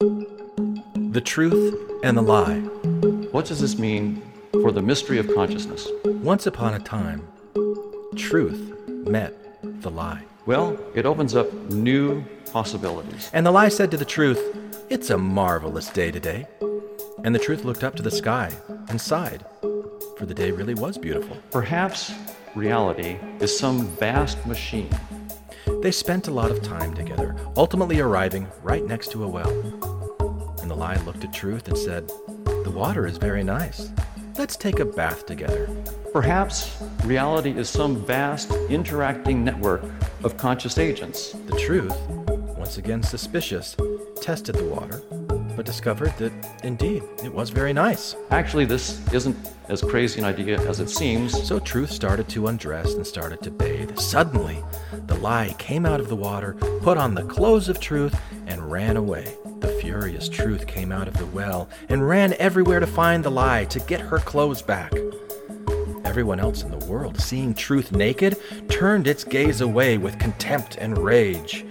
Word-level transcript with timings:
The 0.00 1.20
truth 1.24 1.74
and 2.04 2.16
the 2.16 2.22
lie. 2.22 2.60
What 3.32 3.46
does 3.46 3.60
this 3.60 3.80
mean 3.80 4.22
for 4.52 4.70
the 4.70 4.80
mystery 4.80 5.18
of 5.18 5.34
consciousness? 5.34 5.88
Once 6.04 6.46
upon 6.46 6.74
a 6.74 6.78
time, 6.78 7.26
truth 8.14 8.72
met 8.88 9.34
the 9.82 9.90
lie. 9.90 10.22
Well, 10.46 10.78
it 10.94 11.04
opens 11.04 11.34
up 11.34 11.52
new 11.70 12.22
possibilities. 12.52 13.28
And 13.32 13.44
the 13.44 13.50
lie 13.50 13.70
said 13.70 13.90
to 13.90 13.96
the 13.96 14.04
truth, 14.04 14.38
It's 14.88 15.10
a 15.10 15.18
marvelous 15.18 15.90
day 15.90 16.12
today. 16.12 16.46
And 17.24 17.34
the 17.34 17.40
truth 17.40 17.64
looked 17.64 17.82
up 17.82 17.96
to 17.96 18.02
the 18.02 18.12
sky 18.12 18.52
and 18.88 19.00
sighed, 19.00 19.44
for 20.16 20.26
the 20.26 20.34
day 20.34 20.52
really 20.52 20.74
was 20.74 20.96
beautiful. 20.96 21.36
Perhaps 21.50 22.12
reality 22.54 23.18
is 23.40 23.58
some 23.58 23.88
vast 23.96 24.46
machine. 24.46 24.90
They 25.80 25.92
spent 25.92 26.26
a 26.26 26.32
lot 26.32 26.50
of 26.50 26.60
time 26.60 26.92
together, 26.92 27.36
ultimately 27.56 28.00
arriving 28.00 28.48
right 28.64 28.84
next 28.84 29.12
to 29.12 29.22
a 29.22 29.28
well. 29.28 29.48
And 30.60 30.68
the 30.68 30.74
lie 30.74 30.96
looked 31.04 31.22
at 31.22 31.32
truth 31.32 31.68
and 31.68 31.78
said, 31.78 32.10
The 32.64 32.72
water 32.74 33.06
is 33.06 33.16
very 33.16 33.44
nice. 33.44 33.90
Let's 34.36 34.56
take 34.56 34.80
a 34.80 34.84
bath 34.84 35.24
together. 35.26 35.68
Perhaps 36.12 36.82
reality 37.04 37.52
is 37.52 37.68
some 37.68 38.04
vast 38.04 38.50
interacting 38.68 39.44
network 39.44 39.84
of 40.24 40.36
conscious 40.36 40.78
agents. 40.78 41.32
The 41.46 41.56
truth, 41.56 41.96
once 42.58 42.78
again 42.78 43.04
suspicious, 43.04 43.76
tested 44.20 44.56
the 44.56 44.64
water, 44.64 45.00
but 45.58 45.66
discovered 45.66 46.16
that 46.18 46.32
indeed 46.62 47.02
it 47.24 47.34
was 47.34 47.50
very 47.50 47.72
nice. 47.72 48.14
Actually, 48.30 48.64
this 48.64 49.02
isn't 49.12 49.36
as 49.68 49.82
crazy 49.82 50.20
an 50.20 50.24
idea 50.24 50.56
as 50.68 50.78
it 50.78 50.88
seems. 50.88 51.32
So 51.48 51.58
Truth 51.58 51.90
started 51.90 52.28
to 52.28 52.46
undress 52.46 52.94
and 52.94 53.04
started 53.04 53.42
to 53.42 53.50
bathe. 53.50 53.98
Suddenly, 53.98 54.62
the 55.08 55.16
lie 55.16 55.56
came 55.58 55.84
out 55.84 55.98
of 55.98 56.08
the 56.08 56.14
water, 56.14 56.52
put 56.82 56.96
on 56.96 57.12
the 57.12 57.24
clothes 57.24 57.68
of 57.68 57.80
Truth, 57.80 58.16
and 58.46 58.70
ran 58.70 58.96
away. 58.96 59.34
The 59.58 59.76
furious 59.82 60.28
Truth 60.28 60.68
came 60.68 60.92
out 60.92 61.08
of 61.08 61.16
the 61.16 61.26
well 61.26 61.68
and 61.88 62.08
ran 62.08 62.34
everywhere 62.34 62.78
to 62.78 62.86
find 62.86 63.24
the 63.24 63.30
lie 63.32 63.64
to 63.64 63.80
get 63.80 64.00
her 64.00 64.20
clothes 64.20 64.62
back. 64.62 64.92
Everyone 66.04 66.38
else 66.38 66.62
in 66.62 66.70
the 66.70 66.86
world, 66.86 67.20
seeing 67.20 67.52
Truth 67.52 67.90
naked, 67.90 68.36
turned 68.68 69.08
its 69.08 69.24
gaze 69.24 69.60
away 69.60 69.98
with 69.98 70.20
contempt 70.20 70.76
and 70.76 70.96
rage. 70.96 71.64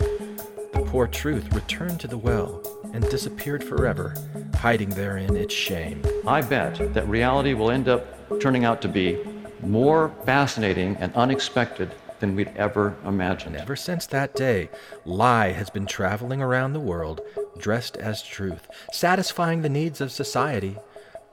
The 0.73 0.83
poor 0.85 1.07
Truth 1.07 1.53
returned 1.53 2.01
to 2.01 2.09
the 2.09 2.17
well 2.17 2.61
and 2.97 3.07
disappeared 3.11 3.63
forever, 3.63 4.15
hiding 4.55 4.89
therein 4.89 5.35
its 5.35 5.53
shame. 5.53 6.01
I 6.25 6.41
bet 6.41 6.95
that 6.95 7.07
reality 7.07 7.53
will 7.53 7.69
end 7.69 7.87
up 7.87 8.03
turning 8.39 8.65
out 8.65 8.81
to 8.81 8.87
be 8.87 9.19
more 9.61 10.11
fascinating 10.25 10.97
and 10.97 11.13
unexpected 11.13 11.93
than 12.19 12.35
we'd 12.35 12.51
ever 12.55 12.95
imagined. 13.05 13.53
And 13.53 13.61
ever 13.61 13.75
since 13.75 14.07
that 14.07 14.33
day, 14.33 14.71
Lie 15.05 15.51
has 15.51 15.69
been 15.69 15.85
traveling 15.85 16.41
around 16.41 16.73
the 16.73 16.79
world 16.79 17.21
dressed 17.59 17.97
as 17.97 18.23
truth, 18.23 18.67
satisfying 18.91 19.61
the 19.61 19.69
needs 19.69 20.01
of 20.01 20.11
society, 20.11 20.75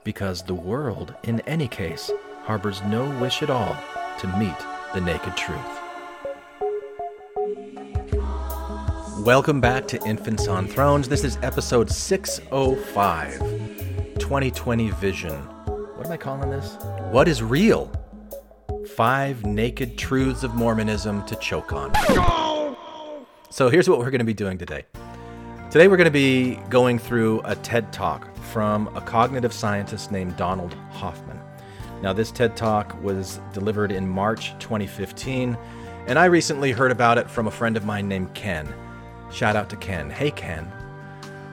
because 0.03 0.43
the 0.43 0.53
world, 0.53 1.15
in 1.23 1.39
any 1.41 1.67
case, 1.67 2.11
harbors 2.43 2.83
no 2.83 3.09
wish 3.19 3.41
at 3.41 3.49
all 3.49 3.75
to 4.19 4.37
meet 4.37 4.57
the 4.93 5.01
naked 5.01 5.35
truth. 5.35 5.74
Welcome 9.25 9.59
back 9.59 9.87
to 9.87 9.99
Infants 10.05 10.47
on 10.47 10.67
Thrones. 10.67 11.09
This 11.09 11.23
is 11.23 11.39
episode 11.41 11.89
605 11.89 13.39
2020 14.19 14.91
Vision. 14.91 15.33
What 15.33 16.05
am 16.05 16.11
I 16.11 16.17
calling 16.17 16.51
this? 16.51 16.77
What 17.09 17.27
is 17.27 17.41
real? 17.41 17.91
Five 18.95 19.43
naked 19.43 19.97
truths 19.97 20.43
of 20.43 20.53
Mormonism 20.53 21.25
to 21.25 21.35
choke 21.37 21.73
on. 21.73 21.91
So 23.49 23.67
here's 23.67 23.89
what 23.89 23.97
we're 23.97 24.11
going 24.11 24.19
to 24.19 24.25
be 24.25 24.35
doing 24.35 24.59
today. 24.59 24.85
Today 25.71 25.87
we're 25.87 25.97
going 25.97 26.05
to 26.05 26.11
be 26.11 26.57
going 26.69 26.99
through 26.99 27.41
a 27.45 27.55
TED 27.55 27.91
Talk 27.91 28.27
from 28.37 28.95
a 28.95 29.01
cognitive 29.01 29.53
scientist 29.53 30.11
named 30.11 30.37
Donald 30.37 30.75
Hoffman. 30.91 31.39
Now, 32.03 32.13
this 32.13 32.29
TED 32.29 32.55
Talk 32.55 32.95
was 33.01 33.39
delivered 33.53 33.91
in 33.91 34.07
March 34.07 34.51
2015, 34.59 35.57
and 36.05 36.19
I 36.19 36.25
recently 36.25 36.71
heard 36.71 36.91
about 36.91 37.17
it 37.17 37.27
from 37.27 37.47
a 37.47 37.51
friend 37.51 37.75
of 37.75 37.85
mine 37.85 38.07
named 38.07 38.31
Ken. 38.35 38.71
Shout 39.35 39.57
out 39.57 39.69
to 39.71 39.75
Ken. 39.75 40.09
Hey, 40.09 40.31
Ken. 40.31 40.71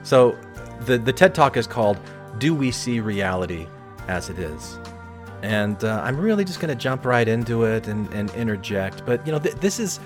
So, 0.03 0.37
the, 0.85 0.97
the 0.97 1.11
TED 1.11 1.35
Talk 1.35 1.57
is 1.57 1.67
called 1.67 1.99
Do 2.37 2.55
We 2.55 2.71
See 2.71 3.01
Reality 3.01 3.67
as 4.07 4.29
It 4.29 4.39
Is? 4.39 4.79
And 5.41 5.83
uh, 5.83 6.01
I'm 6.01 6.17
really 6.17 6.45
just 6.45 6.61
going 6.61 6.69
to 6.69 6.81
jump 6.81 7.03
right 7.03 7.27
into 7.27 7.65
it 7.65 7.89
and, 7.89 8.11
and 8.13 8.29
interject. 8.35 9.05
But, 9.05 9.25
you 9.27 9.33
know, 9.33 9.39
th- 9.39 9.55
this 9.55 9.79
is. 9.79 9.99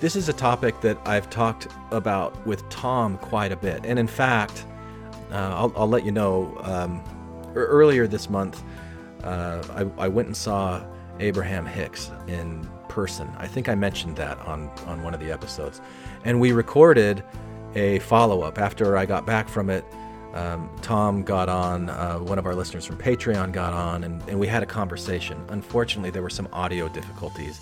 This 0.00 0.14
is 0.14 0.28
a 0.28 0.32
topic 0.32 0.80
that 0.82 0.96
I've 1.08 1.28
talked 1.28 1.66
about 1.90 2.46
with 2.46 2.68
Tom 2.68 3.18
quite 3.18 3.50
a 3.50 3.56
bit. 3.56 3.84
And 3.84 3.98
in 3.98 4.06
fact, 4.06 4.64
uh, 5.32 5.34
I'll, 5.34 5.72
I'll, 5.74 5.88
let 5.88 6.04
you 6.04 6.12
know 6.12 6.56
um, 6.62 7.02
earlier 7.56 8.06
this 8.06 8.30
month, 8.30 8.62
uh, 9.24 9.60
I, 9.74 10.04
I, 10.04 10.06
went 10.06 10.28
and 10.28 10.36
saw 10.36 10.84
Abraham 11.18 11.66
Hicks 11.66 12.12
in 12.28 12.64
person. 12.88 13.28
I 13.38 13.48
think 13.48 13.68
I 13.68 13.74
mentioned 13.74 14.14
that 14.18 14.38
on, 14.42 14.68
on 14.86 15.02
one 15.02 15.14
of 15.14 15.20
the 15.20 15.32
episodes. 15.32 15.80
And 16.24 16.40
we 16.40 16.52
recorded 16.52 17.22
a 17.74 17.98
follow 18.00 18.42
up 18.42 18.58
after 18.58 18.96
I 18.96 19.06
got 19.06 19.26
back 19.26 19.48
from 19.48 19.70
it. 19.70 19.84
Um, 20.34 20.70
Tom 20.82 21.22
got 21.22 21.48
on, 21.48 21.88
uh, 21.88 22.18
one 22.18 22.38
of 22.38 22.46
our 22.46 22.54
listeners 22.54 22.84
from 22.84 22.98
Patreon 22.98 23.52
got 23.52 23.72
on, 23.72 24.04
and, 24.04 24.22
and 24.28 24.38
we 24.38 24.46
had 24.46 24.62
a 24.62 24.66
conversation. 24.66 25.42
Unfortunately, 25.48 26.10
there 26.10 26.22
were 26.22 26.30
some 26.30 26.48
audio 26.52 26.88
difficulties 26.88 27.60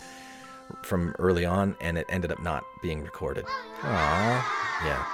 from 0.82 1.14
early 1.18 1.44
on, 1.44 1.76
and 1.80 1.96
it 1.96 2.06
ended 2.08 2.32
up 2.32 2.42
not 2.42 2.64
being 2.82 3.02
recorded. 3.02 3.44
Aww. 3.80 4.42
Yeah. 4.84 5.06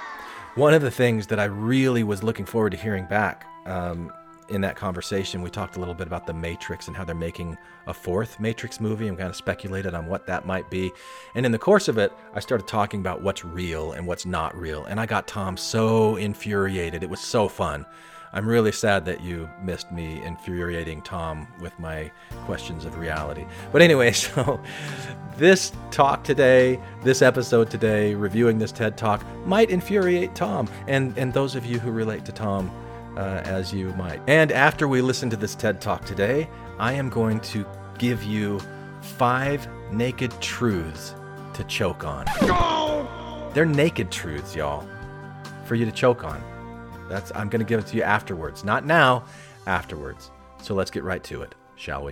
One 0.55 0.73
of 0.73 0.81
the 0.81 0.91
things 0.91 1.27
that 1.27 1.39
I 1.39 1.45
really 1.45 2.03
was 2.03 2.23
looking 2.23 2.45
forward 2.45 2.71
to 2.71 2.77
hearing 2.77 3.05
back 3.05 3.45
um, 3.65 4.11
in 4.49 4.61
that 4.61 4.75
conversation, 4.75 5.41
we 5.41 5.49
talked 5.49 5.75
a 5.75 5.79
little 5.79 5.93
bit 5.93 6.07
about 6.07 6.27
the 6.27 6.33
Matrix 6.33 6.87
and 6.87 6.95
how 6.95 7.03
they're 7.03 7.15
making 7.15 7.57
a 7.87 7.93
fourth 7.93 8.39
Matrix 8.39 8.79
movie 8.79 9.07
and 9.07 9.17
kind 9.17 9.29
of 9.29 9.35
speculated 9.35 9.93
on 9.93 10.07
what 10.07 10.25
that 10.27 10.45
might 10.45 10.69
be. 10.69 10.91
And 11.35 11.45
in 11.45 11.51
the 11.51 11.59
course 11.59 11.87
of 11.87 11.97
it, 11.97 12.11
I 12.33 12.39
started 12.39 12.67
talking 12.67 12.99
about 12.99 13.21
what's 13.21 13.43
real 13.43 13.93
and 13.93 14.07
what's 14.07 14.25
not 14.25 14.55
real. 14.55 14.85
And 14.85 14.99
I 14.99 15.05
got 15.05 15.27
Tom 15.27 15.57
so 15.57 16.15
infuriated. 16.15 17.03
It 17.03 17.09
was 17.09 17.19
so 17.19 17.47
fun. 17.47 17.85
I'm 18.35 18.47
really 18.47 18.71
sad 18.71 19.05
that 19.05 19.21
you 19.21 19.47
missed 19.61 19.91
me 19.91 20.23
infuriating 20.23 21.03
Tom 21.03 21.47
with 21.61 21.77
my 21.77 22.11
questions 22.45 22.83
of 22.83 22.97
reality. 22.97 23.45
But 23.71 23.83
anyway, 23.83 24.11
so 24.13 24.59
this 25.37 25.71
talk 25.91 26.23
today, 26.23 26.79
this 27.03 27.21
episode 27.21 27.69
today, 27.69 28.15
reviewing 28.15 28.57
this 28.57 28.71
TED 28.71 28.97
Talk 28.97 29.23
might 29.45 29.69
infuriate 29.69 30.33
Tom 30.33 30.67
and, 30.87 31.15
and 31.17 31.31
those 31.31 31.55
of 31.55 31.65
you 31.65 31.77
who 31.77 31.91
relate 31.91 32.25
to 32.25 32.31
Tom 32.31 32.71
uh, 33.17 33.41
as 33.45 33.73
you 33.73 33.89
might. 33.93 34.21
And 34.27 34.51
after 34.51 34.87
we 34.87 35.01
listen 35.01 35.29
to 35.29 35.37
this 35.37 35.55
TED 35.55 35.81
Talk 35.81 36.05
today, 36.05 36.49
I 36.79 36.93
am 36.93 37.09
going 37.09 37.39
to 37.41 37.65
give 37.97 38.23
you 38.23 38.59
five 39.01 39.67
naked 39.91 40.31
truths 40.41 41.15
to 41.53 41.63
choke 41.65 42.03
on. 42.03 42.25
They're 43.53 43.65
naked 43.65 44.11
truths, 44.11 44.55
y'all, 44.55 44.87
for 45.65 45.75
you 45.75 45.85
to 45.85 45.91
choke 45.91 46.23
on. 46.23 46.41
That's 47.09 47.31
I'm 47.35 47.49
going 47.49 47.59
to 47.59 47.65
give 47.65 47.79
it 47.79 47.87
to 47.87 47.97
you 47.97 48.03
afterwards. 48.03 48.63
Not 48.63 48.85
now, 48.85 49.25
afterwards. 49.67 50.31
So 50.61 50.73
let's 50.73 50.89
get 50.89 51.03
right 51.03 51.23
to 51.25 51.41
it, 51.41 51.53
shall 51.75 52.05
we? 52.05 52.11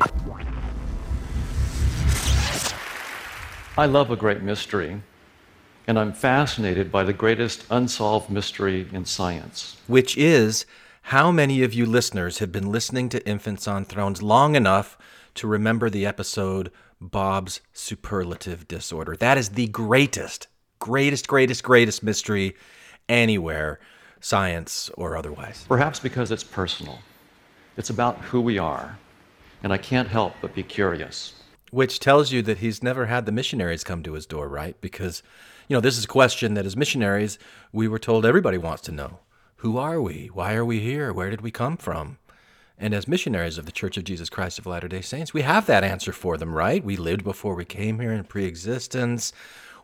I 3.78 3.86
love 3.86 4.12
a 4.12 4.16
great 4.18 4.42
mystery, 4.42 5.02
and 5.88 5.98
I'm 5.98 6.12
fascinated 6.12 6.92
by 6.92 7.04
the 7.04 7.14
greatest 7.14 7.66
unsolved 7.72 8.30
mystery 8.30 8.88
in 8.92 9.06
science, 9.06 9.78
which 9.88 10.18
is 10.18 10.66
how 11.12 11.30
many 11.30 11.62
of 11.62 11.74
you 11.74 11.86
listeners 11.86 12.38
have 12.38 12.54
been 12.54 12.72
listening 12.72 13.10
to 13.10 13.28
Infants 13.28 13.68
on 13.68 13.84
Thrones 13.84 14.22
long 14.22 14.56
enough 14.56 14.98
to 15.36 15.46
remember 15.46 15.90
the 15.90 16.06
episode 16.06 16.72
Bob's 17.02 17.60
Superlative 17.74 18.66
Disorder? 18.66 19.18
That 19.18 19.38
is 19.38 19.50
the 19.50 19.68
greatest, 19.68 20.48
greatest, 20.80 21.28
greatest, 21.28 21.66
greatest 21.66 22.02
mystery 22.02 22.56
anywhere 23.10 23.82
science 24.22 24.90
or 24.94 25.18
otherwise? 25.18 25.66
Perhaps 25.68 26.00
because 26.00 26.32
it's 26.32 26.46
personal. 26.46 27.00
It's 27.76 27.90
about 27.90 28.18
who 28.20 28.40
we 28.40 28.58
are, 28.58 28.98
and 29.64 29.74
I 29.74 29.78
can't 29.78 30.08
help 30.08 30.36
but 30.42 30.56
be 30.56 30.64
curious. 30.64 31.34
Which 31.72 32.00
tells 32.00 32.32
you 32.32 32.42
that 32.44 32.60
he's 32.60 32.82
never 32.82 33.08
had 33.08 33.26
the 33.26 33.34
missionaries 33.34 33.84
come 33.84 34.02
to 34.04 34.14
his 34.14 34.26
door, 34.26 34.48
right? 34.48 34.80
Because, 34.80 35.24
you 35.68 35.76
know, 35.76 35.82
this 35.82 35.98
is 35.98 36.06
a 36.06 36.08
question 36.08 36.54
that 36.54 36.66
as 36.66 36.78
missionaries, 36.78 37.38
we 37.74 37.90
were 37.90 38.00
told 38.00 38.26
everybody 38.26 38.58
wants 38.58 38.84
to 38.84 38.94
know. 38.94 39.20
Who 39.62 39.78
are 39.78 40.02
we? 40.02 40.32
Why 40.34 40.56
are 40.56 40.66
we 40.66 40.80
here? 40.80 41.14
Where 41.14 41.30
did 41.30 41.42
we 41.42 41.52
come 41.52 41.78
from? 41.78 42.18
And 42.80 42.96
as 42.96 43.08
missionaries 43.08 43.60
of 43.60 43.68
the 43.68 43.72
Church 43.72 43.96
of 43.96 44.04
Jesus 44.04 44.28
Christ 44.28 44.58
of 44.58 44.66
Latter 44.66 44.88
day 44.88 45.02
Saints, 45.02 45.36
we 45.36 45.44
have 45.44 45.68
that 45.68 45.84
answer 45.84 46.12
for 46.12 46.36
them, 46.36 46.56
right? 46.56 46.84
We 46.84 46.98
lived 46.98 47.24
before 47.24 47.54
we 47.54 47.64
came 47.64 48.00
here 48.00 48.12
in 48.12 48.24
pre 48.24 48.46
existence. 48.46 49.32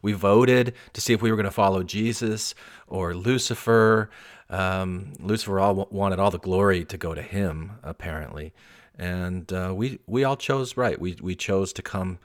We 0.02 0.14
voted 0.14 0.74
to 0.94 1.00
see 1.00 1.14
if 1.14 1.22
we 1.22 1.30
were 1.30 1.36
going 1.36 1.46
to 1.46 1.52
follow 1.52 1.84
Jesus 1.84 2.56
or 2.88 3.14
Lucifer. 3.14 4.10
Um, 4.50 5.14
Lucifer 5.20 5.60
all 5.60 5.88
wanted 5.92 6.18
all 6.18 6.32
the 6.32 6.40
glory 6.40 6.84
to 6.86 6.98
go 6.98 7.14
to 7.14 7.22
him, 7.22 7.74
apparently, 7.84 8.54
and 8.98 9.54
uh, 9.54 9.74
we 9.76 10.00
we 10.08 10.24
all 10.24 10.38
chose 10.38 10.76
right. 10.76 11.00
We 11.00 11.18
we 11.22 11.36
chose 11.36 11.72
to 11.74 11.84
come 11.84 12.18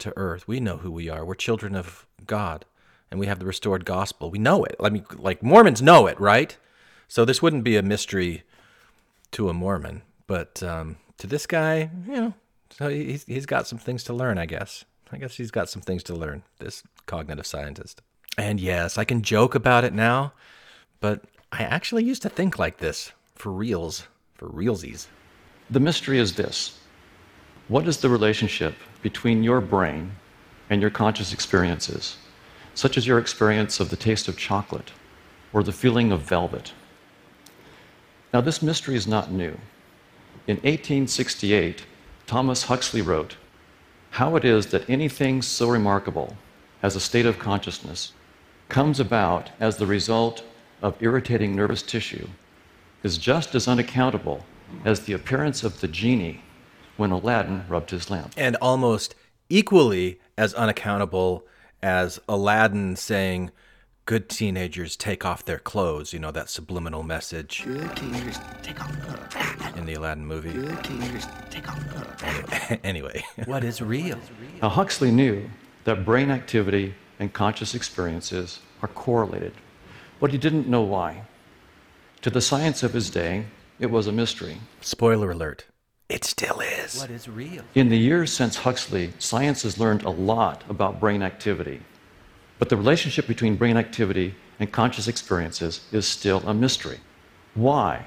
to 0.00 0.12
earth. 0.14 0.46
We 0.46 0.60
know 0.60 0.76
who 0.76 0.90
we 0.90 1.08
are. 1.08 1.24
We're 1.24 1.36
children 1.36 1.74
of 1.74 2.06
God, 2.26 2.66
and 3.10 3.18
we 3.18 3.28
have 3.28 3.38
the 3.38 3.46
restored 3.46 3.86
gospel. 3.86 4.30
We 4.30 4.38
know 4.38 4.62
it. 4.64 4.76
I 4.78 4.90
mean, 4.90 5.06
like 5.16 5.42
Mormons 5.42 5.80
know 5.80 6.06
it, 6.06 6.20
right? 6.20 6.54
So 7.08 7.24
this 7.24 7.40
wouldn't 7.40 7.64
be 7.64 7.76
a 7.76 7.82
mystery 7.82 8.42
to 9.32 9.48
a 9.48 9.54
Mormon, 9.54 10.02
but 10.26 10.62
um, 10.62 10.96
to 11.16 11.26
this 11.26 11.46
guy, 11.46 11.90
you 12.06 12.12
know, 12.12 12.34
so 12.70 12.88
he's 12.88 13.24
he's 13.24 13.46
got 13.46 13.66
some 13.66 13.78
things 13.78 14.04
to 14.04 14.12
learn, 14.12 14.38
I 14.38 14.46
guess. 14.46 14.84
I 15.10 15.16
guess 15.16 15.36
he's 15.36 15.50
got 15.50 15.70
some 15.70 15.80
things 15.80 16.02
to 16.04 16.14
learn. 16.14 16.42
This 16.58 16.82
cognitive 17.06 17.46
scientist. 17.46 18.02
And 18.36 18.60
yes, 18.60 18.98
I 18.98 19.04
can 19.04 19.22
joke 19.22 19.54
about 19.54 19.84
it 19.84 19.94
now, 19.94 20.32
but 21.00 21.24
I 21.50 21.62
actually 21.62 22.04
used 22.04 22.22
to 22.22 22.28
think 22.28 22.58
like 22.58 22.78
this 22.78 23.12
for 23.34 23.50
reals, 23.50 24.06
for 24.34 24.48
realsies. 24.48 25.06
The 25.70 25.80
mystery 25.80 26.18
is 26.18 26.34
this 26.34 26.78
What 27.68 27.88
is 27.88 27.96
the 27.96 28.10
relationship 28.10 28.74
between 29.02 29.42
your 29.42 29.60
brain 29.60 30.12
and 30.68 30.82
your 30.82 30.90
conscious 30.90 31.32
experiences, 31.32 32.18
such 32.74 32.98
as 32.98 33.06
your 33.06 33.18
experience 33.18 33.80
of 33.80 33.88
the 33.88 33.96
taste 33.96 34.28
of 34.28 34.36
chocolate 34.36 34.92
or 35.54 35.62
the 35.62 35.72
feeling 35.72 36.12
of 36.12 36.20
velvet? 36.20 36.72
Now, 38.32 38.40
this 38.40 38.62
mystery 38.62 38.94
is 38.94 39.06
not 39.06 39.30
new. 39.30 39.58
In 40.46 40.56
1868, 40.56 41.84
Thomas 42.26 42.64
Huxley 42.64 43.00
wrote, 43.00 43.36
How 44.10 44.36
it 44.36 44.44
is 44.44 44.66
that 44.66 44.88
anything 44.88 45.40
so 45.40 45.68
remarkable 45.68 46.36
as 46.82 46.94
a 46.94 47.00
state 47.00 47.26
of 47.26 47.38
consciousness 47.38 48.12
comes 48.68 49.00
about 49.00 49.50
as 49.60 49.76
the 49.76 49.86
result 49.86 50.44
of 50.82 51.02
irritating 51.02 51.56
nervous 51.56 51.82
tissue 51.82 52.28
is 53.02 53.18
just 53.18 53.54
as 53.54 53.66
unaccountable 53.66 54.44
as 54.84 55.00
the 55.00 55.12
appearance 55.12 55.64
of 55.64 55.80
the 55.80 55.88
genie 55.88 56.42
when 56.96 57.10
Aladdin 57.10 57.64
rubbed 57.68 57.90
his 57.90 58.10
lamp. 58.10 58.34
And 58.36 58.56
almost 58.56 59.14
equally 59.48 60.20
as 60.36 60.52
unaccountable 60.54 61.46
as 61.82 62.20
Aladdin 62.28 62.96
saying, 62.96 63.50
Good 64.08 64.30
teenagers 64.30 64.96
take 64.96 65.26
off 65.26 65.44
their 65.44 65.58
clothes, 65.58 66.14
you 66.14 66.18
know, 66.18 66.30
that 66.30 66.48
subliminal 66.48 67.02
message. 67.02 67.62
Good 67.66 67.94
teenagers 67.94 68.38
take 68.62 68.82
off 68.82 69.76
In 69.76 69.84
the 69.84 69.92
Aladdin 69.92 70.24
movie. 70.24 70.50
Good 70.50 70.82
teenagers 70.82 71.26
take 71.50 71.68
off 71.68 72.78
anyway, 72.84 73.22
what 73.44 73.64
is 73.64 73.82
real? 73.82 74.18
Now, 74.62 74.70
Huxley 74.70 75.10
knew 75.10 75.50
that 75.84 76.06
brain 76.06 76.30
activity 76.30 76.94
and 77.18 77.30
conscious 77.34 77.74
experiences 77.74 78.60
are 78.80 78.88
correlated, 78.88 79.52
but 80.20 80.32
he 80.32 80.38
didn't 80.38 80.68
know 80.68 80.80
why. 80.80 81.24
To 82.22 82.30
the 82.30 82.40
science 82.40 82.82
of 82.82 82.94
his 82.94 83.10
day, 83.10 83.44
it 83.78 83.90
was 83.90 84.06
a 84.06 84.12
mystery. 84.12 84.56
Spoiler 84.80 85.32
alert. 85.32 85.66
It 86.08 86.24
still 86.24 86.60
is. 86.60 86.98
What 86.98 87.10
is 87.10 87.28
real? 87.28 87.62
In 87.74 87.90
the 87.90 87.98
years 87.98 88.32
since 88.32 88.56
Huxley, 88.56 89.12
science 89.18 89.64
has 89.64 89.78
learned 89.78 90.04
a 90.04 90.10
lot 90.10 90.64
about 90.70 90.98
brain 90.98 91.22
activity. 91.22 91.82
But 92.58 92.68
the 92.68 92.76
relationship 92.76 93.26
between 93.26 93.56
brain 93.56 93.76
activity 93.76 94.34
and 94.58 94.72
conscious 94.72 95.08
experiences 95.08 95.82
is 95.92 96.06
still 96.06 96.42
a 96.46 96.54
mystery. 96.54 96.98
Why? 97.54 98.06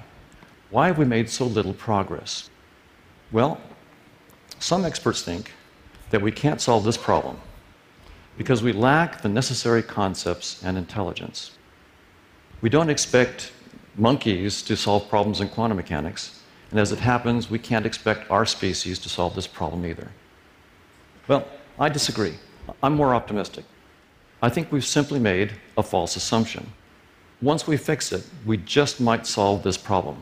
Why 0.69 0.87
have 0.87 0.97
we 0.97 1.05
made 1.05 1.29
so 1.29 1.45
little 1.45 1.73
progress? 1.73 2.49
Well, 3.31 3.59
some 4.59 4.85
experts 4.85 5.21
think 5.21 5.53
that 6.09 6.21
we 6.21 6.31
can't 6.31 6.61
solve 6.61 6.83
this 6.83 6.97
problem 6.97 7.39
because 8.37 8.61
we 8.63 8.73
lack 8.73 9.21
the 9.21 9.29
necessary 9.29 9.83
concepts 9.83 10.61
and 10.63 10.77
intelligence. 10.77 11.51
We 12.61 12.69
don't 12.69 12.89
expect 12.89 13.51
monkeys 13.95 14.61
to 14.63 14.75
solve 14.77 15.09
problems 15.09 15.41
in 15.41 15.49
quantum 15.49 15.77
mechanics, 15.77 16.41
and 16.69 16.79
as 16.79 16.91
it 16.91 16.99
happens, 16.99 17.49
we 17.49 17.59
can't 17.59 17.85
expect 17.85 18.29
our 18.31 18.45
species 18.45 18.99
to 18.99 19.09
solve 19.09 19.35
this 19.35 19.47
problem 19.47 19.85
either. 19.85 20.09
Well, 21.27 21.47
I 21.79 21.89
disagree. 21.89 22.35
I'm 22.81 22.93
more 22.93 23.13
optimistic. 23.13 23.65
I 24.43 24.49
think 24.49 24.71
we've 24.71 24.85
simply 24.85 25.19
made 25.19 25.51
a 25.77 25.83
false 25.83 26.15
assumption. 26.15 26.73
Once 27.43 27.67
we 27.67 27.77
fix 27.77 28.11
it, 28.11 28.27
we 28.43 28.57
just 28.57 28.99
might 28.99 29.27
solve 29.27 29.61
this 29.61 29.77
problem. 29.77 30.17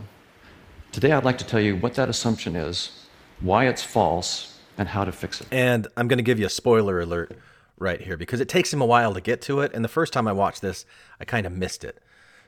Today, 0.92 1.14
I'd 1.14 1.24
like 1.24 1.38
to 1.38 1.46
tell 1.46 1.62
you 1.62 1.78
what 1.78 1.94
that 1.94 2.10
assumption 2.10 2.58
is, 2.58 3.06
why 3.40 3.68
it's 3.68 3.82
false, 3.82 4.60
and 4.78 4.90
how 4.90 5.06
to 5.06 5.14
fix 5.14 5.40
it. 5.40 5.48
And 5.52 5.88
I'm 5.96 6.10
going 6.10 6.18
to 6.18 6.24
give 6.24 6.38
you 6.38 6.46
a 6.46 6.50
spoiler 6.50 7.00
alert 7.00 7.38
right 7.78 8.02
here 8.02 8.18
because 8.18 8.42
it 8.42 8.50
takes 8.50 8.74
him 8.74 8.82
a 8.82 8.86
while 8.86 9.14
to 9.14 9.22
get 9.22 9.42
to 9.44 9.62
it. 9.62 9.72
And 9.74 9.86
the 9.86 9.90
first 9.90 10.12
time 10.12 10.28
I 10.28 10.34
watched 10.34 10.62
this, 10.62 10.86
I 11.22 11.26
kind 11.26 11.46
of 11.46 11.54
missed 11.54 11.86
it. 11.86 12.00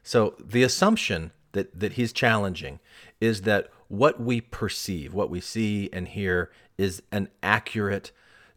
So 0.04 0.36
the 0.44 0.64
assumption 0.64 1.32
that, 1.54 1.80
that 1.80 1.94
he's 1.94 2.12
challenging 2.12 2.80
is 3.22 3.44
that 3.44 3.70
what 3.88 4.20
we 4.20 4.42
perceive, 4.42 5.14
what 5.14 5.30
we 5.30 5.40
see 5.40 5.90
and 5.94 6.10
hear, 6.10 6.52
is 6.78 7.02
an 7.14 7.30
accurate 7.42 8.12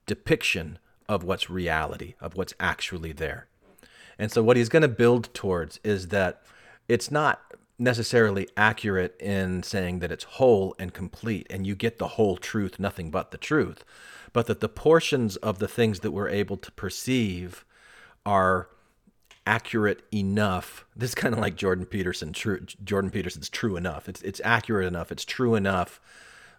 depiction 0.06 0.78
of 1.08 1.24
what's 1.24 1.50
reality, 1.50 2.14
of 2.20 2.36
what's 2.36 2.54
actually 2.58 3.12
there. 3.12 3.46
And 4.18 4.30
so, 4.30 4.42
what 4.42 4.56
he's 4.56 4.68
going 4.68 4.82
to 4.82 4.88
build 4.88 5.32
towards 5.34 5.80
is 5.84 6.08
that 6.08 6.42
it's 6.88 7.10
not 7.10 7.40
necessarily 7.78 8.48
accurate 8.56 9.16
in 9.20 9.62
saying 9.62 9.98
that 9.98 10.12
it's 10.12 10.24
whole 10.24 10.76
and 10.78 10.94
complete 10.94 11.46
and 11.50 11.66
you 11.66 11.74
get 11.74 11.98
the 11.98 12.08
whole 12.08 12.36
truth, 12.36 12.78
nothing 12.78 13.10
but 13.10 13.30
the 13.30 13.38
truth, 13.38 13.84
but 14.32 14.46
that 14.46 14.60
the 14.60 14.68
portions 14.68 15.36
of 15.36 15.58
the 15.58 15.68
things 15.68 16.00
that 16.00 16.12
we're 16.12 16.28
able 16.28 16.56
to 16.56 16.70
perceive 16.72 17.64
are 18.24 18.68
accurate 19.46 20.02
enough. 20.12 20.84
This 20.94 21.10
is 21.10 21.14
kind 21.14 21.34
of 21.34 21.40
like 21.40 21.56
Jordan 21.56 21.84
Peterson. 21.86 22.32
True, 22.32 22.60
Jordan 22.82 23.10
Peterson's 23.10 23.48
true 23.48 23.76
enough. 23.76 24.08
It's 24.08 24.22
it's 24.22 24.40
accurate 24.44 24.86
enough. 24.86 25.10
It's 25.10 25.24
true 25.24 25.54
enough 25.54 26.00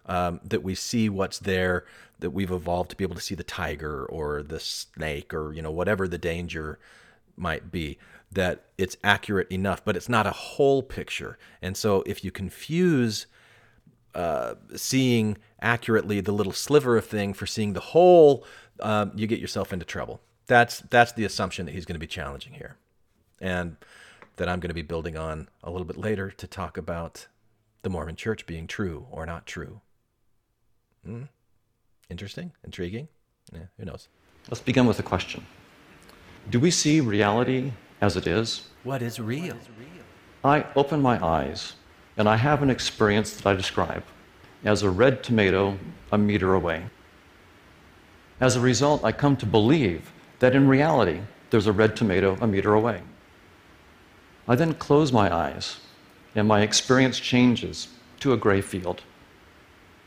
um, 0.06 0.40
that 0.44 0.62
we 0.62 0.74
see 0.74 1.08
what's 1.08 1.38
there, 1.38 1.84
that 2.18 2.30
we've 2.30 2.50
evolved 2.50 2.90
to 2.90 2.96
be 2.96 3.04
able 3.04 3.14
to 3.14 3.20
see 3.20 3.34
the 3.34 3.44
tiger 3.44 4.06
or 4.06 4.42
the 4.42 4.60
snake 4.60 5.34
or 5.34 5.52
you 5.52 5.62
know 5.62 5.70
whatever 5.70 6.08
the 6.08 6.18
danger 6.18 6.78
might 7.36 7.70
be. 7.70 7.98
That 8.32 8.64
it's 8.76 8.96
accurate 9.04 9.50
enough, 9.50 9.84
but 9.84 9.96
it's 9.96 10.08
not 10.08 10.26
a 10.26 10.32
whole 10.32 10.82
picture. 10.82 11.38
And 11.62 11.76
so 11.76 12.02
if 12.06 12.24
you 12.24 12.30
confuse 12.30 13.26
uh, 14.16 14.54
seeing 14.74 15.36
accurately 15.60 16.20
the 16.20 16.32
little 16.32 16.52
sliver 16.52 16.96
of 16.96 17.04
thing 17.04 17.34
for 17.34 17.46
seeing 17.46 17.74
the 17.74 17.80
whole, 17.80 18.44
um, 18.80 19.12
you 19.14 19.26
get 19.26 19.38
yourself 19.38 19.72
into 19.72 19.84
trouble. 19.84 20.20
That's 20.46 20.80
that's 20.90 21.12
the 21.12 21.24
assumption 21.24 21.66
that 21.66 21.72
he's 21.72 21.84
going 21.84 21.96
to 21.96 22.00
be 22.00 22.06
challenging 22.06 22.54
here, 22.54 22.76
and 23.40 23.76
that 24.36 24.48
I'm 24.48 24.60
going 24.60 24.70
to 24.70 24.74
be 24.74 24.82
building 24.82 25.16
on 25.16 25.48
a 25.62 25.70
little 25.70 25.86
bit 25.86 25.96
later 25.96 26.30
to 26.30 26.46
talk 26.46 26.76
about 26.76 27.26
the 27.82 27.90
Mormon 27.90 28.16
Church 28.16 28.46
being 28.46 28.66
true 28.66 29.06
or 29.10 29.26
not 29.26 29.46
true. 29.46 29.80
Hmm? 31.06 31.22
Interesting, 32.10 32.52
intriguing. 32.64 33.08
Yeah, 33.52 33.66
who 33.78 33.84
knows? 33.84 34.08
Let's 34.48 34.60
begin 34.60 34.86
with 34.86 34.98
a 34.98 35.04
question 35.04 35.46
Do 36.50 36.58
we 36.58 36.70
see 36.70 37.00
reality 37.00 37.72
as 38.00 38.16
it 38.16 38.26
is? 38.26 38.68
What 38.82 39.02
is 39.02 39.20
real? 39.20 39.56
I 40.44 40.66
open 40.74 41.00
my 41.00 41.24
eyes 41.24 41.74
and 42.16 42.28
I 42.28 42.36
have 42.36 42.62
an 42.62 42.70
experience 42.70 43.34
that 43.36 43.46
I 43.46 43.54
describe 43.54 44.02
as 44.64 44.82
a 44.82 44.90
red 44.90 45.22
tomato 45.22 45.78
a 46.10 46.18
meter 46.18 46.54
away. 46.54 46.86
As 48.40 48.56
a 48.56 48.60
result, 48.60 49.04
I 49.04 49.12
come 49.12 49.36
to 49.38 49.46
believe 49.46 50.12
that 50.40 50.54
in 50.54 50.68
reality, 50.68 51.20
there's 51.50 51.66
a 51.66 51.72
red 51.72 51.96
tomato 51.96 52.36
a 52.40 52.46
meter 52.46 52.74
away. 52.74 53.02
I 54.48 54.56
then 54.56 54.74
close 54.74 55.12
my 55.12 55.34
eyes, 55.34 55.78
and 56.34 56.46
my 56.46 56.60
experience 56.60 57.18
changes 57.18 57.88
to 58.20 58.32
a 58.32 58.36
gray 58.36 58.60
field. 58.60 59.02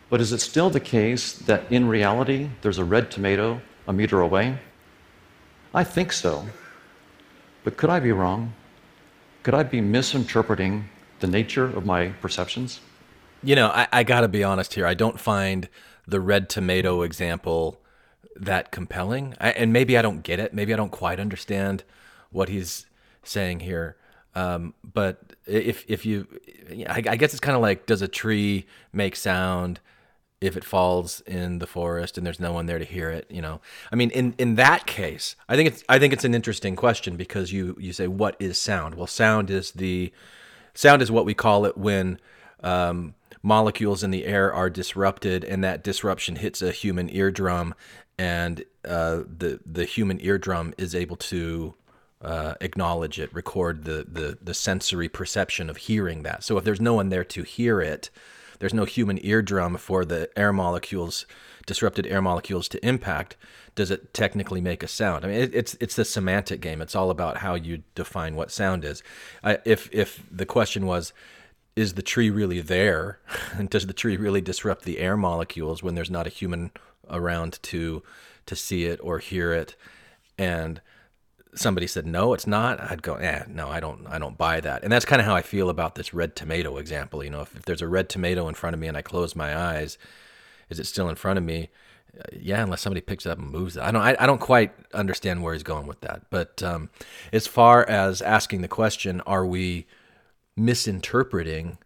But 0.09 0.21
is 0.21 0.33
it 0.33 0.41
still 0.41 0.69
the 0.69 0.79
case 0.79 1.33
that 1.33 1.71
in 1.71 1.87
reality, 1.87 2.49
there's 2.61 2.79
a 2.79 2.83
red 2.83 3.11
tomato 3.11 3.61
a 3.87 3.93
meter 3.93 4.21
away? 4.21 4.57
I 5.73 5.83
think 5.83 6.11
so. 6.11 6.45
But 7.63 7.77
could 7.77 7.89
I 7.89 7.99
be 7.99 8.11
wrong? 8.11 8.53
Could 9.43 9.53
I 9.53 9.63
be 9.63 9.81
misinterpreting 9.81 10.89
the 11.19 11.27
nature 11.27 11.65
of 11.65 11.85
my 11.85 12.09
perceptions? 12.21 12.79
You 13.43 13.55
know, 13.55 13.67
I, 13.67 13.87
I 13.91 14.03
got 14.03 14.21
to 14.21 14.27
be 14.27 14.43
honest 14.43 14.73
here. 14.73 14.85
I 14.85 14.93
don't 14.93 15.19
find 15.19 15.69
the 16.07 16.19
red 16.19 16.49
tomato 16.49 17.03
example 17.03 17.79
that 18.35 18.71
compelling. 18.71 19.35
I, 19.39 19.51
and 19.51 19.71
maybe 19.71 19.97
I 19.97 20.01
don't 20.01 20.23
get 20.23 20.39
it. 20.39 20.53
Maybe 20.53 20.73
I 20.73 20.77
don't 20.77 20.91
quite 20.91 21.19
understand 21.19 21.83
what 22.31 22.49
he's 22.49 22.85
saying 23.23 23.61
here. 23.61 23.95
Um, 24.35 24.73
but 24.83 25.35
if 25.45 25.83
if 25.87 26.05
you, 26.05 26.27
I, 26.87 27.03
I 27.07 27.15
guess 27.15 27.33
it's 27.33 27.39
kind 27.39 27.55
of 27.55 27.61
like, 27.61 27.85
does 27.85 28.01
a 28.01 28.07
tree 28.07 28.65
make 28.93 29.15
sound 29.15 29.79
if 30.41 30.55
it 30.55 30.63
falls 30.63 31.21
in 31.21 31.59
the 31.59 31.67
forest 31.67 32.17
and 32.17 32.25
there's 32.25 32.39
no 32.39 32.53
one 32.53 32.65
there 32.65 32.79
to 32.79 32.85
hear 32.85 33.09
it? 33.09 33.25
You 33.29 33.41
know, 33.41 33.61
I 33.91 33.95
mean, 33.95 34.09
in 34.11 34.35
in 34.37 34.55
that 34.55 34.85
case, 34.85 35.35
I 35.47 35.55
think 35.55 35.67
it's 35.67 35.83
I 35.89 35.99
think 35.99 36.13
it's 36.13 36.25
an 36.25 36.35
interesting 36.35 36.75
question 36.75 37.15
because 37.15 37.51
you 37.51 37.75
you 37.79 37.93
say 37.93 38.07
what 38.07 38.35
is 38.39 38.57
sound? 38.57 38.95
Well, 38.95 39.07
sound 39.07 39.49
is 39.49 39.71
the 39.71 40.11
sound 40.73 41.01
is 41.01 41.11
what 41.11 41.25
we 41.25 41.33
call 41.33 41.65
it 41.65 41.77
when 41.77 42.19
um, 42.61 43.15
molecules 43.41 44.03
in 44.03 44.11
the 44.11 44.25
air 44.25 44.53
are 44.53 44.69
disrupted 44.69 45.43
and 45.43 45.63
that 45.63 45.83
disruption 45.83 46.35
hits 46.37 46.61
a 46.61 46.71
human 46.71 47.09
eardrum 47.09 47.73
and 48.17 48.63
uh, 48.85 49.23
the 49.37 49.59
the 49.65 49.85
human 49.85 50.19
eardrum 50.21 50.73
is 50.77 50.93
able 50.93 51.15
to 51.15 51.73
uh, 52.21 52.55
acknowledge 52.59 53.17
it, 53.17 53.33
record 53.33 53.85
the, 53.85 54.05
the 54.11 54.37
the 54.41 54.53
sensory 54.53 55.07
perception 55.07 55.69
of 55.69 55.77
hearing 55.77 56.23
that. 56.23 56.43
So 56.43 56.57
if 56.57 56.65
there's 56.65 56.81
no 56.81 56.93
one 56.95 57.09
there 57.09 57.23
to 57.23 57.43
hear 57.43 57.81
it, 57.81 58.09
there's 58.59 58.73
no 58.73 58.85
human 58.85 59.23
eardrum 59.25 59.77
for 59.77 60.05
the 60.05 60.29
air 60.37 60.53
molecules, 60.53 61.25
disrupted 61.65 62.05
air 62.07 62.21
molecules 62.21 62.67
to 62.69 62.85
impact, 62.85 63.35
does 63.75 63.91
it 63.91 64.13
technically 64.13 64.59
make 64.59 64.83
a 64.83 64.87
sound? 64.87 65.23
I 65.23 65.29
mean, 65.29 65.39
it, 65.39 65.55
it's 65.55 65.77
it's 65.79 65.95
the 65.95 66.03
semantic 66.03 66.59
game. 66.59 66.81
It's 66.81 66.95
all 66.95 67.09
about 67.09 67.37
how 67.37 67.55
you 67.55 67.83
define 67.95 68.35
what 68.35 68.51
sound 68.51 68.83
is. 68.83 69.01
I, 69.43 69.59
if 69.63 69.89
if 69.93 70.23
the 70.29 70.45
question 70.45 70.85
was, 70.85 71.13
is 71.75 71.93
the 71.93 72.01
tree 72.01 72.29
really 72.29 72.59
there? 72.59 73.19
and 73.53 73.69
does 73.69 73.87
the 73.87 73.93
tree 73.93 74.17
really 74.17 74.41
disrupt 74.41 74.83
the 74.83 74.99
air 74.99 75.15
molecules 75.15 75.81
when 75.81 75.95
there's 75.95 76.11
not 76.11 76.27
a 76.27 76.29
human 76.29 76.71
around 77.09 77.59
to 77.63 78.03
to 78.47 78.55
see 78.55 78.85
it 78.85 78.99
or 79.01 79.19
hear 79.19 79.53
it? 79.53 79.75
And 80.37 80.81
somebody 81.55 81.87
said 81.87 82.05
no 82.05 82.33
it's 82.33 82.45
not 82.45 82.79
i'd 82.91 83.01
go 83.01 83.15
eh 83.15 83.43
no 83.47 83.69
i 83.69 83.79
don't 83.79 84.05
i 84.07 84.19
don't 84.19 84.37
buy 84.37 84.59
that. 84.59 84.83
And 84.83 84.91
that's 84.91 85.05
kind 85.05 85.19
of 85.19 85.25
how 85.25 85.35
i 85.35 85.41
feel 85.41 85.69
about 85.69 85.95
this 85.95 86.13
red 86.13 86.35
tomato 86.35 86.77
example 86.77 87.23
you 87.23 87.29
know 87.29 87.41
if, 87.41 87.55
if 87.55 87.63
there's 87.63 87.81
a 87.81 87.87
red 87.87 88.09
tomato 88.09 88.47
in 88.47 88.55
front 88.55 88.73
of 88.73 88.79
me 88.79 88.87
and 88.87 88.95
i 88.95 89.01
close 89.01 89.35
my 89.35 89.57
eyes 89.57 89.97
is 90.69 90.79
it 90.79 90.85
still 90.85 91.09
in 91.09 91.15
front 91.15 91.37
of 91.37 91.43
me? 91.43 91.69
Uh, 92.17 92.23
yeah 92.31 92.63
unless 92.63 92.81
somebody 92.81 93.01
picks 93.01 93.25
it 93.25 93.29
up 93.29 93.37
and 93.37 93.51
moves 93.51 93.77
it. 93.77 93.83
I 93.83 93.91
don't 93.91 94.01
I, 94.01 94.15
I 94.19 94.25
don't 94.25 94.39
quite 94.39 94.73
understand 94.93 95.43
where 95.43 95.53
he's 95.53 95.63
going 95.63 95.87
with 95.87 96.01
that 96.01 96.23
but 96.29 96.61
um, 96.63 96.89
as 97.31 97.47
far 97.47 97.87
as 97.87 98.21
asking 98.21 98.61
the 98.61 98.67
question 98.67 99.21
are 99.21 99.45
we 99.45 99.85
misinterpreting 100.55 101.77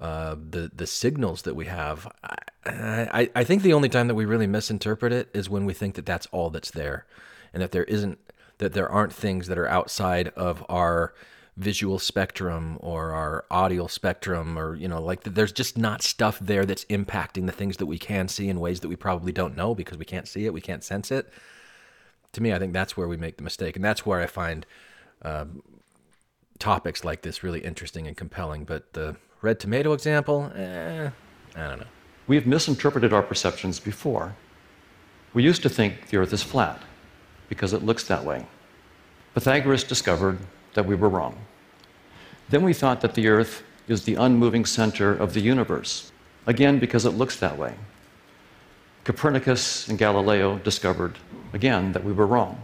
uh, 0.00 0.34
the 0.34 0.70
the 0.74 0.86
signals 0.86 1.42
that 1.42 1.54
we 1.54 1.66
have 1.66 2.10
I, 2.24 2.34
I 2.66 3.30
i 3.36 3.44
think 3.44 3.62
the 3.62 3.72
only 3.72 3.88
time 3.88 4.08
that 4.08 4.16
we 4.16 4.24
really 4.24 4.48
misinterpret 4.48 5.12
it 5.12 5.28
is 5.32 5.48
when 5.48 5.64
we 5.64 5.74
think 5.74 5.94
that 5.94 6.06
that's 6.06 6.26
all 6.32 6.50
that's 6.50 6.72
there 6.72 7.06
and 7.52 7.62
that 7.62 7.70
there 7.72 7.84
isn't 7.84 8.18
that 8.58 8.72
there 8.72 8.88
aren't 8.88 9.12
things 9.12 9.46
that 9.48 9.58
are 9.58 9.68
outside 9.68 10.28
of 10.28 10.64
our 10.68 11.14
visual 11.56 11.98
spectrum 11.98 12.78
or 12.80 13.12
our 13.12 13.44
audio 13.50 13.86
spectrum 13.86 14.58
or 14.58 14.74
you 14.74 14.88
know 14.88 15.02
like 15.02 15.22
there's 15.24 15.52
just 15.52 15.76
not 15.76 16.02
stuff 16.02 16.38
there 16.40 16.64
that's 16.64 16.86
impacting 16.86 17.44
the 17.44 17.52
things 17.52 17.76
that 17.76 17.86
we 17.86 17.98
can 17.98 18.26
see 18.26 18.48
in 18.48 18.58
ways 18.58 18.80
that 18.80 18.88
we 18.88 18.96
probably 18.96 19.32
don't 19.32 19.54
know 19.54 19.74
because 19.74 19.98
we 19.98 20.04
can't 20.04 20.26
see 20.26 20.46
it 20.46 20.54
we 20.54 20.62
can't 20.62 20.82
sense 20.82 21.10
it. 21.10 21.30
To 22.32 22.42
me 22.42 22.54
i 22.54 22.58
think 22.58 22.72
that's 22.72 22.96
where 22.96 23.06
we 23.06 23.18
make 23.18 23.36
the 23.36 23.42
mistake 23.42 23.76
and 23.76 23.84
that's 23.84 24.06
where 24.06 24.22
i 24.22 24.26
find 24.26 24.64
um, 25.20 25.62
topics 26.58 27.04
like 27.04 27.20
this 27.20 27.42
really 27.42 27.60
interesting 27.60 28.06
and 28.06 28.16
compelling 28.16 28.64
but 28.64 28.94
the 28.94 29.16
red 29.42 29.60
tomato 29.60 29.92
example 29.92 30.50
eh, 30.56 31.10
i 31.54 31.68
don't 31.68 31.80
know. 31.80 31.86
We've 32.28 32.46
misinterpreted 32.46 33.12
our 33.12 33.22
perceptions 33.22 33.80
before. 33.80 34.36
We 35.34 35.42
used 35.42 35.62
to 35.64 35.68
think 35.68 36.08
the 36.08 36.18
earth 36.18 36.32
is 36.32 36.42
flat 36.42 36.80
because 37.52 37.74
it 37.74 37.84
looks 37.84 38.04
that 38.04 38.24
way. 38.24 38.46
Pythagoras 39.34 39.84
discovered 39.84 40.38
that 40.72 40.86
we 40.86 40.94
were 40.94 41.10
wrong. 41.10 41.36
Then 42.48 42.62
we 42.62 42.72
thought 42.72 43.02
that 43.02 43.12
the 43.12 43.28
earth 43.28 43.62
is 43.88 44.04
the 44.04 44.14
unmoving 44.14 44.64
center 44.64 45.12
of 45.12 45.34
the 45.34 45.40
universe, 45.40 46.12
again 46.46 46.78
because 46.78 47.04
it 47.04 47.10
looks 47.10 47.36
that 47.36 47.58
way. 47.58 47.74
Copernicus 49.04 49.86
and 49.88 49.98
Galileo 49.98 50.60
discovered, 50.60 51.18
again, 51.52 51.92
that 51.92 52.02
we 52.02 52.12
were 52.12 52.26
wrong. 52.26 52.58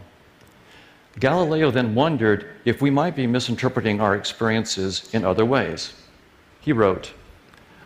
Galileo 1.21 1.71
then 1.71 1.95
wondered 1.95 2.47
if 2.64 2.80
we 2.80 2.88
might 2.88 3.14
be 3.14 3.26
misinterpreting 3.26 4.00
our 4.00 4.16
experiences 4.16 5.12
in 5.12 5.23
other 5.23 5.45
ways. 5.45 5.92
He 6.62 6.73
wrote, 6.73 7.12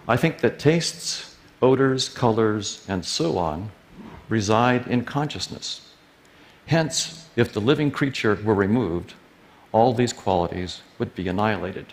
I 0.06 0.16
think 0.16 0.38
that 0.38 0.60
tastes, 0.60 1.36
odors, 1.60 2.08
colors, 2.08 2.84
and 2.86 3.04
so 3.04 3.38
on 3.38 3.72
reside 4.28 4.86
in 4.86 5.04
consciousness. 5.04 5.91
Hence, 6.66 7.28
if 7.36 7.52
the 7.52 7.60
living 7.60 7.90
creature 7.90 8.38
were 8.44 8.54
removed, 8.54 9.14
all 9.72 9.92
these 9.92 10.12
qualities 10.12 10.82
would 10.98 11.14
be 11.14 11.28
annihilated. 11.28 11.86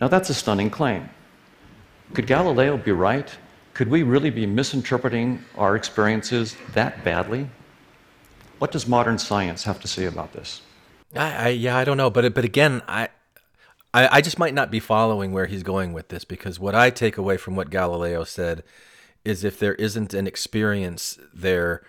Now, 0.00 0.08
that's 0.08 0.30
a 0.30 0.34
stunning 0.34 0.70
claim. 0.70 1.08
Could 2.14 2.26
Galileo 2.26 2.76
be 2.76 2.92
right? 2.92 3.30
Could 3.74 3.88
we 3.88 4.02
really 4.02 4.30
be 4.30 4.44
misinterpreting 4.46 5.44
our 5.56 5.76
experiences 5.76 6.56
that 6.74 7.04
badly? 7.04 7.48
What 8.58 8.70
does 8.70 8.86
modern 8.86 9.18
science 9.18 9.64
have 9.64 9.80
to 9.80 9.88
say 9.88 10.04
about 10.04 10.32
this? 10.32 10.60
I, 11.16 11.32
I 11.32 11.48
yeah, 11.48 11.76
I 11.76 11.84
don't 11.84 11.96
know, 11.96 12.10
but 12.10 12.34
but 12.34 12.44
again, 12.44 12.82
I, 12.86 13.08
I 13.94 14.18
I 14.18 14.20
just 14.20 14.38
might 14.38 14.54
not 14.54 14.70
be 14.70 14.80
following 14.80 15.32
where 15.32 15.46
he's 15.46 15.62
going 15.62 15.92
with 15.92 16.08
this 16.08 16.24
because 16.24 16.60
what 16.60 16.74
I 16.74 16.90
take 16.90 17.16
away 17.16 17.36
from 17.36 17.56
what 17.56 17.70
Galileo 17.70 18.24
said 18.24 18.62
is 19.24 19.44
if 19.44 19.58
there 19.58 19.74
isn't 19.74 20.14
an 20.14 20.26
experience 20.26 21.18
there, 21.32 21.82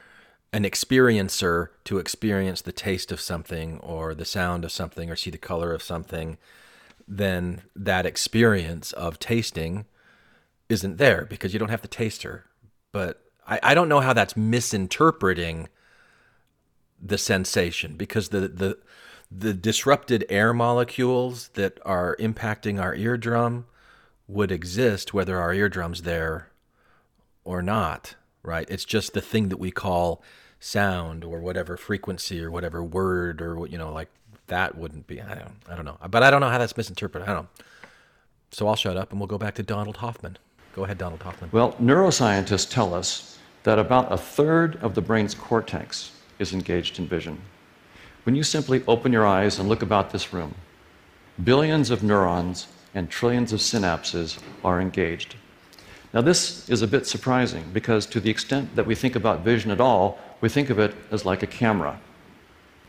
an 0.54 0.64
experiencer 0.64 1.70
to 1.84 1.98
experience 1.98 2.62
the 2.62 2.72
taste 2.72 3.12
of 3.12 3.20
something 3.20 3.80
or 3.80 4.14
the 4.14 4.24
sound 4.24 4.64
of 4.64 4.72
something 4.72 5.10
or 5.10 5.16
see 5.16 5.32
the 5.32 5.38
color 5.38 5.74
of 5.74 5.82
something, 5.82 6.38
then 7.08 7.64
that 7.76 8.06
experience 8.06 8.94
of 8.94 9.18
tasting 9.18 9.86
isn't 10.70 10.98
there 10.98 11.26
because 11.26 11.54
you 11.54 11.60
don't 11.60 11.70
have 11.70 11.82
the 11.82 11.88
taster. 11.88 12.46
But 12.92 13.20
I, 13.48 13.60
I 13.64 13.74
don't 13.74 13.90
know 13.90 14.00
how 14.00 14.14
that's 14.14 14.38
misinterpreting 14.38 15.70
the 17.02 17.18
sensation 17.18 17.96
because 17.98 18.30
the 18.30 18.48
the 18.48 18.78
the 19.30 19.54
disrupted 19.54 20.24
air 20.30 20.54
molecules 20.54 21.50
that 21.50 21.80
are 21.84 22.16
impacting 22.18 22.82
our 22.82 22.96
eardrum 22.96 23.66
would 24.28 24.52
exist 24.52 25.14
whether 25.14 25.38
our 25.40 25.54
eardrum's 25.54 26.04
there 26.04 26.50
or 27.44 27.62
not 27.62 28.16
right 28.42 28.70
it's 28.70 28.86
just 28.86 29.14
the 29.14 29.22
thing 29.22 29.50
that 29.50 29.58
we 29.58 29.70
call 29.70 30.24
sound 30.64 31.24
or 31.26 31.40
whatever 31.40 31.76
frequency 31.76 32.42
or 32.42 32.50
whatever 32.50 32.82
word 32.82 33.42
or 33.42 33.68
you 33.68 33.78
know 33.78 33.92
like 33.92 34.08
that 34.48 34.78
wouldn't 34.78 35.06
be 35.08 35.22
i 35.22 35.36
don't 35.36 35.56
i 35.70 35.76
don't 35.76 35.84
know 35.84 35.98
but 36.10 36.24
i 36.24 36.32
don't 36.32 36.40
know 36.40 36.50
how 36.50 36.58
that's 36.58 36.78
misinterpreted 36.78 37.28
i 37.28 37.34
don't 37.34 37.50
so 38.52 38.68
i'll 38.68 38.76
shut 38.76 38.96
up 38.96 39.12
and 39.12 39.20
we'll 39.20 39.28
go 39.28 39.38
back 39.38 39.54
to 39.54 39.62
donald 39.64 39.98
hoffman 39.98 40.38
go 40.74 40.86
ahead 40.86 40.98
donald 40.98 41.22
hoffman 41.22 41.50
Well, 41.52 41.74
neuroscientists 41.74 42.70
tell 42.70 42.94
us 42.94 43.38
that 43.64 43.80
about 43.80 44.12
a 44.12 44.18
third 44.18 44.78
of 44.78 44.96
the 44.96 45.02
brain's 45.02 45.34
cortex 45.34 46.12
is 46.40 46.54
engaged 46.54 47.00
in 47.00 47.08
vision. 47.08 47.42
When 48.24 48.36
you 48.36 48.44
simply 48.44 48.84
open 48.88 49.12
your 49.12 49.26
eyes 49.26 49.60
and 49.60 49.70
look 49.70 49.82
about 49.82 50.12
this 50.12 50.34
room, 50.34 50.54
billions 51.44 51.90
of 51.90 52.04
neurons 52.04 52.68
and 52.94 53.10
trillions 53.10 53.54
of 53.54 53.60
synapses 53.60 54.40
are 54.64 54.80
engaged. 54.80 55.36
Now, 56.14 56.22
this 56.22 56.70
is 56.70 56.84
a 56.84 56.88
bit 56.88 57.08
surprising 57.08 57.66
because, 57.74 58.06
to 58.08 58.20
the 58.20 58.30
extent 58.30 58.76
that 58.76 58.86
we 58.86 58.94
think 58.94 59.16
about 59.16 59.40
vision 59.40 59.72
at 59.72 59.82
all, 59.82 60.20
we 60.44 60.50
think 60.50 60.70
of 60.70 60.78
it 60.78 60.94
as 61.10 61.24
like 61.24 61.42
a 61.42 61.48
camera 61.48 61.98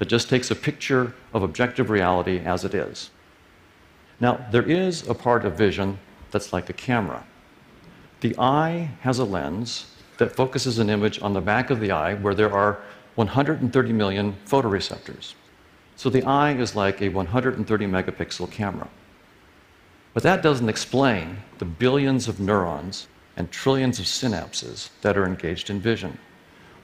that 0.00 0.06
just 0.06 0.28
takes 0.28 0.50
a 0.50 0.56
picture 0.56 1.14
of 1.32 1.44
objective 1.44 1.88
reality 1.88 2.40
as 2.40 2.64
it 2.64 2.74
is. 2.74 3.10
Now, 4.18 4.44
there 4.50 4.68
is 4.68 5.08
a 5.08 5.14
part 5.14 5.44
of 5.44 5.56
vision 5.56 6.00
that's 6.32 6.52
like 6.52 6.68
a 6.68 6.72
camera. 6.72 7.24
The 8.22 8.34
eye 8.40 8.90
has 9.02 9.20
a 9.20 9.24
lens 9.24 9.86
that 10.18 10.34
focuses 10.34 10.80
an 10.80 10.90
image 10.90 11.22
on 11.22 11.32
the 11.32 11.40
back 11.40 11.70
of 11.70 11.78
the 11.78 11.92
eye 11.92 12.14
where 12.14 12.34
there 12.34 12.52
are 12.52 12.80
130 13.14 13.92
million 13.92 14.34
photoreceptors. 14.48 15.34
So 15.94 16.10
the 16.10 16.24
eye 16.24 16.54
is 16.54 16.74
like 16.74 17.02
a 17.02 17.08
130 17.08 17.86
megapixel 17.86 18.50
camera. 18.50 18.88
But 20.12 20.24
that 20.24 20.42
doesn't 20.42 20.68
explain 20.68 21.36
the 21.58 21.64
billions 21.66 22.26
of 22.26 22.40
neurons 22.40 23.06
and 23.36 23.48
trillions 23.52 24.00
of 24.00 24.06
synapses 24.06 24.88
that 25.02 25.16
are 25.16 25.24
engaged 25.24 25.70
in 25.70 25.78
vision. 25.80 26.18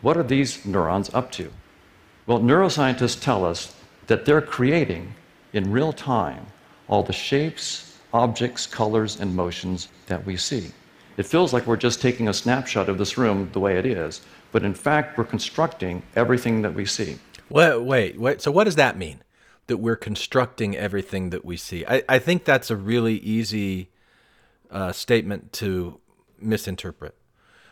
What 0.03 0.17
are 0.17 0.23
these 0.23 0.65
neurons 0.65 1.13
up 1.13 1.31
to? 1.33 1.53
Well, 2.27 2.41
neuroscientists 2.41 3.21
tell 3.21 3.45
us 3.45 3.75
that 4.07 4.25
they're 4.25 4.41
creating 4.41 5.15
in 5.53 5.71
real 5.71 5.93
time 5.93 6.47
all 6.89 7.03
the 7.03 7.13
shapes, 7.13 7.99
objects, 8.13 8.67
colors, 8.67 9.21
and 9.21 9.35
motions 9.35 9.89
that 10.07 10.25
we 10.25 10.37
see. 10.37 10.71
It 11.17 11.27
feels 11.27 11.53
like 11.53 11.67
we're 11.67 11.77
just 11.77 12.01
taking 12.01 12.29
a 12.29 12.33
snapshot 12.33 12.89
of 12.89 12.99
this 12.99 13.19
room 13.19 13.51
the 13.53 13.61
way 13.61 13.79
it 13.79 13.85
is, 13.85 14.23
but 14.53 14.65
in 14.65 14.75
fact, 14.75 15.19
we're 15.19 15.25
constructing 15.25 16.03
everything 16.17 16.63
that 16.63 16.75
we 16.75 16.87
see. 16.87 17.19
Wait, 17.51 17.79
wait, 17.79 18.19
wait. 18.19 18.41
So 18.41 18.51
what 18.51 18.65
does 18.65 18.77
that 18.77 18.97
mean? 18.97 19.23
That 19.67 19.77
we're 19.77 19.97
constructing 19.97 20.77
everything 20.77 21.31
that 21.31 21.45
we 21.45 21.57
see? 21.57 21.85
I, 21.87 22.03
I 22.09 22.19
think 22.19 22.45
that's 22.45 22.71
a 22.71 22.77
really 22.77 23.17
easy 23.19 23.91
uh, 24.71 24.93
statement 24.93 25.53
to 25.55 26.01
misinterpret. 26.41 27.15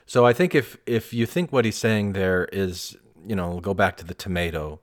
So 0.08 0.24
I 0.24 0.32
think 0.32 0.54
if 0.54 0.78
if 0.86 1.12
you 1.12 1.26
think 1.26 1.52
what 1.52 1.66
he's 1.66 1.76
saying 1.76 2.14
there 2.14 2.46
is, 2.46 2.96
you 3.26 3.36
know, 3.36 3.60
go 3.60 3.74
back 3.74 3.98
to 3.98 4.06
the 4.06 4.14
tomato 4.14 4.80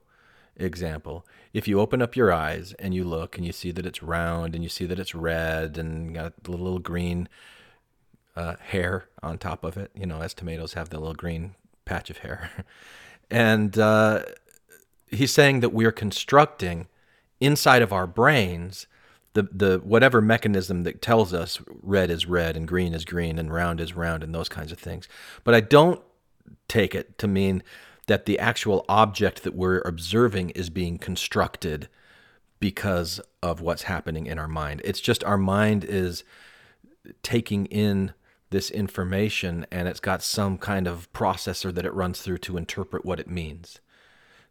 example. 0.56 1.26
If 1.52 1.66
you 1.66 1.80
open 1.80 2.00
up 2.00 2.14
your 2.14 2.32
eyes 2.32 2.74
and 2.78 2.94
you 2.94 3.02
look 3.02 3.36
and 3.36 3.44
you 3.44 3.52
see 3.52 3.72
that 3.72 3.84
it's 3.84 4.04
round 4.04 4.54
and 4.54 4.62
you 4.62 4.70
see 4.70 4.86
that 4.86 5.00
it's 5.00 5.16
red 5.16 5.78
and 5.78 6.14
got 6.14 6.44
the 6.44 6.52
little 6.52 6.78
green 6.78 7.28
uh, 8.36 8.54
hair 8.60 9.08
on 9.20 9.38
top 9.38 9.64
of 9.64 9.76
it, 9.76 9.90
you 9.96 10.06
know, 10.06 10.22
as 10.22 10.32
tomatoes 10.32 10.74
have 10.74 10.90
the 10.90 11.00
little 11.00 11.14
green 11.14 11.56
patch 11.84 12.08
of 12.08 12.18
hair. 12.18 12.50
And 13.28 13.76
uh, 13.76 14.22
he's 15.10 15.32
saying 15.32 15.58
that 15.58 15.70
we're 15.70 15.90
constructing 15.90 16.86
inside 17.40 17.82
of 17.82 17.92
our 17.92 18.06
brains 18.06 18.86
the, 19.36 19.48
the 19.52 19.80
whatever 19.84 20.22
mechanism 20.22 20.84
that 20.84 21.02
tells 21.02 21.34
us 21.34 21.60
red 21.82 22.10
is 22.10 22.24
red 22.24 22.56
and 22.56 22.66
green 22.66 22.94
is 22.94 23.04
green 23.04 23.38
and 23.38 23.52
round 23.52 23.82
is 23.82 23.94
round 23.94 24.24
and 24.24 24.34
those 24.34 24.48
kinds 24.48 24.72
of 24.72 24.78
things. 24.78 25.06
But 25.44 25.54
I 25.54 25.60
don't 25.60 26.00
take 26.68 26.94
it 26.94 27.18
to 27.18 27.28
mean 27.28 27.62
that 28.06 28.24
the 28.24 28.38
actual 28.38 28.86
object 28.88 29.42
that 29.42 29.54
we're 29.54 29.82
observing 29.82 30.50
is 30.50 30.70
being 30.70 30.96
constructed 30.96 31.88
because 32.60 33.20
of 33.42 33.60
what's 33.60 33.82
happening 33.82 34.26
in 34.26 34.38
our 34.38 34.48
mind. 34.48 34.80
It's 34.84 35.00
just 35.00 35.22
our 35.22 35.36
mind 35.36 35.84
is 35.84 36.24
taking 37.22 37.66
in 37.66 38.14
this 38.48 38.70
information 38.70 39.66
and 39.70 39.86
it's 39.86 40.00
got 40.00 40.22
some 40.22 40.56
kind 40.56 40.86
of 40.86 41.12
processor 41.12 41.74
that 41.74 41.84
it 41.84 41.92
runs 41.92 42.22
through 42.22 42.38
to 42.38 42.56
interpret 42.56 43.04
what 43.04 43.20
it 43.20 43.28
means. 43.28 43.80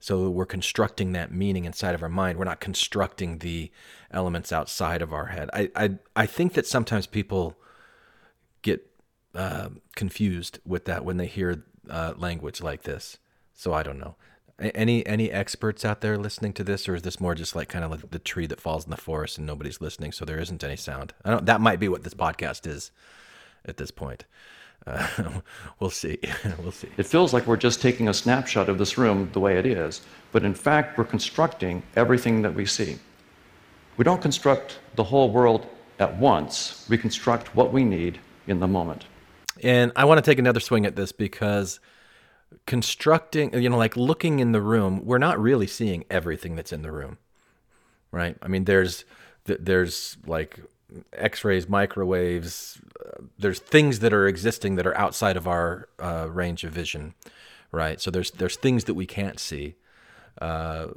So 0.06 0.30
we're 0.30 0.46
constructing 0.46 1.14
that 1.14 1.32
meaning 1.32 1.66
inside 1.66 1.96
of 1.96 2.04
our 2.04 2.10
mind. 2.10 2.38
We're 2.38 2.46
not 2.46 2.60
constructing 2.60 3.40
the 3.40 3.72
elements 4.12 4.54
outside 4.54 5.02
of 5.02 5.12
our 5.12 5.26
head. 5.26 5.50
I 5.52 5.72
I, 5.76 5.98
I 6.16 6.26
think 6.28 6.54
that 6.54 6.68
sometimes 6.68 7.08
people 7.08 7.58
get 8.62 8.86
uh, 9.34 9.70
confused 9.96 10.60
with 10.64 10.86
that 10.86 11.04
when 11.04 11.18
they 11.18 11.26
hear 11.26 11.66
uh, 11.90 12.14
language 12.18 12.62
like 12.62 12.84
this. 12.84 13.18
So 13.56 13.74
I 13.74 13.82
don't 13.82 13.98
know. 13.98 14.16
Any 14.60 15.04
any 15.08 15.32
experts 15.32 15.84
out 15.84 16.02
there 16.02 16.20
listening 16.20 16.54
to 16.54 16.64
this, 16.64 16.88
or 16.88 16.94
is 16.94 17.02
this 17.02 17.20
more 17.20 17.34
just 17.34 17.56
like 17.56 17.70
kind 17.70 17.84
of 17.84 17.90
like 17.90 18.12
the 18.12 18.20
tree 18.20 18.46
that 18.46 18.62
falls 18.62 18.86
in 18.86 18.92
the 18.92 18.98
forest 18.98 19.40
and 19.40 19.48
nobody's 19.48 19.82
listening, 19.82 20.12
so 20.12 20.24
there 20.24 20.40
isn't 20.40 20.64
any 20.64 20.76
sound? 20.76 21.16
I 21.24 21.32
don't. 21.32 21.48
That 21.48 21.62
might 21.62 21.80
be 21.80 21.90
what 21.90 22.04
this 22.04 22.14
podcast 22.14 22.68
is 22.68 22.92
at 23.66 23.78
this 23.78 23.90
point. 23.90 24.26
Uh, 24.86 25.08
we'll 25.80 25.90
see. 25.90 26.20
we'll 26.60 26.72
see. 26.72 26.90
It 26.98 27.06
feels 27.06 27.34
like 27.34 27.48
we're 27.48 27.58
just 27.58 27.82
taking 27.82 28.08
a 28.08 28.14
snapshot 28.14 28.70
of 28.70 28.78
this 28.78 28.98
room 28.98 29.30
the 29.34 29.40
way 29.40 29.58
it 29.58 29.66
is, 29.66 30.02
but 30.32 30.44
in 30.44 30.54
fact, 30.54 30.98
we're 30.98 31.06
constructing 31.06 31.84
everything 31.96 32.42
that 32.42 32.54
we 32.54 32.66
see. 32.66 32.98
We 33.98 34.04
don't 34.04 34.22
construct 34.22 34.80
the 34.96 35.04
whole 35.04 35.32
world 35.32 35.68
at 36.00 36.18
once. 36.18 36.86
We 36.90 36.98
construct 36.98 37.56
what 37.56 37.72
we 37.72 37.84
need 37.84 38.20
in 38.48 38.60
the 38.60 38.68
moment. 38.68 39.06
And 39.64 39.92
I 39.96 40.06
want 40.06 40.24
to 40.24 40.30
take 40.30 40.40
another 40.40 40.60
swing 40.60 40.86
at 40.86 40.96
this 40.96 41.12
because 41.12 41.80
constructing, 42.66 43.54
you 43.54 43.70
know, 43.70 43.78
like 43.78 43.96
looking 43.96 44.40
in 44.40 44.52
the 44.52 44.62
room, 44.62 45.06
we're 45.06 45.18
not 45.18 45.40
really 45.40 45.68
seeing 45.68 46.04
everything 46.10 46.56
that's 46.56 46.74
in 46.74 46.82
the 46.82 46.92
room, 46.92 47.18
right? 48.12 48.38
I 48.42 48.48
mean, 48.48 48.66
there's 48.66 49.06
there's 49.46 50.18
like 50.26 50.60
X-rays, 51.14 51.68
microwaves. 51.68 52.80
Uh, 53.00 53.24
there's 53.38 53.60
things 53.60 54.00
that 54.00 54.14
are 54.14 54.28
existing 54.28 54.76
that 54.76 54.88
are 54.88 54.98
outside 54.98 55.38
of 55.38 55.48
our 55.48 55.90
uh, 56.00 56.28
range 56.30 56.64
of 56.64 56.74
vision, 56.74 57.14
right? 57.72 58.00
So 58.00 58.12
there's 58.12 58.32
there's 58.32 58.56
things 58.56 58.84
that 58.86 58.94
we 58.94 59.06
can't 59.06 59.40
see. 59.40 59.76
Uh, 60.42 60.88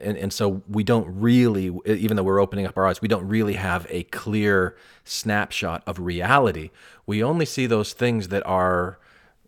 and, 0.00 0.16
and 0.16 0.32
so 0.32 0.62
we 0.68 0.82
don't 0.82 1.06
really, 1.08 1.70
even 1.86 2.16
though 2.16 2.24
we're 2.24 2.40
opening 2.40 2.66
up 2.66 2.76
our 2.76 2.86
eyes, 2.86 3.00
we 3.00 3.06
don't 3.06 3.26
really 3.28 3.54
have 3.54 3.86
a 3.88 4.02
clear 4.04 4.76
snapshot 5.04 5.82
of 5.86 6.00
reality. 6.00 6.70
We 7.06 7.22
only 7.22 7.46
see 7.46 7.66
those 7.66 7.92
things 7.92 8.28
that 8.28 8.44
our 8.46 8.98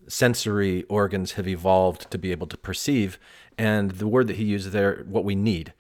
sensory 0.07 0.85
organs 0.85 1.33
have 1.33 1.49
evolved 1.49 2.09
to 2.13 2.19
be 2.19 2.31
able 2.31 2.47
to 2.47 2.57
perceive. 2.57 3.19
And 3.59 3.93
the 3.93 4.07
word 4.07 4.29
that 4.29 4.37
he 4.37 4.45
uses 4.45 4.73
there, 4.73 5.05
what 5.09 5.25
we 5.25 5.35
need, 5.35 5.73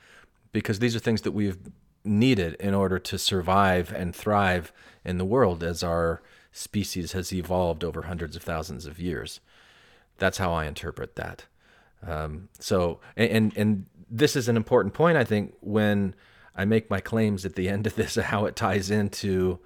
because 0.50 0.80
these 0.80 0.96
are 0.96 1.00
things 1.00 1.22
that 1.22 1.32
we've 1.32 1.58
needed 2.04 2.54
in 2.54 2.74
order 2.74 2.98
to 2.98 3.18
survive 3.18 3.92
and 3.92 4.14
thrive 4.14 4.72
in 5.04 5.18
the 5.18 5.24
world 5.24 5.62
as 5.62 5.82
our 5.82 6.22
species 6.52 7.12
has 7.12 7.32
evolved 7.32 7.82
over 7.82 8.02
hundreds 8.02 8.36
of 8.36 8.42
thousands 8.42 8.86
of 8.86 9.00
years. 9.00 9.40
That's 10.18 10.38
how 10.38 10.52
I 10.52 10.66
interpret 10.66 11.16
that. 11.16 11.46
Um, 12.06 12.48
so, 12.58 13.00
and 13.16 13.56
and 13.56 13.86
this 14.10 14.36
is 14.36 14.48
an 14.48 14.56
important 14.56 14.94
point, 14.94 15.16
I 15.16 15.24
think, 15.24 15.54
when 15.60 16.14
I 16.54 16.64
make 16.64 16.90
my 16.90 17.00
claims 17.00 17.46
at 17.46 17.54
the 17.54 17.68
end 17.68 17.86
of 17.86 17.94
this, 17.94 18.14
how 18.16 18.44
it 18.44 18.56
ties 18.56 18.90
into 18.90 19.58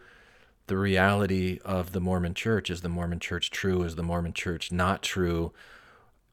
the 0.66 0.76
reality 0.76 1.58
of 1.64 1.92
the 1.92 2.00
Mormon 2.00 2.34
church. 2.34 2.70
Is 2.70 2.80
the 2.80 2.88
Mormon 2.88 3.20
church 3.20 3.50
true? 3.50 3.82
Is 3.82 3.96
the 3.96 4.02
Mormon 4.02 4.32
church 4.32 4.72
not 4.72 5.02
true? 5.02 5.52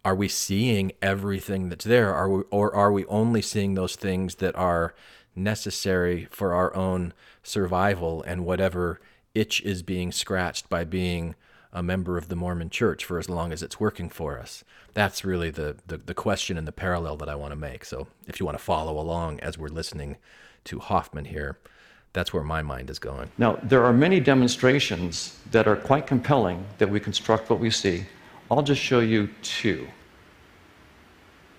Are 0.05 0.15
we 0.15 0.27
seeing 0.27 0.91
everything 1.01 1.69
that's 1.69 1.85
there? 1.85 2.13
Are 2.13 2.29
we, 2.29 2.43
or 2.49 2.73
are 2.75 2.91
we 2.91 3.05
only 3.05 3.41
seeing 3.41 3.75
those 3.75 3.95
things 3.95 4.35
that 4.35 4.55
are 4.55 4.93
necessary 5.35 6.27
for 6.31 6.53
our 6.53 6.75
own 6.75 7.13
survival 7.41 8.23
and 8.23 8.45
whatever 8.45 8.99
itch 9.33 9.61
is 9.61 9.81
being 9.81 10.11
scratched 10.11 10.69
by 10.69 10.83
being 10.83 11.35
a 11.71 11.81
member 11.81 12.17
of 12.17 12.29
the 12.29 12.35
Mormon 12.35 12.69
church 12.69 13.03
for 13.03 13.17
as 13.17 13.29
long 13.29 13.51
as 13.51 13.63
it's 13.63 13.79
working 13.79 14.09
for 14.09 14.39
us? 14.39 14.63
That's 14.93 15.25
really 15.25 15.49
the, 15.49 15.75
the, 15.87 15.97
the 15.97 16.13
question 16.13 16.57
and 16.57 16.67
the 16.67 16.71
parallel 16.71 17.17
that 17.17 17.29
I 17.29 17.35
want 17.35 17.51
to 17.51 17.55
make. 17.55 17.83
So 17.83 18.07
if 18.27 18.39
you 18.39 18.45
want 18.45 18.57
to 18.57 18.63
follow 18.63 18.99
along 18.99 19.39
as 19.39 19.57
we're 19.57 19.69
listening 19.69 20.17
to 20.65 20.79
Hoffman 20.79 21.25
here, 21.25 21.57
that's 22.13 22.31
where 22.31 22.43
my 22.43 22.61
mind 22.61 22.91
is 22.91 22.99
going. 22.99 23.31
Now, 23.39 23.57
there 23.63 23.83
are 23.83 23.91
many 23.91 24.19
demonstrations 24.19 25.39
that 25.49 25.67
are 25.67 25.75
quite 25.75 26.05
compelling 26.05 26.63
that 26.77 26.87
we 26.87 26.99
construct 26.99 27.49
what 27.49 27.59
we 27.59 27.71
see. 27.71 28.05
I'll 28.51 28.61
just 28.61 28.81
show 28.81 28.99
you 28.99 29.29
two. 29.41 29.87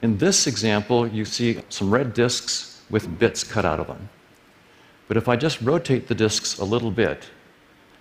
In 0.02 0.16
this 0.16 0.46
example, 0.46 1.08
you 1.08 1.24
see 1.24 1.60
some 1.70 1.90
red 1.90 2.14
discs 2.14 2.73
with 2.90 3.18
bits 3.18 3.44
cut 3.44 3.64
out 3.64 3.80
of 3.80 3.86
them. 3.86 4.08
But 5.08 5.16
if 5.16 5.28
I 5.28 5.36
just 5.36 5.60
rotate 5.60 6.08
the 6.08 6.14
discs 6.14 6.58
a 6.58 6.64
little 6.64 6.90
bit, 6.90 7.28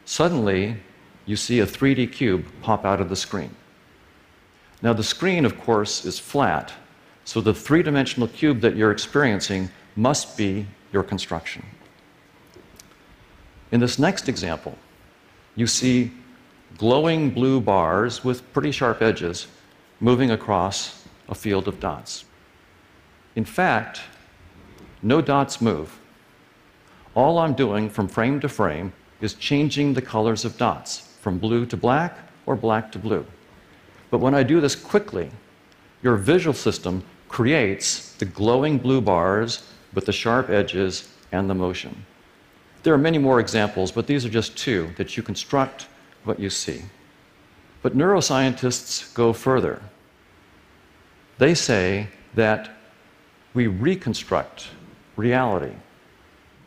suddenly 0.06 0.78
you 1.26 1.36
see 1.36 1.60
a 1.60 1.65
3D 1.65 2.12
cube 2.12 2.46
pop 2.62 2.86
out 2.86 3.02
of 3.02 3.10
the 3.10 3.15
screen. 3.15 3.56
Now, 4.82 4.93
the 4.93 5.04
screen, 5.04 5.46
of 5.46 5.58
course, 5.60 6.04
is 6.06 6.19
flat, 6.19 6.74
so 7.24 7.39
the 7.39 7.54
three 7.54 7.84
dimensional 7.84 8.28
cube 8.28 8.60
that 8.62 8.76
you're 8.76 8.91
experiencing 8.91 9.69
must 9.96 10.38
be 10.38 10.67
your 10.91 11.04
construction. 11.04 11.65
In 13.72 13.80
this 13.80 13.98
next 13.98 14.28
example, 14.28 14.78
you 15.56 15.67
see 15.67 16.12
glowing 16.78 17.30
blue 17.30 17.62
bars 17.62 18.24
with 18.24 18.52
pretty 18.54 18.72
sharp 18.72 19.02
edges 19.02 19.48
moving 20.00 20.32
across 20.32 21.06
a 21.30 21.36
field 21.36 21.67
of 21.67 21.80
dots. 21.80 22.26
In 23.36 23.46
fact, 23.46 24.02
no 25.04 25.22
dots 25.22 25.62
move. 25.62 26.00
All 27.13 27.38
I'm 27.38 27.54
doing 27.54 27.89
from 27.89 28.08
frame 28.08 28.39
to 28.39 28.50
frame 28.50 28.94
is 29.22 29.34
changing 29.36 29.94
the 29.94 30.02
colors 30.02 30.46
of 30.46 30.58
dots 30.58 31.16
from 31.22 31.38
blue 31.38 31.66
to 31.68 31.78
black 31.78 32.18
or 32.46 32.56
black 32.56 32.92
to 32.94 33.00
blue. 33.00 33.26
But 34.10 34.20
when 34.20 34.34
I 34.34 34.44
do 34.44 34.60
this 34.62 34.76
quickly, 34.76 35.30
your 36.02 36.16
visual 36.16 36.54
system 36.54 37.04
creates 37.30 38.13
the 38.16 38.26
glowing 38.26 38.78
blue 38.78 39.02
bars 39.02 39.63
with 39.94 40.06
the 40.06 40.12
sharp 40.12 40.50
edges 40.50 41.10
and 41.32 41.50
the 41.50 41.56
motion. 41.56 42.06
There 42.84 42.94
are 42.94 42.98
many 42.98 43.18
more 43.18 43.39
examples, 43.39 43.92
but 43.92 44.08
these 44.08 44.26
are 44.26 44.30
just 44.30 44.58
two 44.58 44.89
that 44.98 45.16
you 45.16 45.24
construct 45.24 45.88
what 46.26 46.39
you 46.39 46.50
see. 46.50 46.82
But 47.82 47.98
neuroscientists 47.98 49.13
go 49.13 49.34
further. 49.34 49.82
They 51.38 51.54
say 51.54 52.08
that 52.36 52.70
we 53.54 53.68
reconstruct 53.68 54.68
reality. 55.15 55.73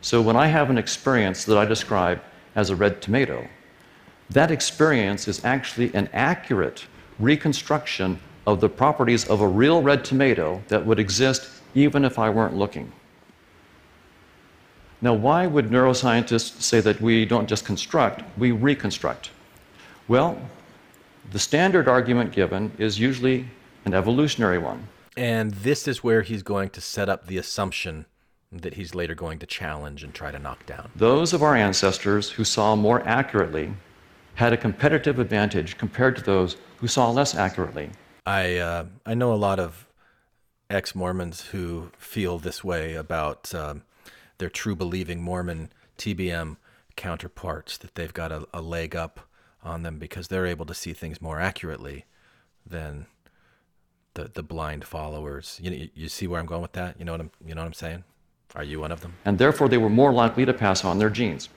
So 0.01 0.21
when 0.21 0.35
I 0.35 0.47
have 0.47 0.69
an 0.69 0.77
experience 0.77 1.45
that 1.45 1.57
I 1.57 1.65
describe 1.65 2.21
as 2.55 2.69
a 2.69 2.75
red 2.75 3.01
tomato, 3.01 3.47
that 4.29 4.51
experience 4.51 5.27
is 5.27 5.43
actually 5.43 5.93
an 5.93 6.09
accurate 6.13 6.85
reconstruction 7.19 8.19
of 8.45 8.61
the 8.61 8.69
properties 8.69 9.27
of 9.27 9.41
a 9.41 9.47
real 9.47 9.81
red 9.81 10.05
tomato 10.05 10.61
that 10.67 10.85
would 10.85 10.99
exist 10.99 11.61
even 11.75 12.05
if 12.05 12.17
I 12.17 12.29
weren't 12.29 12.55
looking. 12.55 12.91
Now, 15.01 15.13
why 15.13 15.45
would 15.45 15.69
neuroscientists 15.69 16.61
say 16.61 16.79
that 16.79 16.99
we 16.99 17.25
don't 17.25 17.47
just 17.47 17.65
construct, 17.65 18.23
we 18.37 18.51
reconstruct? 18.51 19.29
Well, 20.07 20.39
the 21.31 21.39
standard 21.39 21.87
argument 21.87 22.31
given 22.31 22.71
is 22.77 22.99
usually 22.99 23.47
an 23.85 23.93
evolutionary 23.93 24.57
one. 24.57 24.87
And 25.15 25.51
this 25.51 25.87
is 25.87 26.03
where 26.03 26.21
he's 26.21 26.43
going 26.43 26.69
to 26.71 26.81
set 26.81 27.09
up 27.09 27.27
the 27.27 27.37
assumption 27.37 28.05
that 28.51 28.75
he's 28.75 28.95
later 28.95 29.15
going 29.15 29.39
to 29.39 29.45
challenge 29.45 30.03
and 30.03 30.13
try 30.13 30.31
to 30.31 30.39
knock 30.39 30.65
down. 30.65 30.89
Those 30.95 31.33
of 31.33 31.43
our 31.43 31.55
ancestors 31.55 32.31
who 32.31 32.43
saw 32.43 32.75
more 32.75 33.05
accurately 33.07 33.73
had 34.35 34.53
a 34.53 34.57
competitive 34.57 35.19
advantage 35.19 35.77
compared 35.77 36.15
to 36.15 36.23
those 36.23 36.57
who 36.77 36.87
saw 36.87 37.09
less 37.09 37.35
accurately. 37.35 37.89
I, 38.25 38.57
uh, 38.57 38.85
I 39.05 39.13
know 39.13 39.33
a 39.33 39.35
lot 39.35 39.59
of 39.59 39.87
ex 40.69 40.93
Mormons 40.95 41.47
who 41.47 41.91
feel 41.97 42.37
this 42.37 42.63
way 42.63 42.93
about. 42.95 43.53
Um, 43.53 43.83
their 44.37 44.49
true 44.49 44.75
believing 44.75 45.21
Mormon 45.21 45.71
TBM 45.97 46.57
counterparts 46.95 47.77
that 47.77 47.95
they've 47.95 48.13
got 48.13 48.31
a, 48.31 48.47
a 48.53 48.61
leg 48.61 48.95
up 48.95 49.21
on 49.63 49.83
them 49.83 49.99
because 49.99 50.27
they're 50.27 50.45
able 50.45 50.65
to 50.65 50.73
see 50.73 50.93
things 50.93 51.21
more 51.21 51.39
accurately 51.39 52.05
than 52.65 53.07
the 54.13 54.25
the 54.33 54.43
blind 54.43 54.85
followers. 54.85 55.59
You 55.61 55.89
you 55.93 56.09
see 56.09 56.27
where 56.27 56.39
I'm 56.39 56.45
going 56.45 56.61
with 56.61 56.73
that? 56.73 56.97
You 56.99 57.05
know 57.05 57.13
what 57.13 57.21
I'm 57.21 57.31
you 57.45 57.55
know 57.55 57.61
what 57.61 57.67
I'm 57.67 57.73
saying? 57.73 58.03
Are 58.55 58.63
you 58.63 58.79
one 58.79 58.91
of 58.91 59.01
them? 59.01 59.13
And 59.25 59.37
therefore 59.37 59.69
they 59.69 59.77
were 59.77 59.89
more 59.89 60.13
likely 60.13 60.45
to 60.45 60.53
pass 60.53 60.83
on 60.83 60.97
their 60.97 61.09
genes. 61.09 61.49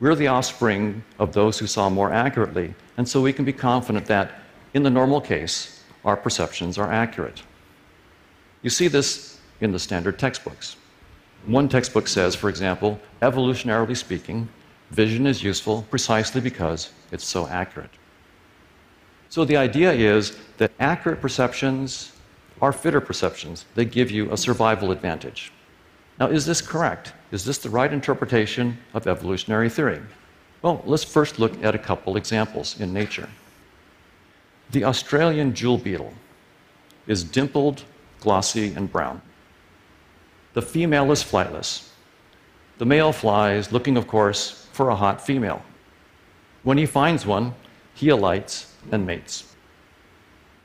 We're 0.00 0.14
the 0.14 0.28
offspring 0.28 1.02
of 1.18 1.32
those 1.32 1.58
who 1.58 1.66
saw 1.66 1.88
more 1.88 2.12
accurately, 2.12 2.74
and 2.96 3.08
so 3.08 3.20
we 3.20 3.32
can 3.32 3.44
be 3.44 3.52
confident 3.52 4.06
that 4.06 4.40
in 4.74 4.82
the 4.82 4.90
normal 4.90 5.20
case 5.20 5.82
our 6.04 6.16
perceptions 6.16 6.78
are 6.78 6.92
accurate. 6.92 7.42
You 8.62 8.70
see 8.70 8.88
this 8.88 9.40
in 9.60 9.72
the 9.72 9.78
standard 9.78 10.18
textbooks. 10.18 10.76
One 11.46 11.68
textbook 11.68 12.08
says, 12.08 12.34
for 12.34 12.48
example, 12.48 13.00
evolutionarily 13.22 13.96
speaking, 13.96 14.48
vision 14.90 15.26
is 15.26 15.42
useful 15.42 15.86
precisely 15.90 16.40
because 16.40 16.90
it's 17.10 17.24
so 17.24 17.46
accurate. 17.46 17.90
So 19.28 19.44
the 19.44 19.56
idea 19.56 19.92
is 19.92 20.36
that 20.58 20.72
accurate 20.78 21.20
perceptions 21.20 22.12
are 22.60 22.72
fitter 22.72 23.00
perceptions. 23.00 23.64
They 23.74 23.84
give 23.84 24.10
you 24.10 24.32
a 24.32 24.36
survival 24.36 24.90
advantage. 24.90 25.52
Now, 26.18 26.28
is 26.28 26.46
this 26.46 26.62
correct? 26.62 27.12
Is 27.30 27.44
this 27.44 27.58
the 27.58 27.70
right 27.70 27.92
interpretation 27.92 28.78
of 28.94 29.06
evolutionary 29.06 29.68
theory? 29.68 30.00
Well, 30.62 30.82
let's 30.86 31.04
first 31.04 31.38
look 31.38 31.62
at 31.62 31.74
a 31.74 31.78
couple 31.78 32.16
examples 32.16 32.80
in 32.80 32.92
nature. 32.92 33.28
The 34.70 34.84
Australian 34.84 35.54
jewel 35.54 35.78
beetle 35.78 36.12
is 37.06 37.22
dimpled, 37.22 37.84
glossy, 38.20 38.72
and 38.74 38.90
brown. 38.90 39.20
The 40.54 40.62
female 40.62 41.12
is 41.12 41.22
flightless. 41.22 41.88
The 42.78 42.86
male 42.86 43.12
flies, 43.12 43.72
looking, 43.72 43.96
of 43.96 44.08
course, 44.08 44.66
for 44.72 44.88
a 44.88 44.96
hot 44.96 45.24
female. 45.24 45.62
When 46.62 46.78
he 46.78 46.86
finds 46.86 47.26
one, 47.26 47.54
he 47.94 48.08
alights 48.08 48.74
and 48.90 49.06
mates. 49.06 49.54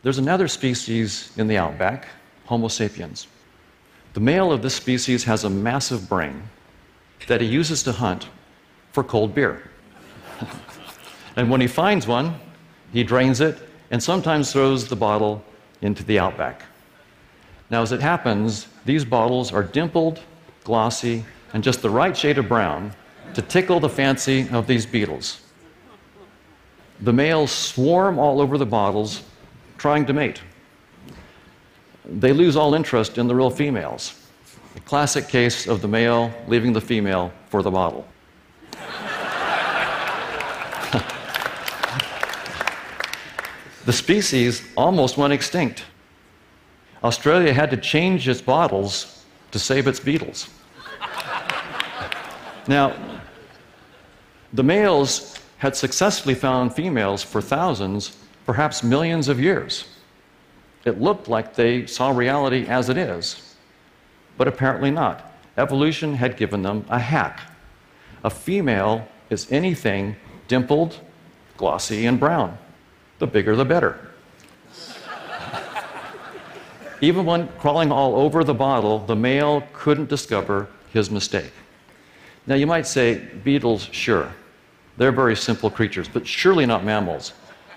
There's 0.04 0.18
another 0.18 0.48
species 0.48 1.32
in 1.38 1.48
the 1.48 1.58
outback, 1.58 2.08
Homo 2.46 2.70
sapiens. 2.70 3.28
The 4.14 4.20
male 4.20 4.52
of 4.52 4.62
this 4.62 4.76
species 4.76 5.24
has 5.24 5.44
a 5.44 5.50
massive 5.50 6.10
brain 6.10 6.44
that 7.28 7.42
he 7.42 7.48
uses 7.48 7.84
to 7.84 7.92
hunt 7.92 8.28
for 8.92 9.04
cold 9.04 9.34
beer. 9.34 9.70
and 11.36 11.50
when 11.50 11.62
he 11.62 11.68
finds 11.68 12.08
one, 12.08 12.36
he 12.92 13.04
drains 13.04 13.40
it 13.40 13.58
and 13.90 14.02
sometimes 14.04 14.52
throws 14.52 14.88
the 14.88 14.96
bottle 14.96 15.44
into 15.82 16.04
the 16.04 16.20
outback. 16.20 16.64
Now, 17.70 17.82
as 17.82 17.94
it 17.94 18.02
happens, 18.02 18.68
these 18.86 19.06
bottles 19.06 19.54
are 19.54 19.64
dimpled, 19.64 20.20
glossy, 20.66 21.24
and 21.54 21.64
just 21.64 21.82
the 21.82 21.90
right 21.90 22.16
shade 22.16 22.38
of 22.38 22.50
brown 22.50 22.94
to 23.34 23.42
tickle 23.42 23.80
the 23.80 23.90
fancy 23.90 24.48
of 24.50 24.68
these 24.68 24.86
beetles. 24.86 25.42
The 27.00 27.14
males 27.14 27.52
swarm 27.52 28.20
all 28.20 28.42
over 28.42 28.58
the 28.58 28.66
bottles 28.66 29.24
trying 29.78 30.06
to 30.06 30.14
mate. 30.14 30.42
They 32.06 32.34
lose 32.34 32.56
all 32.56 32.74
interest 32.74 33.18
in 33.18 33.28
the 33.28 33.36
real 33.36 33.50
females. 33.50 34.16
A 34.76 34.80
classic 34.82 35.28
case 35.28 35.68
of 35.68 35.82
the 35.82 35.88
male 35.88 36.32
leaving 36.48 36.74
the 36.74 36.82
female 36.82 37.32
for 37.50 37.62
the 37.62 37.72
bottle. 37.72 38.08
the 43.86 43.94
species 43.94 44.64
almost 44.76 45.18
went 45.18 45.34
extinct. 45.34 45.86
Australia 47.04 47.54
had 47.54 47.70
to 47.72 47.78
change 47.78 48.28
its 48.28 48.42
bottles 48.42 49.26
to 49.52 49.60
save 49.60 49.88
its 49.88 50.00
beetles. 50.00 50.50
now, 52.68 52.96
the 54.54 54.64
males 54.64 55.38
had 55.58 55.76
successfully 55.76 56.36
found 56.36 56.74
females 56.74 57.24
for 57.24 57.42
thousands, 57.42 58.18
perhaps 58.46 58.84
millions 58.84 59.28
of 59.28 59.40
years. 59.40 59.86
It 60.86 61.00
looked 61.00 61.28
like 61.28 61.56
they 61.56 61.86
saw 61.86 62.10
reality 62.10 62.66
as 62.68 62.90
it 62.90 62.98
is, 62.98 63.56
but 64.38 64.48
apparently 64.48 64.92
not. 64.92 65.32
Evolution 65.58 66.16
had 66.16 66.38
given 66.38 66.64
them 66.64 66.86
a 66.90 66.98
hack. 66.98 67.42
A 68.24 68.30
female 68.30 69.08
is 69.30 69.52
anything 69.52 70.16
dimpled, 70.48 71.00
glossy, 71.58 72.06
and 72.06 72.20
brown. 72.20 72.58
The 73.20 73.28
bigger, 73.28 73.56
the 73.56 73.66
better. 73.66 74.10
Even 77.02 77.26
when 77.26 77.48
crawling 77.60 77.92
all 77.92 78.16
over 78.16 78.44
the 78.44 78.54
bottle, 78.54 79.00
the 79.00 79.16
male 79.16 79.64
couldn't 79.74 80.10
discover 80.10 80.68
his 80.92 81.12
mistake. 81.12 81.52
Now, 82.48 82.56
you 82.56 82.66
might 82.66 82.88
say, 82.88 83.16
beetles, 83.44 83.88
sure. 83.92 84.34
They're 84.98 85.12
very 85.12 85.36
simple 85.36 85.70
creatures, 85.70 86.08
but 86.08 86.26
surely 86.26 86.66
not 86.66 86.84
mammals. 86.84 87.34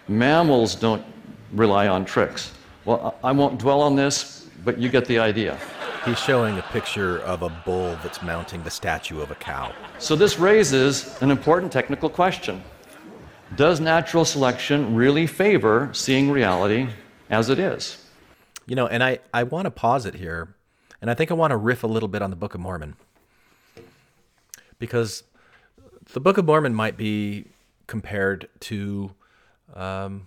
Mammals 0.08 0.74
don't 0.74 1.04
rely 1.52 1.88
on 1.88 2.04
tricks. 2.04 2.52
Well, 2.84 3.16
I 3.24 3.32
won't 3.32 3.58
dwell 3.58 3.80
on 3.80 3.96
this, 3.96 4.46
but 4.62 4.76
you 4.78 4.90
get 4.90 5.06
the 5.06 5.18
idea. 5.18 5.58
He's 6.04 6.18
showing 6.18 6.58
a 6.58 6.62
picture 6.62 7.20
of 7.20 7.40
a 7.40 7.48
bull 7.48 7.96
that's 8.02 8.20
mounting 8.22 8.62
the 8.62 8.70
statue 8.70 9.22
of 9.22 9.30
a 9.30 9.34
cow. 9.34 9.72
So, 9.98 10.14
this 10.14 10.38
raises 10.38 11.20
an 11.22 11.30
important 11.30 11.72
technical 11.72 12.10
question 12.10 12.62
Does 13.56 13.80
natural 13.80 14.26
selection 14.26 14.94
really 14.94 15.26
favor 15.26 15.88
seeing 15.94 16.30
reality 16.30 16.88
as 17.30 17.48
it 17.48 17.58
is? 17.58 18.04
You 18.66 18.76
know, 18.76 18.86
and 18.86 19.02
I, 19.02 19.20
I 19.32 19.44
want 19.44 19.64
to 19.64 19.70
pause 19.70 20.04
it 20.04 20.14
here, 20.14 20.54
and 21.00 21.10
I 21.10 21.14
think 21.14 21.30
I 21.30 21.34
want 21.34 21.52
to 21.52 21.56
riff 21.56 21.84
a 21.84 21.86
little 21.86 22.08
bit 22.08 22.20
on 22.20 22.28
the 22.28 22.36
Book 22.36 22.54
of 22.54 22.60
Mormon. 22.60 22.96
Because 24.78 25.22
the 26.12 26.20
Book 26.20 26.36
of 26.36 26.44
Mormon 26.44 26.74
might 26.74 26.98
be 26.98 27.46
compared 27.86 28.48
to 28.60 29.12
um, 29.74 30.26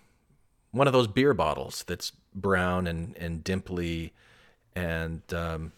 one 0.71 0.87
of 0.87 0.93
those 0.93 1.07
beer 1.07 1.35
bottles 1.35 1.83
that's 1.87 2.13
brown 2.41 2.87
and, 2.87 3.15
and 3.17 3.43
dimply 3.43 4.11
and 4.75 5.21
um, 5.33 5.71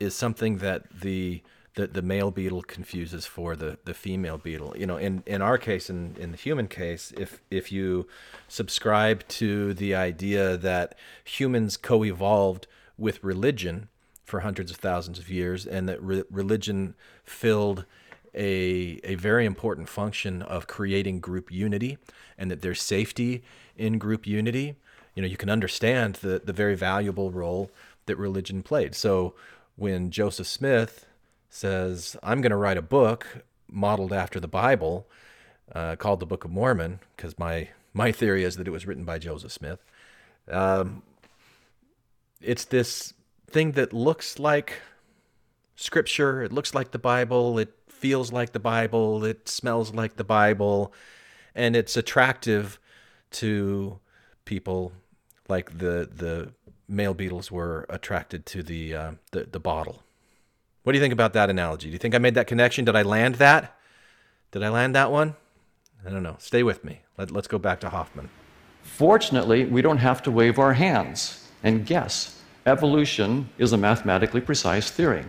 is 0.00 0.14
something 0.14 0.58
that 0.58 1.00
the, 1.00 1.42
the 1.74 1.86
the 1.86 2.02
male 2.02 2.30
beetle 2.30 2.62
confuses 2.62 3.24
for 3.24 3.54
the, 3.54 3.78
the 3.84 3.94
female 3.94 4.38
beetle. 4.38 4.74
You 4.76 4.86
know, 4.86 4.96
in, 4.96 5.22
in 5.26 5.42
our 5.42 5.58
case, 5.58 5.88
in, 5.88 6.16
in 6.18 6.32
the 6.32 6.36
human 6.36 6.68
case, 6.68 7.12
if 7.16 7.40
if 7.50 7.70
you 7.70 8.06
subscribe 8.48 9.26
to 9.28 9.74
the 9.74 9.94
idea 9.94 10.56
that 10.56 10.96
humans 11.24 11.76
co-evolved 11.76 12.66
with 12.98 13.22
religion 13.22 13.88
for 14.24 14.40
hundreds 14.40 14.70
of 14.72 14.78
thousands 14.78 15.18
of 15.18 15.30
years, 15.30 15.66
and 15.66 15.88
that 15.88 16.02
re- 16.02 16.24
religion 16.30 16.94
filled 17.24 17.84
a, 18.34 19.00
a 19.04 19.14
very 19.14 19.46
important 19.46 19.88
function 19.88 20.42
of 20.42 20.66
creating 20.66 21.20
group 21.20 21.50
unity 21.50 21.96
and 22.36 22.50
that 22.50 22.60
there's 22.60 22.82
safety 22.82 23.42
in 23.76 23.98
group 23.98 24.26
unity, 24.26 24.76
you 25.16 25.22
know, 25.22 25.28
you 25.28 25.36
can 25.36 25.50
understand 25.50 26.16
the, 26.16 26.40
the 26.44 26.52
very 26.52 26.76
valuable 26.76 27.32
role 27.32 27.70
that 28.04 28.16
religion 28.16 28.62
played. 28.62 28.94
So 28.94 29.34
when 29.74 30.10
Joseph 30.10 30.46
Smith 30.46 31.06
says, 31.48 32.16
I'm 32.22 32.40
going 32.42 32.50
to 32.50 32.56
write 32.56 32.76
a 32.76 32.82
book 32.82 33.44
modeled 33.68 34.12
after 34.12 34.38
the 34.38 34.46
Bible 34.46 35.08
uh, 35.74 35.96
called 35.96 36.20
the 36.20 36.26
Book 36.26 36.44
of 36.44 36.50
Mormon, 36.50 37.00
because 37.16 37.36
my, 37.38 37.70
my 37.92 38.12
theory 38.12 38.44
is 38.44 38.56
that 38.56 38.68
it 38.68 38.70
was 38.70 38.86
written 38.86 39.04
by 39.04 39.18
Joseph 39.18 39.50
Smith, 39.50 39.82
um, 40.52 41.02
it's 42.40 42.66
this 42.66 43.14
thing 43.48 43.72
that 43.72 43.92
looks 43.92 44.38
like 44.38 44.82
scripture, 45.74 46.42
it 46.42 46.52
looks 46.52 46.74
like 46.74 46.90
the 46.90 46.98
Bible, 46.98 47.58
it 47.58 47.72
feels 47.88 48.30
like 48.32 48.52
the 48.52 48.60
Bible, 48.60 49.24
it 49.24 49.48
smells 49.48 49.94
like 49.94 50.16
the 50.16 50.24
Bible, 50.24 50.92
and 51.54 51.74
it's 51.74 51.96
attractive 51.96 52.78
to 53.30 53.98
people 54.44 54.92
like 55.48 55.78
the 55.78 56.08
the 56.14 56.52
male 56.88 57.14
beetles 57.14 57.50
were 57.50 57.86
attracted 57.88 58.46
to 58.46 58.62
the 58.62 58.94
uh, 58.94 59.12
the, 59.32 59.44
the 59.44 59.60
bottle. 59.60 60.02
What 60.82 60.92
do 60.92 60.98
you 60.98 61.02
think 61.02 61.12
about 61.12 61.32
that 61.32 61.50
analogy? 61.50 61.88
Do 61.88 61.92
you 61.92 61.98
think 61.98 62.14
I 62.14 62.18
made 62.18 62.34
that 62.34 62.46
connection? 62.46 62.84
Did 62.84 62.94
I 62.94 63.02
land 63.02 63.36
that? 63.36 63.76
Did 64.52 64.62
I 64.62 64.68
land 64.68 64.94
that 64.94 65.10
one? 65.10 65.34
I 66.06 66.10
don't 66.10 66.22
know. 66.22 66.36
Stay 66.38 66.62
with 66.62 66.84
me. 66.84 67.00
Let, 67.18 67.32
let's 67.32 67.48
go 67.48 67.58
back 67.58 67.80
to 67.80 67.88
Hoffman. 67.88 68.28
Fortunately, 68.84 69.64
we 69.64 69.82
don't 69.82 69.98
have 69.98 70.22
to 70.22 70.30
wave 70.30 70.60
our 70.60 70.74
hands 70.74 71.48
and 71.64 71.84
guess. 71.84 72.40
Evolution 72.66 73.48
is 73.58 73.72
a 73.72 73.76
mathematically 73.76 74.40
precise 74.40 74.88
theory. 74.90 75.24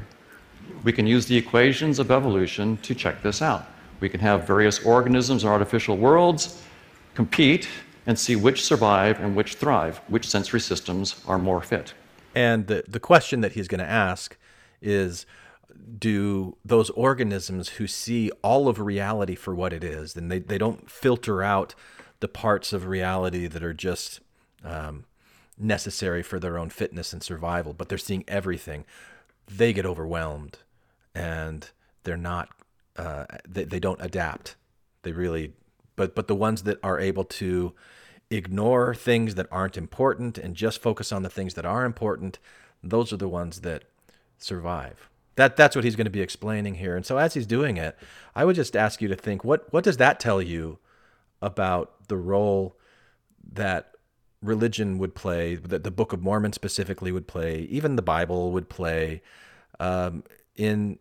We 0.83 0.93
can 0.93 1.07
use 1.07 1.25
the 1.25 1.37
equations 1.37 1.97
of 1.97 2.11
evolution 2.11 2.77
to 2.77 2.93
check 2.93 3.23
this 3.23 3.41
out. 3.41 3.65
We 3.99 4.09
can 4.09 4.19
have 4.19 4.45
various 4.45 4.85
organisms 4.85 5.43
or 5.43 5.51
artificial 5.51 5.97
worlds 5.97 6.61
compete 7.15 7.67
and 8.07 8.17
see 8.17 8.35
which 8.35 8.63
survive 8.63 9.19
and 9.19 9.35
which 9.35 9.55
thrive, 9.55 10.01
which 10.07 10.27
sensory 10.27 10.61
systems 10.61 11.21
are 11.27 11.37
more 11.37 11.61
fit. 11.61 11.93
And 12.33 12.65
the, 12.67 12.83
the 12.87 12.99
question 12.99 13.41
that 13.41 13.51
he's 13.51 13.67
going 13.67 13.79
to 13.79 13.85
ask 13.85 14.37
is 14.81 15.25
do 15.99 16.55
those 16.65 16.89
organisms 16.91 17.69
who 17.69 17.85
see 17.85 18.31
all 18.41 18.67
of 18.67 18.79
reality 18.79 19.35
for 19.35 19.53
what 19.53 19.73
it 19.73 19.83
is, 19.83 20.15
and 20.15 20.31
they, 20.31 20.39
they 20.39 20.57
don't 20.57 20.89
filter 20.89 21.43
out 21.43 21.75
the 22.19 22.27
parts 22.27 22.73
of 22.73 22.87
reality 22.87 23.45
that 23.45 23.63
are 23.63 23.73
just 23.73 24.21
um, 24.63 25.05
necessary 25.57 26.23
for 26.23 26.39
their 26.39 26.57
own 26.57 26.69
fitness 26.69 27.13
and 27.13 27.21
survival, 27.21 27.73
but 27.73 27.89
they're 27.89 27.97
seeing 27.97 28.23
everything, 28.27 28.85
they 29.47 29.73
get 29.73 29.85
overwhelmed 29.85 30.59
and 31.13 31.71
they're 32.03 32.17
not, 32.17 32.49
uh, 32.95 33.25
they, 33.47 33.65
they 33.65 33.79
don't 33.79 34.01
adapt. 34.01 34.55
They 35.03 35.11
really, 35.11 35.53
but, 35.97 36.15
but 36.15 36.29
the 36.29 36.35
ones 36.35 36.63
that 36.63 36.79
are 36.81 36.97
able 36.97 37.25
to 37.25 37.73
ignore 38.29 38.95
things 38.95 39.35
that 39.35 39.47
aren't 39.51 39.75
important 39.75 40.37
and 40.37 40.55
just 40.55 40.81
focus 40.81 41.11
on 41.11 41.23
the 41.23 41.29
things 41.29 41.55
that 41.55 41.65
are 41.65 41.83
important, 41.83 42.39
those 42.81 43.11
are 43.11 43.17
the 43.17 43.27
ones 43.27 43.61
that 43.61 43.83
survive. 44.37 45.09
That 45.35 45.55
that's 45.55 45.75
what 45.75 45.83
he's 45.83 45.95
going 45.95 46.05
to 46.05 46.11
be 46.11 46.21
explaining 46.21 46.75
here. 46.75 46.95
And 46.95 47.05
so 47.05 47.17
as 47.17 47.33
he's 47.33 47.45
doing 47.45 47.77
it, 47.77 47.97
I 48.35 48.45
would 48.45 48.55
just 48.55 48.75
ask 48.75 49.01
you 49.01 49.07
to 49.09 49.15
think 49.15 49.43
what 49.43 49.71
what 49.71 49.83
does 49.83 49.97
that 49.97 50.19
tell 50.19 50.41
you 50.41 50.79
about 51.41 52.07
the 52.07 52.17
role 52.17 52.75
that 53.53 53.91
religion 54.41 54.97
would 54.97 55.13
play, 55.13 55.55
that 55.55 55.83
the 55.83 55.91
Book 55.91 56.11
of 56.11 56.21
Mormon 56.21 56.53
specifically 56.53 57.11
would 57.11 57.27
play, 57.27 57.61
even 57.69 57.95
the 57.95 58.01
Bible 58.01 58.51
would 58.51 58.67
play 58.69 59.21
um, 59.79 60.23
in 60.55 60.97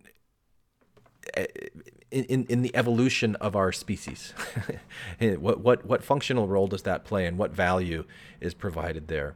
in, 2.24 2.44
in 2.46 2.62
the 2.62 2.74
evolution 2.74 3.35
of 3.37 3.57
our 3.57 3.72
species. 3.72 4.33
what, 5.20 5.61
what, 5.61 5.85
what 5.85 6.02
functional 6.02 6.48
role 6.48 6.66
does 6.66 6.83
that 6.83 7.05
play 7.05 7.26
and 7.26 7.38
what 7.38 7.52
value 7.52 8.05
is 8.40 8.55
provided 8.55 9.09
there? 9.09 9.35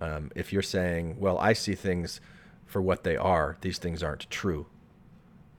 Um, 0.00 0.30
if 0.34 0.52
you're 0.52 0.62
saying, 0.62 1.16
well, 1.18 1.38
I 1.38 1.52
see 1.52 1.74
things 1.74 2.20
for 2.66 2.80
what 2.80 3.02
they 3.02 3.16
are, 3.16 3.56
these 3.60 3.78
things 3.78 4.02
aren't 4.02 4.28
true, 4.30 4.66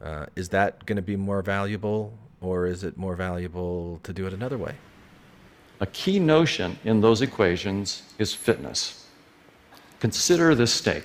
uh, 0.02 0.28
is 0.36 0.50
that 0.50 0.86
going 0.86 0.96
to 0.96 1.02
be 1.02 1.16
more 1.16 1.42
valuable 1.42 2.18
or 2.42 2.66
is 2.66 2.84
it 2.84 2.98
more 2.98 3.16
valuable 3.16 4.00
to 4.04 4.14
do 4.14 4.26
it 4.26 4.34
another 4.34 4.58
way? 4.58 4.76
A 5.82 5.88
key 5.88 6.20
notion 6.20 6.78
in 6.84 7.02
those 7.02 7.22
equations 7.22 8.04
is 8.18 8.34
fitness. 8.34 9.08
Consider 10.00 10.56
this 10.56 10.74
steak. 10.74 11.04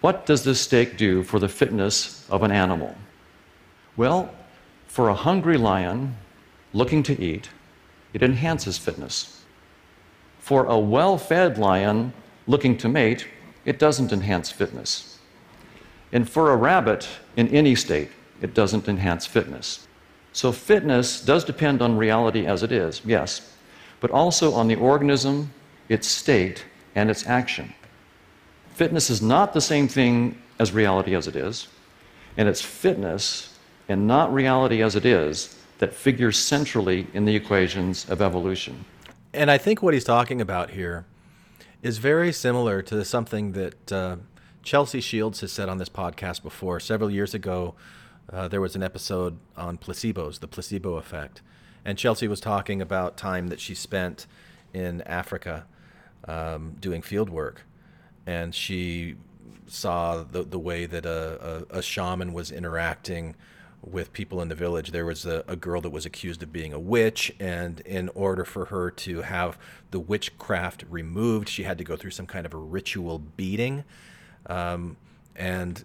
What 0.00 0.26
does 0.26 0.44
this 0.44 0.60
steak 0.60 0.96
do 0.96 1.22
for 1.22 1.38
the 1.38 1.48
fitness 1.48 2.28
of 2.30 2.42
an 2.42 2.50
animal? 2.50 2.94
Well, 3.96 4.34
for 4.86 5.08
a 5.08 5.14
hungry 5.14 5.56
lion 5.56 6.16
looking 6.72 7.02
to 7.04 7.20
eat, 7.20 7.48
it 8.12 8.22
enhances 8.22 8.78
fitness. 8.78 9.42
For 10.38 10.66
a 10.66 10.78
well 10.78 11.18
fed 11.18 11.58
lion 11.58 12.12
looking 12.46 12.76
to 12.78 12.88
mate, 12.88 13.26
it 13.64 13.78
doesn't 13.78 14.12
enhance 14.12 14.50
fitness. 14.50 15.18
And 16.12 16.28
for 16.28 16.52
a 16.52 16.56
rabbit 16.56 17.08
in 17.36 17.48
any 17.48 17.74
state, 17.74 18.10
it 18.40 18.54
doesn't 18.54 18.88
enhance 18.88 19.26
fitness. 19.26 19.88
So, 20.32 20.52
fitness 20.52 21.20
does 21.22 21.44
depend 21.44 21.80
on 21.80 21.96
reality 21.96 22.46
as 22.46 22.62
it 22.62 22.70
is, 22.70 23.00
yes, 23.04 23.54
but 24.00 24.10
also 24.10 24.52
on 24.52 24.68
the 24.68 24.76
organism, 24.76 25.52
its 25.88 26.06
state, 26.06 26.64
and 26.94 27.10
its 27.10 27.26
action. 27.26 27.72
Fitness 28.74 29.08
is 29.08 29.22
not 29.22 29.54
the 29.54 29.60
same 29.60 29.88
thing 29.88 30.40
as 30.58 30.72
reality 30.72 31.14
as 31.14 31.26
it 31.26 31.34
is, 31.34 31.68
and 32.36 32.48
it's 32.48 32.60
fitness 32.60 33.55
and 33.88 34.06
not 34.06 34.32
reality 34.32 34.82
as 34.82 34.96
it 34.96 35.04
is 35.04 35.56
that 35.78 35.94
figures 35.94 36.38
centrally 36.38 37.06
in 37.12 37.24
the 37.24 37.36
equations 37.36 38.08
of 38.08 38.22
evolution. 38.22 38.84
And 39.32 39.50
I 39.50 39.58
think 39.58 39.82
what 39.82 39.94
he's 39.94 40.04
talking 40.04 40.40
about 40.40 40.70
here 40.70 41.04
is 41.82 41.98
very 41.98 42.32
similar 42.32 42.82
to 42.82 43.04
something 43.04 43.52
that 43.52 43.92
uh, 43.92 44.16
Chelsea 44.62 45.00
Shields 45.00 45.40
has 45.40 45.52
said 45.52 45.68
on 45.68 45.78
this 45.78 45.88
podcast 45.88 46.42
before. 46.42 46.80
Several 46.80 47.10
years 47.10 47.34
ago, 47.34 47.74
uh, 48.32 48.48
there 48.48 48.60
was 48.60 48.74
an 48.74 48.82
episode 48.82 49.38
on 49.56 49.78
placebos, 49.78 50.40
the 50.40 50.48
placebo 50.48 50.96
effect. 50.96 51.42
And 51.84 51.96
Chelsea 51.96 52.26
was 52.26 52.40
talking 52.40 52.82
about 52.82 53.16
time 53.16 53.48
that 53.48 53.60
she 53.60 53.74
spent 53.74 54.26
in 54.72 55.02
Africa 55.02 55.66
um, 56.26 56.76
doing 56.80 57.02
field 57.02 57.30
work. 57.30 57.62
And 58.26 58.54
she 58.54 59.16
saw 59.68 60.24
the, 60.24 60.42
the 60.42 60.58
way 60.58 60.86
that 60.86 61.06
a, 61.06 61.66
a, 61.70 61.78
a 61.78 61.82
shaman 61.82 62.32
was 62.32 62.50
interacting 62.50 63.36
with 63.82 64.12
people 64.12 64.42
in 64.42 64.48
the 64.48 64.54
village. 64.54 64.90
There 64.90 65.06
was 65.06 65.24
a, 65.24 65.44
a, 65.46 65.56
girl 65.56 65.80
that 65.82 65.90
was 65.90 66.04
accused 66.04 66.42
of 66.42 66.52
being 66.52 66.72
a 66.72 66.78
witch, 66.78 67.32
and 67.38 67.80
in 67.80 68.08
order 68.10 68.44
for 68.44 68.66
her 68.66 68.90
to 68.90 69.22
have 69.22 69.58
the 69.90 70.00
witchcraft 70.00 70.84
removed, 70.90 71.48
she 71.48 71.62
had 71.62 71.78
to 71.78 71.84
go 71.84 71.96
through 71.96 72.10
some 72.10 72.26
kind 72.26 72.46
of 72.46 72.54
a 72.54 72.58
ritual 72.58 73.18
beating. 73.18 73.84
Um, 74.46 74.96
and 75.36 75.84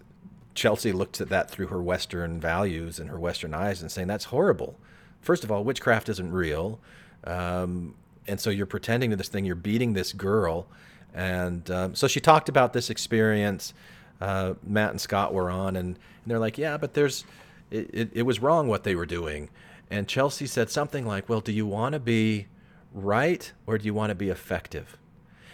Chelsea 0.54 0.92
looked 0.92 1.20
at 1.20 1.28
that 1.28 1.50
through 1.50 1.68
her 1.68 1.82
Western 1.82 2.40
values 2.40 2.98
and 2.98 3.10
her 3.10 3.18
Western 3.18 3.54
eyes 3.54 3.82
and 3.82 3.90
saying, 3.90 4.08
that's 4.08 4.26
horrible. 4.26 4.78
First 5.20 5.44
of 5.44 5.52
all, 5.52 5.64
witchcraft 5.64 6.08
isn't 6.08 6.32
real. 6.32 6.80
Um, 7.24 7.94
and 8.26 8.40
so 8.40 8.50
you're 8.50 8.66
pretending 8.66 9.10
to 9.10 9.16
this 9.16 9.28
thing, 9.28 9.44
you're 9.44 9.54
beating 9.54 9.92
this 9.92 10.12
girl. 10.12 10.66
And 11.14 11.70
um, 11.70 11.94
so 11.94 12.08
she 12.08 12.20
talked 12.20 12.48
about 12.48 12.72
this 12.72 12.90
experience. 12.90 13.74
Uh, 14.20 14.54
Matt 14.62 14.90
and 14.90 15.00
Scott 15.00 15.34
were 15.34 15.50
on, 15.50 15.76
and, 15.76 15.86
and 15.86 15.98
they're 16.26 16.38
like, 16.38 16.58
yeah, 16.58 16.76
but 16.76 16.94
there's, 16.94 17.24
it, 17.72 17.90
it, 17.92 18.10
it 18.12 18.22
was 18.22 18.40
wrong 18.40 18.68
what 18.68 18.84
they 18.84 18.94
were 18.94 19.06
doing. 19.06 19.48
And 19.90 20.06
Chelsea 20.06 20.46
said 20.46 20.70
something 20.70 21.06
like, 21.06 21.28
well, 21.28 21.40
do 21.40 21.52
you 21.52 21.66
want 21.66 21.94
to 21.94 22.00
be 22.00 22.46
right 22.92 23.52
or 23.66 23.78
do 23.78 23.84
you 23.84 23.94
want 23.94 24.10
to 24.10 24.14
be 24.14 24.28
effective? 24.28 24.96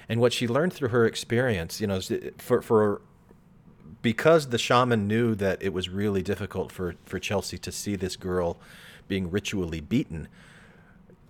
And 0.08 0.20
what 0.20 0.32
she 0.32 0.48
learned 0.48 0.72
through 0.72 0.88
her 0.88 1.06
experience, 1.06 1.80
you 1.80 1.86
know, 1.86 2.00
for, 2.38 2.62
for 2.62 3.02
because 4.02 4.48
the 4.48 4.58
shaman 4.58 5.06
knew 5.06 5.34
that 5.34 5.62
it 5.62 5.72
was 5.72 5.88
really 5.88 6.22
difficult 6.22 6.72
for, 6.72 6.94
for 7.04 7.18
Chelsea 7.18 7.58
to 7.58 7.72
see 7.72 7.96
this 7.96 8.16
girl 8.16 8.58
being 9.06 9.30
ritually 9.30 9.80
beaten, 9.80 10.28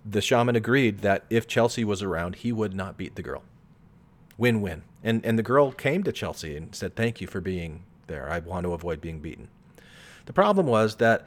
the 0.05 0.21
shaman 0.21 0.55
agreed 0.55 0.99
that 0.99 1.25
if 1.29 1.47
Chelsea 1.47 1.83
was 1.83 2.01
around, 2.01 2.35
he 2.35 2.51
would 2.51 2.73
not 2.73 2.97
beat 2.97 3.15
the 3.15 3.21
girl. 3.21 3.43
Win 4.37 4.61
win. 4.61 4.83
And, 5.03 5.25
and 5.25 5.37
the 5.37 5.43
girl 5.43 5.71
came 5.71 6.03
to 6.03 6.11
Chelsea 6.11 6.55
and 6.55 6.73
said, 6.73 6.95
Thank 6.95 7.21
you 7.21 7.27
for 7.27 7.41
being 7.41 7.83
there. 8.07 8.29
I 8.29 8.39
want 8.39 8.65
to 8.65 8.73
avoid 8.73 9.01
being 9.01 9.19
beaten. 9.19 9.49
The 10.29 10.33
problem 10.33 10.67
was 10.67 10.97
that 10.97 11.25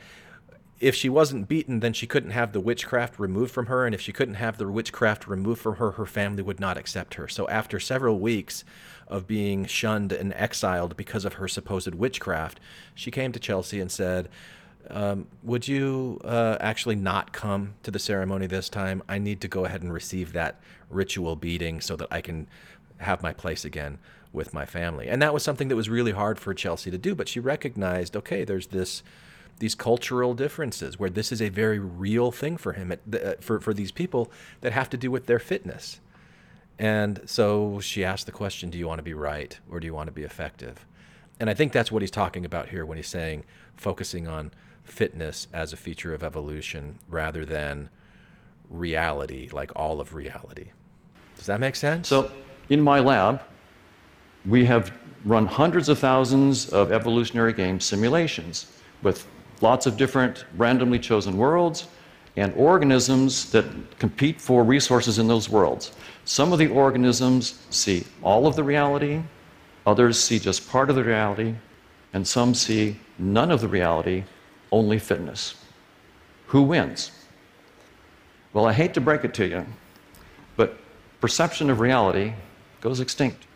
if 0.79 0.95
she 0.95 1.09
wasn't 1.09 1.49
beaten, 1.49 1.81
then 1.81 1.93
she 1.93 2.07
couldn't 2.07 2.31
have 2.31 2.53
the 2.53 2.61
witchcraft 2.61 3.19
removed 3.19 3.51
from 3.51 3.67
her. 3.67 3.85
And 3.85 3.97
if 3.97 4.01
she 4.01 4.13
couldn't 4.13 4.37
have 4.37 4.59
the 4.59 4.69
witchcraft 4.69 5.27
removed 5.27 5.61
from 5.61 5.75
her, 5.77 5.91
her 5.91 6.07
family 6.07 6.41
would 6.41 6.61
not 6.61 6.79
accept 6.79 7.15
her. 7.15 7.27
So 7.27 7.49
after 7.49 7.81
several 7.81 8.21
weeks 8.21 8.63
of 9.09 9.27
being 9.27 9.67
shunned 9.67 10.13
and 10.13 10.33
exiled 10.35 10.97
because 10.97 11.25
of 11.25 11.33
her 11.35 11.49
supposed 11.49 11.97
witchcraft, 11.97 12.61
she 12.95 13.11
came 13.11 13.33
to 13.33 13.41
Chelsea 13.41 13.81
and 13.81 13.91
said, 13.91 14.29
um, 14.89 15.27
Would 15.43 15.67
you 15.67 16.21
uh, 16.23 16.59
actually 16.61 16.95
not 16.95 17.33
come 17.33 17.75
to 17.83 17.91
the 17.91 17.99
ceremony 17.99 18.47
this 18.47 18.69
time? 18.69 19.03
I 19.09 19.19
need 19.19 19.41
to 19.41 19.49
go 19.49 19.65
ahead 19.65 19.83
and 19.83 19.93
receive 19.93 20.33
that 20.35 20.61
ritual 20.89 21.35
beating 21.35 21.81
so 21.81 21.97
that 21.97 22.07
I 22.13 22.21
can 22.21 22.47
have 22.99 23.21
my 23.21 23.33
place 23.33 23.65
again 23.65 23.99
with 24.33 24.55
my 24.55 24.65
family. 24.65 25.09
And 25.09 25.21
that 25.21 25.35
was 25.35 25.43
something 25.43 25.69
that 25.69 25.77
was 25.77 25.89
really 25.89 26.13
hard 26.13 26.39
for 26.39 26.55
Chelsea 26.55 26.91
to 26.91 26.99
do, 26.99 27.15
but 27.15 27.29
she 27.29 27.41
recognized 27.41 28.17
okay, 28.17 28.45
there's 28.45 28.69
this 28.69 29.03
these 29.59 29.75
cultural 29.75 30.35
differences 30.35 30.99
where 30.99 31.11
this 31.11 31.31
is 31.31 31.41
a 31.41 31.49
very 31.49 31.79
real 31.79 32.33
thing 32.33 32.57
for 32.57 32.73
him 32.73 32.93
uh, 32.93 33.35
for 33.41 33.61
for 33.61 33.75
these 33.75 33.93
people 33.93 34.31
that 34.61 34.73
have 34.73 34.91
to 34.91 34.97
do 34.97 35.11
with 35.11 35.27
their 35.27 35.39
fitness. 35.39 36.01
And 36.79 37.21
so 37.27 37.79
she 37.81 38.05
asked 38.05 38.27
the 38.27 38.33
question, 38.33 38.71
do 38.71 38.79
you 38.79 38.89
want 38.89 38.99
to 38.99 39.05
be 39.05 39.15
right 39.15 39.59
or 39.71 39.79
do 39.79 39.87
you 39.87 39.95
want 39.95 40.09
to 40.09 40.13
be 40.13 40.23
effective? 40.23 40.87
And 41.39 41.51
I 41.51 41.55
think 41.55 41.73
that's 41.73 41.93
what 41.93 42.03
he's 42.03 42.11
talking 42.11 42.45
about 42.45 42.71
here 42.71 42.85
when 42.87 42.97
he's 42.97 43.09
saying 43.09 43.45
focusing 43.77 44.27
on 44.27 44.53
fitness 44.83 45.49
as 45.53 45.73
a 45.73 45.77
feature 45.77 46.15
of 46.15 46.23
evolution 46.23 46.99
rather 47.09 47.45
than 47.45 47.91
reality, 48.69 49.49
like 49.53 49.71
all 49.77 50.01
of 50.01 50.15
reality. 50.15 50.71
Does 51.37 51.47
that 51.47 51.61
make 51.61 51.77
sense? 51.77 52.09
So, 52.09 52.31
in 52.69 52.81
my 52.81 53.01
lab, 53.01 53.43
we 54.47 54.65
have 54.65 54.93
run 55.25 55.47
hundreds 55.47 55.89
of 55.89 55.99
thousands 55.99 56.69
of 56.71 56.93
evolutionary 56.93 57.53
game 57.53 57.79
simulations 57.79 58.67
with 59.03 59.27
lots 59.61 59.87
of 59.87 59.97
different 59.97 60.45
randomly 60.57 60.99
chosen 60.99 61.37
worlds 61.37 61.87
and 62.37 62.53
organisms 62.57 63.51
that 63.51 63.65
compete 63.99 64.41
for 64.41 64.65
resources 64.65 65.19
in 65.19 65.29
those 65.29 65.49
worlds. 65.49 65.93
Some 66.25 66.53
of 66.53 66.59
the 66.59 66.69
organisms 66.69 67.65
see 67.71 68.05
all 68.23 68.47
of 68.47 68.57
the 68.57 68.65
reality, 68.65 69.23
others 69.87 70.19
see 70.19 70.39
just 70.39 70.69
part 70.69 70.89
of 70.89 70.97
the 70.97 71.05
reality, 71.05 71.55
and 72.15 72.27
some 72.27 72.55
see 72.55 72.99
none 73.19 73.51
of 73.51 73.61
the 73.61 73.69
reality, 73.69 74.25
only 74.71 74.99
fitness. 74.99 75.55
Who 76.47 76.63
wins? 76.63 77.13
Well, 78.53 78.67
I 78.67 78.73
hate 78.73 78.95
to 78.95 79.01
break 79.01 79.25
it 79.25 79.35
to 79.35 79.47
you, 79.47 79.67
but 80.57 80.79
perception 81.21 81.71
of 81.71 81.81
reality 81.81 82.35
goes 82.81 83.01
extinct. 83.01 83.47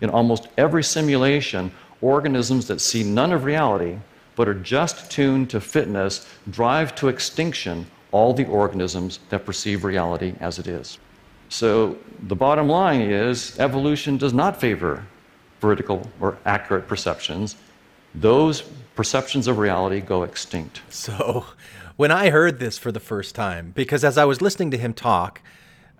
In 0.00 0.10
almost 0.10 0.48
every 0.56 0.84
simulation, 0.84 1.72
organisms 2.00 2.66
that 2.68 2.80
see 2.80 3.02
none 3.02 3.32
of 3.32 3.44
reality 3.44 3.98
but 4.36 4.48
are 4.48 4.54
just 4.54 5.10
tuned 5.10 5.50
to 5.50 5.60
fitness 5.60 6.28
drive 6.50 6.94
to 6.94 7.08
extinction 7.08 7.84
all 8.12 8.32
the 8.32 8.46
organisms 8.46 9.18
that 9.30 9.44
perceive 9.44 9.82
reality 9.82 10.32
as 10.40 10.60
it 10.60 10.68
is. 10.68 10.98
So 11.48 11.98
the 12.22 12.36
bottom 12.36 12.68
line 12.68 13.00
is 13.00 13.58
evolution 13.58 14.16
does 14.16 14.32
not 14.32 14.60
favor 14.60 15.04
veridical 15.60 16.08
or 16.20 16.38
accurate 16.44 16.86
perceptions. 16.86 17.56
Those 18.14 18.62
perceptions 18.94 19.48
of 19.48 19.58
reality 19.58 20.00
go 20.00 20.22
extinct. 20.22 20.82
So 20.88 21.44
when 21.96 22.12
I 22.12 22.30
heard 22.30 22.60
this 22.60 22.78
for 22.78 22.92
the 22.92 23.00
first 23.00 23.34
time, 23.34 23.72
because 23.74 24.04
as 24.04 24.16
I 24.16 24.24
was 24.24 24.40
listening 24.40 24.70
to 24.70 24.78
him 24.78 24.94
talk, 24.94 25.40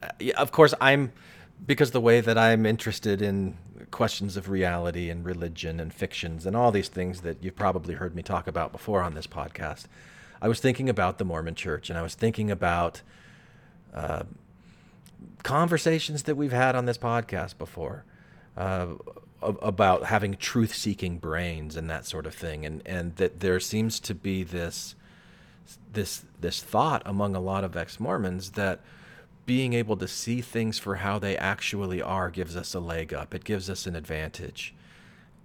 uh, 0.00 0.08
of 0.36 0.52
course, 0.52 0.74
I'm 0.80 1.12
because 1.66 1.90
the 1.90 2.00
way 2.00 2.20
that 2.20 2.38
I'm 2.38 2.64
interested 2.66 3.20
in 3.20 3.56
questions 3.90 4.36
of 4.36 4.48
reality 4.48 5.10
and 5.10 5.24
religion 5.24 5.80
and 5.80 5.92
fictions 5.92 6.46
and 6.46 6.56
all 6.56 6.70
these 6.70 6.88
things 6.88 7.22
that 7.22 7.42
you've 7.42 7.56
probably 7.56 7.94
heard 7.94 8.14
me 8.14 8.22
talk 8.22 8.46
about 8.46 8.72
before 8.72 9.02
on 9.02 9.14
this 9.14 9.26
podcast, 9.26 9.86
I 10.40 10.48
was 10.48 10.60
thinking 10.60 10.88
about 10.88 11.18
the 11.18 11.24
Mormon 11.24 11.54
Church 11.54 11.90
and 11.90 11.98
I 11.98 12.02
was 12.02 12.14
thinking 12.14 12.50
about 12.50 13.02
uh, 13.94 14.24
conversations 15.42 16.24
that 16.24 16.36
we've 16.36 16.52
had 16.52 16.76
on 16.76 16.86
this 16.86 16.98
podcast 16.98 17.58
before. 17.58 18.04
Uh, 18.56 18.88
about 19.40 20.04
having 20.04 20.34
truth-seeking 20.34 21.18
brains 21.18 21.76
and 21.76 21.88
that 21.88 22.04
sort 22.04 22.26
of 22.26 22.34
thing, 22.34 22.66
and 22.66 22.82
and 22.84 23.14
that 23.16 23.38
there 23.40 23.60
seems 23.60 24.00
to 24.00 24.14
be 24.14 24.42
this 24.42 24.96
this 25.92 26.24
this 26.40 26.60
thought 26.60 27.02
among 27.06 27.36
a 27.36 27.40
lot 27.40 27.64
of 27.64 27.76
ex-Mormons 27.76 28.52
that 28.52 28.80
being 29.48 29.72
able 29.72 29.96
to 29.96 30.06
see 30.06 30.42
things 30.42 30.78
for 30.78 30.96
how 30.96 31.18
they 31.18 31.34
actually 31.38 32.02
are 32.02 32.28
gives 32.28 32.54
us 32.54 32.74
a 32.74 32.78
leg 32.78 33.14
up. 33.14 33.34
It 33.34 33.44
gives 33.44 33.70
us 33.70 33.86
an 33.86 33.96
advantage. 33.96 34.74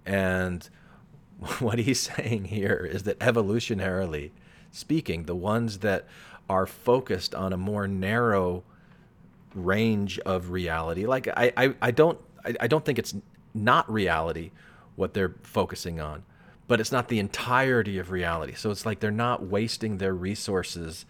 And 0.04 0.68
what 1.58 1.78
he's 1.78 2.00
saying 2.00 2.44
here 2.44 2.86
is 2.92 3.04
that 3.04 3.18
evolutionarily 3.20 4.32
speaking, 4.70 5.24
the 5.24 5.34
ones 5.34 5.78
that 5.78 6.04
are 6.50 6.66
focused 6.66 7.34
on 7.34 7.54
a 7.54 7.56
more 7.56 7.88
narrow 7.88 8.62
range 9.54 10.18
of 10.18 10.50
reality, 10.50 11.06
like 11.06 11.26
I, 11.28 11.50
I, 11.56 11.74
I 11.80 11.90
don't 11.90 12.18
I, 12.44 12.54
I 12.60 12.66
don't 12.66 12.84
think 12.84 12.98
it's 12.98 13.14
not 13.54 13.90
reality 13.90 14.50
what 14.96 15.14
they're 15.14 15.34
focusing 15.44 15.98
on, 15.98 16.24
but 16.68 16.78
it's 16.78 16.92
not 16.92 17.08
the 17.08 17.18
entirety 17.18 17.96
of 17.98 18.10
reality. 18.10 18.52
So 18.52 18.70
it's 18.70 18.84
like 18.84 19.00
they're 19.00 19.10
not 19.10 19.44
wasting 19.44 19.96
their 19.96 20.12
resources 20.12 21.06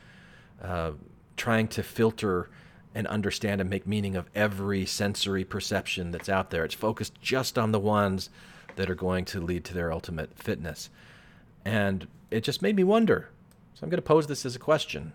uh, 0.63 0.93
trying 1.37 1.67
to 1.67 1.83
filter 1.83 2.49
and 2.95 3.07
understand 3.09 3.61
and 3.61 3.69
make 3.69 3.87
meaning 3.87 4.15
of 4.15 4.31
every 4.35 4.87
sensory 4.87 5.45
perception 5.45 6.11
that's 6.13 6.29
out 6.29 6.51
there. 6.51 6.65
It's 6.65 6.75
focused 6.75 7.21
just 7.21 7.59
on 7.59 7.73
the 7.73 7.81
ones 7.81 8.31
that 8.77 8.89
are 8.89 8.95
going 8.95 9.25
to 9.27 9.41
lead 9.41 9.65
to 9.65 9.75
their 9.75 9.93
ultimate 9.93 10.37
fitness. 10.39 10.91
And 11.65 12.07
it 12.31 12.43
just 12.43 12.63
made 12.63 12.77
me 12.77 12.85
wonder. 12.85 13.31
So 13.75 13.81
I'm 13.83 13.91
going 13.91 13.99
to 13.99 14.03
pose 14.03 14.27
this 14.27 14.47
as 14.47 14.55
a 14.55 14.61
question. 14.61 15.13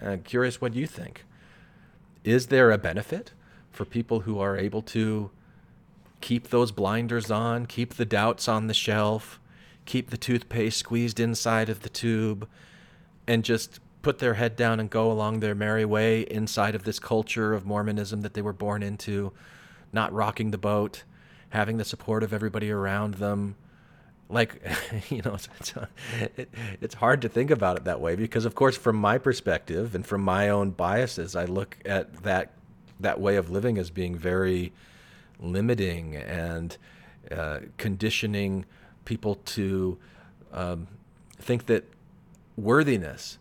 I'm 0.00 0.22
curious 0.22 0.60
what 0.60 0.74
you 0.74 0.86
think. 0.86 1.24
Is 2.22 2.46
there 2.46 2.70
a 2.70 2.78
benefit 2.78 3.32
for 3.70 3.84
people 3.84 4.20
who 4.20 4.38
are 4.38 4.56
able 4.56 4.82
to 4.82 5.30
keep 6.20 6.48
those 6.48 6.70
blinders 6.70 7.30
on, 7.30 7.66
keep 7.66 7.94
the 7.94 8.04
doubts 8.04 8.46
on 8.48 8.66
the 8.66 8.74
shelf, 8.74 9.40
keep 9.86 10.10
the 10.10 10.16
toothpaste 10.16 10.78
squeezed 10.78 11.18
inside 11.18 11.68
of 11.68 11.80
the 11.80 11.88
tube, 11.88 12.46
and 13.26 13.44
just 13.44 13.80
put 14.02 14.18
their 14.18 14.34
head 14.34 14.56
down 14.56 14.80
and 14.80 14.88
go 14.88 15.10
along 15.10 15.40
their 15.40 15.54
merry 15.54 15.84
way 15.84 16.22
inside 16.22 16.74
of 16.74 16.84
this 16.84 16.98
culture 16.98 17.52
of 17.52 17.66
Mormonism 17.66 18.22
that 18.22 18.34
they 18.34 18.42
were 18.42 18.52
born 18.52 18.82
into, 18.82 19.32
not 19.92 20.12
rocking 20.12 20.50
the 20.50 20.58
boat, 20.58 21.04
having 21.50 21.76
the 21.76 21.84
support 21.84 22.22
of 22.22 22.32
everybody 22.32 22.70
around 22.70 23.14
them. 23.14 23.56
Like, 24.28 24.62
you 25.10 25.22
know, 25.22 25.34
it's, 25.34 25.48
it's, 25.60 25.74
it, 26.38 26.54
it's 26.80 26.94
hard 26.94 27.22
to 27.22 27.28
think 27.28 27.50
about 27.50 27.76
it 27.76 27.84
that 27.84 28.00
way 28.00 28.16
because, 28.16 28.44
of 28.44 28.54
course, 28.54 28.76
from 28.76 28.96
my 28.96 29.18
perspective 29.18 29.94
and 29.94 30.06
from 30.06 30.22
my 30.22 30.48
own 30.48 30.70
biases, 30.70 31.36
I 31.36 31.44
look 31.44 31.76
at 31.84 32.22
that 32.22 32.52
that 33.00 33.18
way 33.18 33.36
of 33.36 33.48
living 33.48 33.78
as 33.78 33.88
being 33.88 34.14
very 34.14 34.72
limiting 35.40 36.16
and 36.16 36.76
uh, 37.32 37.60
conditioning 37.78 38.66
people 39.06 39.36
to 39.36 39.98
um, 40.52 40.86
think 41.38 41.64
that 41.64 41.84
worthiness 42.56 43.38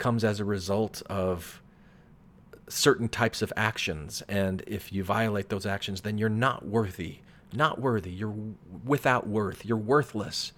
comes 0.00 0.24
as 0.24 0.40
a 0.40 0.44
result 0.44 1.02
of 1.06 1.62
certain 2.66 3.08
types 3.08 3.42
of 3.42 3.52
actions. 3.56 4.22
And 4.28 4.62
if 4.66 4.92
you 4.92 5.04
violate 5.04 5.48
those 5.48 5.66
actions, 5.66 6.00
then 6.00 6.18
you're 6.18 6.28
not 6.28 6.66
worthy. 6.66 7.18
Not 7.52 7.80
worthy. 7.80 8.10
You're 8.10 8.34
without 8.84 9.28
worth. 9.28 9.64
You're 9.64 9.76
worthless. 9.76 10.52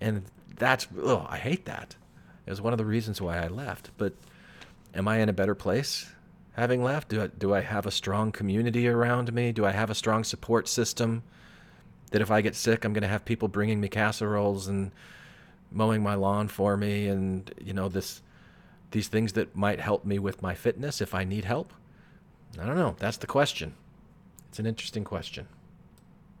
And 0.00 0.24
that's, 0.56 0.88
oh, 1.00 1.26
I 1.28 1.38
hate 1.38 1.64
that. 1.66 1.96
It 2.46 2.50
was 2.50 2.60
one 2.60 2.72
of 2.72 2.78
the 2.78 2.84
reasons 2.84 3.20
why 3.20 3.38
I 3.38 3.48
left. 3.48 3.90
But 3.96 4.14
am 4.94 5.06
I 5.08 5.18
in 5.18 5.28
a 5.28 5.34
better 5.34 5.54
place 5.54 6.10
having 6.52 6.82
left? 6.82 7.08
Do 7.08 7.22
I, 7.22 7.26
do 7.26 7.54
I 7.54 7.60
have 7.60 7.86
a 7.86 7.90
strong 7.90 8.32
community 8.32 8.88
around 8.88 9.32
me? 9.32 9.52
Do 9.52 9.64
I 9.64 9.72
have 9.72 9.90
a 9.90 9.94
strong 9.94 10.24
support 10.24 10.66
system 10.68 11.22
that 12.10 12.22
if 12.22 12.30
I 12.30 12.40
get 12.40 12.54
sick, 12.54 12.84
I'm 12.84 12.94
going 12.94 13.02
to 13.02 13.08
have 13.08 13.24
people 13.24 13.48
bringing 13.48 13.80
me 13.80 13.88
casseroles 13.88 14.66
and 14.66 14.92
mowing 15.70 16.02
my 16.02 16.14
lawn 16.14 16.48
for 16.48 16.76
me 16.76 17.06
and, 17.08 17.52
you 17.62 17.74
know, 17.74 17.88
this 17.90 18.22
these 18.90 19.08
things 19.08 19.34
that 19.34 19.54
might 19.54 19.80
help 19.80 20.04
me 20.04 20.18
with 20.18 20.42
my 20.42 20.54
fitness 20.54 21.00
if 21.00 21.14
I 21.14 21.24
need 21.24 21.44
help? 21.44 21.72
I 22.60 22.64
don't 22.64 22.76
know. 22.76 22.96
That's 22.98 23.18
the 23.18 23.26
question. 23.26 23.74
It's 24.48 24.58
an 24.58 24.66
interesting 24.66 25.04
question. 25.04 25.46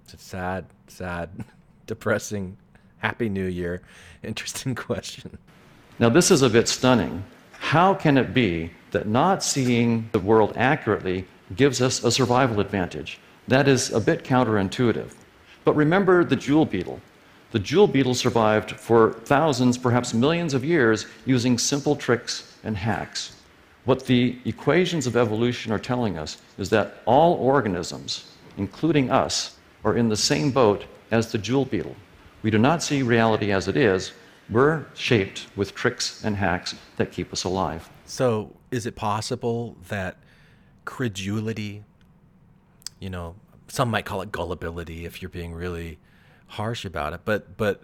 It's 0.04 0.14
a 0.14 0.18
sad, 0.18 0.66
sad, 0.86 1.30
depressing, 1.86 2.56
happy 2.98 3.28
new 3.28 3.46
year. 3.46 3.82
Interesting 4.22 4.74
question. 4.74 5.36
Now, 5.98 6.08
this 6.08 6.30
is 6.30 6.42
a 6.42 6.50
bit 6.50 6.68
stunning. 6.68 7.24
How 7.52 7.92
can 7.94 8.16
it 8.16 8.32
be 8.32 8.70
that 8.92 9.06
not 9.06 9.42
seeing 9.42 10.08
the 10.12 10.20
world 10.20 10.54
accurately 10.56 11.26
gives 11.56 11.82
us 11.82 12.04
a 12.04 12.10
survival 12.10 12.60
advantage? 12.60 13.18
That 13.48 13.68
is 13.68 13.92
a 13.92 14.00
bit 14.00 14.24
counterintuitive. 14.24 15.12
But 15.64 15.74
remember 15.74 16.24
the 16.24 16.36
jewel 16.36 16.64
beetle. 16.64 17.00
The 17.50 17.58
jewel 17.58 17.86
beetle 17.86 18.14
survived 18.14 18.72
for 18.72 19.12
thousands, 19.24 19.78
perhaps 19.78 20.12
millions 20.12 20.52
of 20.52 20.64
years 20.64 21.06
using 21.24 21.56
simple 21.56 21.96
tricks 21.96 22.54
and 22.62 22.76
hacks. 22.76 23.36
What 23.86 24.04
the 24.04 24.38
equations 24.44 25.06
of 25.06 25.16
evolution 25.16 25.72
are 25.72 25.78
telling 25.78 26.18
us 26.18 26.36
is 26.58 26.68
that 26.70 27.02
all 27.06 27.34
organisms, 27.34 28.30
including 28.58 29.10
us, 29.10 29.56
are 29.82 29.96
in 29.96 30.10
the 30.10 30.16
same 30.16 30.50
boat 30.50 30.84
as 31.10 31.32
the 31.32 31.38
jewel 31.38 31.64
beetle. 31.64 31.96
We 32.42 32.50
do 32.50 32.58
not 32.58 32.82
see 32.82 33.02
reality 33.02 33.50
as 33.50 33.66
it 33.66 33.78
is. 33.78 34.12
We're 34.50 34.84
shaped 34.94 35.46
with 35.56 35.74
tricks 35.74 36.22
and 36.24 36.36
hacks 36.36 36.74
that 36.98 37.12
keep 37.12 37.32
us 37.32 37.44
alive. 37.44 37.88
So, 38.04 38.54
is 38.70 38.84
it 38.84 38.94
possible 38.94 39.76
that 39.88 40.18
credulity, 40.84 41.84
you 43.00 43.08
know, 43.08 43.36
some 43.68 43.90
might 43.90 44.04
call 44.04 44.20
it 44.20 44.32
gullibility 44.32 45.06
if 45.06 45.22
you're 45.22 45.28
being 45.30 45.54
really 45.54 45.98
harsh 46.48 46.84
about 46.84 47.12
it, 47.12 47.20
but 47.24 47.56
but 47.56 47.82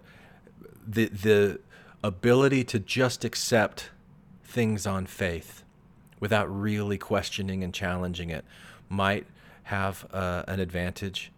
the 0.87 1.07
the 1.07 1.61
ability 2.03 2.65
to 2.65 2.79
just 2.79 3.25
accept 3.25 3.91
things 4.45 4.87
on 4.87 5.07
faith 5.07 5.65
without 6.21 6.47
really 6.47 6.99
questioning 6.99 7.65
and 7.65 7.73
challenging 7.75 8.31
it 8.31 8.45
might 8.89 9.27
have 9.65 10.07
uh, 10.13 10.45
an 10.47 10.61
advantage 10.61 11.33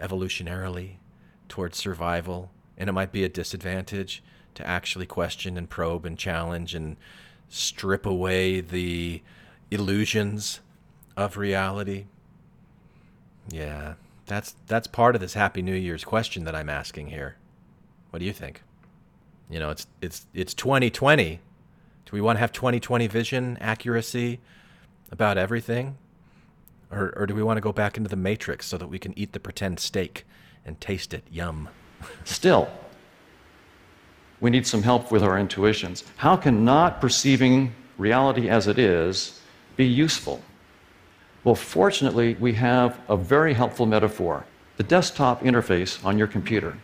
evolutionarily 0.00 0.96
towards 1.48 1.76
survival, 1.76 2.50
and 2.78 2.88
it 2.88 2.92
might 2.92 3.12
be 3.12 3.24
a 3.24 3.28
disadvantage 3.28 4.22
to 4.54 4.66
actually 4.66 5.06
question 5.06 5.56
and 5.56 5.68
probe 5.68 6.06
and 6.06 6.18
challenge 6.18 6.74
and 6.74 6.96
strip 7.48 8.06
away 8.06 8.60
the 8.60 9.22
illusions 9.70 10.60
of 11.16 11.36
reality. 11.36 12.06
Yeah, 13.50 13.94
that's 14.30 14.54
that's 14.68 14.86
part 14.86 15.16
of 15.16 15.20
this 15.20 15.34
Happy 15.34 15.60
New 15.60 15.74
Year's 15.74 16.04
question 16.04 16.44
that 16.44 16.54
I'm 16.54 16.68
asking 16.68 17.08
here. 17.08 17.36
What 18.10 18.20
do 18.20 18.24
you 18.24 18.32
think? 18.32 18.62
You 19.50 19.58
know, 19.58 19.70
it's 19.70 19.88
it's 20.00 20.26
it's 20.32 20.54
2020. 20.54 21.40
Do 22.06 22.10
we 22.12 22.20
want 22.20 22.36
to 22.36 22.40
have 22.40 22.52
2020 22.52 23.08
vision, 23.08 23.58
accuracy 23.60 24.38
about 25.10 25.36
everything? 25.36 25.98
Or 26.92 27.12
or 27.16 27.26
do 27.26 27.34
we 27.34 27.42
want 27.42 27.56
to 27.56 27.60
go 27.60 27.72
back 27.72 27.96
into 27.96 28.08
the 28.08 28.16
matrix 28.16 28.66
so 28.66 28.78
that 28.78 28.86
we 28.86 29.00
can 29.00 29.18
eat 29.18 29.32
the 29.32 29.40
pretend 29.40 29.80
steak 29.80 30.24
and 30.64 30.80
taste 30.80 31.12
it 31.12 31.24
yum? 31.28 31.68
Still, 32.24 32.70
we 34.40 34.48
need 34.48 34.64
some 34.64 34.84
help 34.84 35.10
with 35.10 35.24
our 35.24 35.38
intuitions. 35.38 36.04
How 36.16 36.36
can 36.36 36.64
not 36.64 37.00
perceiving 37.00 37.74
reality 37.98 38.48
as 38.48 38.68
it 38.68 38.78
is 38.78 39.40
be 39.76 39.86
useful? 39.86 40.40
Well, 41.42 41.54
fortunately, 41.54 42.34
we 42.34 42.54
have 42.54 43.00
a 43.08 43.16
very 43.16 43.54
helpful 43.54 43.86
metaphor 43.86 44.44
the 44.76 44.84
desktop 44.84 45.42
interface 45.42 46.02
on 46.06 46.16
your 46.16 46.26
computer. 46.26 46.78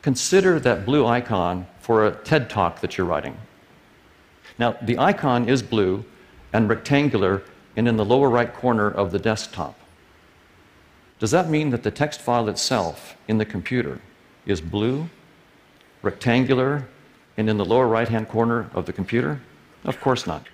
Consider 0.00 0.58
that 0.60 0.86
blue 0.86 1.06
icon 1.06 1.66
for 1.78 2.06
a 2.06 2.12
TED 2.12 2.48
talk 2.48 2.80
that 2.80 2.96
you're 2.96 3.06
writing. 3.06 3.36
Now, 4.58 4.78
the 4.80 4.98
icon 4.98 5.46
is 5.46 5.62
blue 5.62 6.06
and 6.54 6.70
rectangular 6.70 7.42
and 7.76 7.86
in 7.86 7.96
the 7.96 8.04
lower 8.04 8.30
right 8.30 8.52
corner 8.52 8.90
of 8.90 9.12
the 9.12 9.18
desktop. 9.18 9.78
Does 11.18 11.30
that 11.32 11.50
mean 11.50 11.68
that 11.70 11.82
the 11.82 11.90
text 11.90 12.20
file 12.20 12.48
itself 12.48 13.16
in 13.28 13.36
the 13.38 13.44
computer 13.44 14.00
is 14.46 14.60
blue, 14.60 15.10
rectangular, 16.00 16.88
and 17.36 17.48
in 17.48 17.58
the 17.58 17.64
lower 17.64 17.86
right 17.86 18.08
hand 18.08 18.28
corner 18.28 18.70
of 18.74 18.86
the 18.86 18.92
computer? 18.92 19.40
Of 19.84 20.00
course 20.00 20.26
not. 20.26 20.46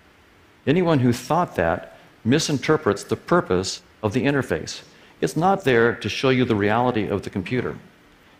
Anyone 0.66 0.98
who 0.98 1.12
thought 1.12 1.54
that 1.54 1.97
misinterprets 2.24 3.04
the 3.04 3.16
purpose 3.16 3.82
of 4.02 4.12
the 4.12 4.24
interface. 4.24 4.82
It's 5.20 5.36
not 5.36 5.64
there 5.64 5.94
to 5.94 6.08
show 6.08 6.30
you 6.30 6.44
the 6.44 6.54
reality 6.54 7.08
of 7.08 7.22
the 7.22 7.30
computer. 7.30 7.76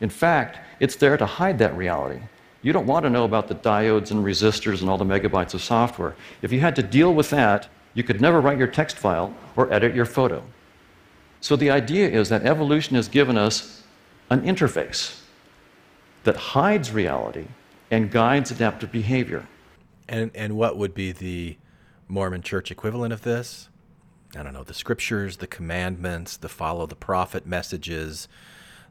In 0.01 0.11
fact, 0.11 0.59
it's 0.81 0.97
there 0.97 1.17
to 1.17 1.27
hide 1.27 1.59
that 1.59 1.77
reality. 1.77 2.21
You 2.62 2.73
don't 2.73 2.87
want 2.87 3.05
to 3.05 3.11
know 3.11 3.25
about 3.25 3.49
the 3.49 3.55
diodes 3.55 4.11
and 4.11 4.25
resistors 4.25 4.81
and 4.81 4.91
all 4.91 4.99
the 4.99 5.05
megabytes 5.05 5.55
of 5.55 5.62
software. 5.62 6.14
If 6.43 6.53
you 6.53 6.61
had 6.61 6.77
to 6.77 6.83
deal 6.83 7.14
with 7.14 7.31
that, 7.31 7.69
you 7.95 8.03
could 8.03 8.21
never 8.21 8.41
write 8.41 8.59
your 8.59 8.69
text 8.69 8.97
file 8.97 9.35
or 9.57 9.73
edit 9.73 9.95
your 9.95 10.05
photo. 10.05 10.43
So 11.41 11.57
the 11.57 11.71
idea 11.71 12.09
is 12.09 12.29
that 12.29 12.45
evolution 12.45 12.97
has 12.97 13.09
given 13.09 13.38
us 13.38 13.83
an 14.31 14.43
interface 14.43 15.21
that 16.25 16.37
hides 16.37 16.93
reality 16.93 17.47
and 17.91 18.11
guides 18.11 18.51
adaptive 18.51 18.93
behavior. 18.93 19.47
And 20.09 20.31
and 20.35 20.57
what 20.57 20.77
would 20.77 20.95
be 20.95 21.12
the 21.12 21.57
Mormon 22.09 22.42
church 22.42 22.71
equivalent 22.71 23.12
of 23.12 23.23
this? 23.23 23.68
I 24.37 24.42
don't 24.42 24.53
know, 24.53 24.64
the 24.64 24.75
scriptures, 24.75 25.38
the 25.38 25.47
commandments, 25.47 26.37
the 26.37 26.49
follow 26.49 26.87
the 26.87 26.97
prophet 26.97 27.47
messages, 27.47 28.28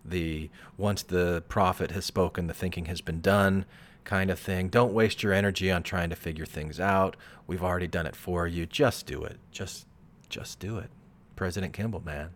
the 0.03 0.49
once 0.77 1.03
the 1.03 1.43
prophet 1.47 1.91
has 1.91 2.05
spoken, 2.05 2.47
the 2.47 2.53
thinking 2.53 2.85
has 2.85 3.01
been 3.01 3.21
done 3.21 3.65
kind 4.03 4.31
of 4.31 4.39
thing. 4.39 4.69
Don't 4.69 4.93
waste 4.93 5.21
your 5.21 5.33
energy 5.33 5.69
on 5.69 5.83
trying 5.83 6.09
to 6.09 6.15
figure 6.15 6.45
things 6.45 6.79
out. 6.79 7.17
We've 7.45 7.63
already 7.63 7.87
done 7.87 8.07
it 8.07 8.15
for 8.15 8.47
you. 8.47 8.65
Just 8.65 9.05
do 9.05 9.23
it. 9.23 9.37
Just 9.51 9.85
just 10.29 10.59
do 10.59 10.77
it. 10.77 10.89
President 11.35 11.73
Kimball, 11.73 12.01
man. 12.03 12.29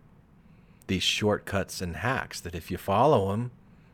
These 0.87 1.03
shortcuts 1.03 1.81
and 1.81 1.97
hacks 1.97 2.39
that 2.41 2.55
if 2.55 2.69
you 2.69 2.77
follow 2.77 3.31
them 3.31 3.51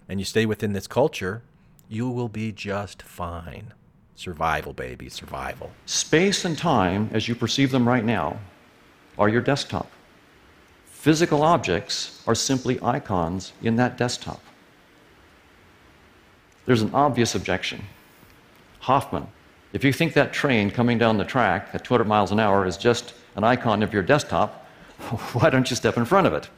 and 0.10 0.20
you 0.20 0.26
stay 0.26 0.46
within 0.46 0.74
this 0.74 0.88
culture, 0.88 1.44
you 1.88 2.10
will 2.10 2.30
be 2.30 2.52
just 2.52 3.02
fine. 3.04 3.74
Survival, 4.18 4.74
baby, 4.74 5.10
survival. 5.10 5.70
Space 5.86 6.44
and 6.44 6.58
time, 6.58 7.12
as 7.14 7.28
you 7.28 7.36
perceive 7.36 7.70
them 7.70 7.88
right 7.88 8.04
now, 8.04 8.40
are 9.16 9.30
your 9.30 9.42
desktop. 9.42 9.92
Physical 10.88 11.44
objects 11.44 12.24
are 12.26 12.34
simply 12.34 12.80
icons 12.82 13.54
in 13.62 13.76
that 13.76 13.96
desktop. 13.96 14.42
there's 16.66 16.82
an 16.82 16.96
obvious 16.96 17.36
objection. 17.36 17.84
Hoffman, 18.80 19.28
if 19.72 19.84
you 19.84 19.94
think 19.94 20.14
that 20.14 20.34
train 20.34 20.72
coming 20.72 20.98
down 20.98 21.20
the 21.20 21.24
track 21.24 21.70
at 21.74 21.86
200 21.86 22.06
miles 22.06 22.32
an 22.32 22.40
hour 22.40 22.66
is 22.66 22.76
just 22.76 23.14
an 23.36 23.44
icon 23.44 23.84
of 23.84 23.94
your 23.94 24.02
desktop, 24.02 24.66
why 25.34 25.52
don't 25.52 25.70
you 25.70 25.76
step 25.76 25.96
in 25.96 26.06
front 26.06 26.26
of 26.26 26.34
it? 26.34 26.50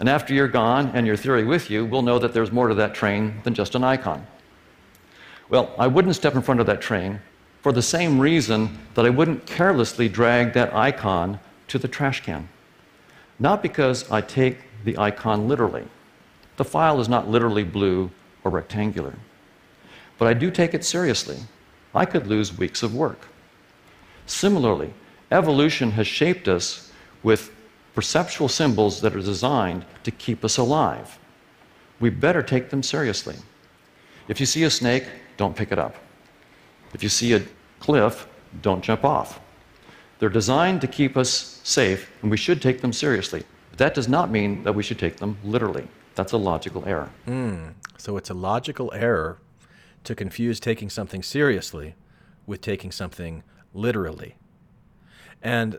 And 0.00 0.08
after 0.08 0.32
you're 0.32 0.48
gone 0.48 0.92
and 0.94 1.06
your 1.06 1.16
theory 1.16 1.44
with 1.44 1.68
you, 1.68 1.84
we'll 1.84 2.00
know 2.00 2.18
that 2.18 2.32
there's 2.32 2.50
more 2.50 2.68
to 2.68 2.74
that 2.76 2.94
train 2.94 3.42
than 3.44 3.52
just 3.52 3.74
an 3.74 3.84
icon. 3.84 4.26
Well, 5.48 5.74
I 5.78 5.86
wouldn't 5.86 6.14
step 6.14 6.34
in 6.34 6.42
front 6.42 6.60
of 6.60 6.66
that 6.66 6.80
train 6.80 7.20
for 7.62 7.72
the 7.72 7.82
same 7.82 8.20
reason 8.20 8.78
that 8.94 9.06
I 9.06 9.10
wouldn't 9.10 9.46
carelessly 9.46 10.08
drag 10.08 10.52
that 10.52 10.74
icon 10.74 11.40
to 11.68 11.78
the 11.78 11.88
trash 11.88 12.22
can. 12.22 12.48
Not 13.38 13.62
because 13.62 14.10
I 14.10 14.20
take 14.20 14.58
the 14.84 14.98
icon 14.98 15.48
literally. 15.48 15.84
The 16.56 16.64
file 16.64 17.00
is 17.00 17.08
not 17.08 17.28
literally 17.28 17.64
blue 17.64 18.10
or 18.44 18.50
rectangular. 18.50 19.14
But 20.18 20.28
I 20.28 20.34
do 20.34 20.50
take 20.50 20.74
it 20.74 20.84
seriously. 20.84 21.38
I 21.94 22.04
could 22.04 22.26
lose 22.26 22.56
weeks 22.56 22.82
of 22.82 22.94
work. 22.94 23.28
Similarly, 24.26 24.92
evolution 25.30 25.92
has 25.92 26.06
shaped 26.06 26.48
us 26.48 26.92
with 27.22 27.52
perceptual 27.94 28.48
symbols 28.48 29.00
that 29.00 29.14
are 29.16 29.20
designed 29.20 29.84
to 30.04 30.10
keep 30.10 30.44
us 30.44 30.58
alive. 30.58 31.18
We 32.00 32.10
better 32.10 32.42
take 32.42 32.70
them 32.70 32.82
seriously. 32.82 33.36
If 34.28 34.40
you 34.40 34.46
see 34.46 34.64
a 34.64 34.70
snake, 34.70 35.06
don't 35.38 35.56
pick 35.56 35.72
it 35.72 35.78
up. 35.78 35.96
If 36.92 37.02
you 37.02 37.08
see 37.08 37.32
a 37.32 37.42
cliff, 37.80 38.28
don't 38.60 38.84
jump 38.84 39.04
off. 39.04 39.40
They're 40.18 40.28
designed 40.28 40.82
to 40.82 40.86
keep 40.86 41.16
us 41.16 41.60
safe, 41.64 42.10
and 42.20 42.30
we 42.30 42.36
should 42.36 42.60
take 42.60 42.82
them 42.82 42.92
seriously. 42.92 43.44
But 43.70 43.78
that 43.78 43.94
does 43.94 44.08
not 44.08 44.30
mean 44.30 44.62
that 44.64 44.74
we 44.74 44.82
should 44.82 44.98
take 44.98 45.16
them 45.16 45.38
literally. 45.44 45.88
That's 46.14 46.32
a 46.32 46.36
logical 46.36 46.84
error. 46.86 47.10
Mm. 47.26 47.74
So 47.96 48.16
it's 48.16 48.28
a 48.28 48.34
logical 48.34 48.92
error 48.92 49.38
to 50.04 50.14
confuse 50.14 50.58
taking 50.58 50.90
something 50.90 51.22
seriously 51.22 51.94
with 52.46 52.60
taking 52.60 52.90
something 52.90 53.44
literally. 53.72 54.36
And, 55.40 55.78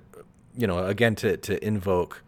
you 0.56 0.68
know, 0.68 0.86
again, 0.86 1.16
to, 1.16 1.36
to 1.36 1.66
invoke 1.66 2.24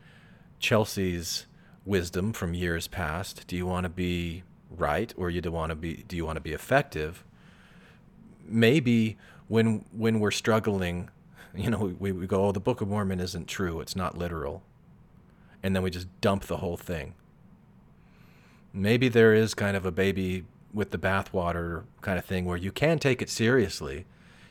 Chelsea's 0.60 1.46
wisdom 1.86 2.34
from 2.34 2.54
years 2.54 2.88
past, 2.88 3.48
do 3.48 3.56
you 3.56 3.66
want 3.66 3.86
to 3.86 3.90
be 3.90 4.44
right 4.82 5.14
or 5.16 5.30
you 5.30 5.40
do 5.40 5.52
want 5.52 5.70
to 5.70 5.76
be 5.76 6.04
do 6.08 6.18
you 6.18 6.26
want 6.26 6.36
to 6.38 6.42
be 6.42 6.52
effective? 6.52 7.24
Maybe 8.46 9.18
when 9.48 9.86
when 9.92 10.20
we're 10.20 10.32
struggling, 10.32 11.10
you 11.56 11.70
know, 11.70 11.96
we, 12.00 12.12
we 12.12 12.28
go, 12.28 12.48
oh, 12.48 12.52
the 12.52 12.60
Book 12.60 12.82
of 12.82 12.88
Mormon 12.88 13.20
isn't 13.20 13.48
true, 13.48 13.80
it's 13.80 13.96
not 13.96 14.18
literal. 14.18 14.64
And 15.64 15.76
then 15.76 15.84
we 15.84 15.92
just 15.92 16.08
dump 16.22 16.46
the 16.46 16.58
whole 16.58 16.78
thing. 16.78 17.14
Maybe 18.74 19.10
there 19.10 19.34
is 19.34 19.54
kind 19.54 19.78
of 19.78 19.86
a 19.86 19.92
baby 19.92 20.46
with 20.74 20.92
the 20.92 20.98
bathwater 20.98 21.84
kind 22.02 22.18
of 22.18 22.26
thing 22.26 22.46
where 22.46 22.58
you 22.58 22.72
can 22.72 22.98
take 22.98 23.22
it 23.22 23.30
seriously, 23.30 24.06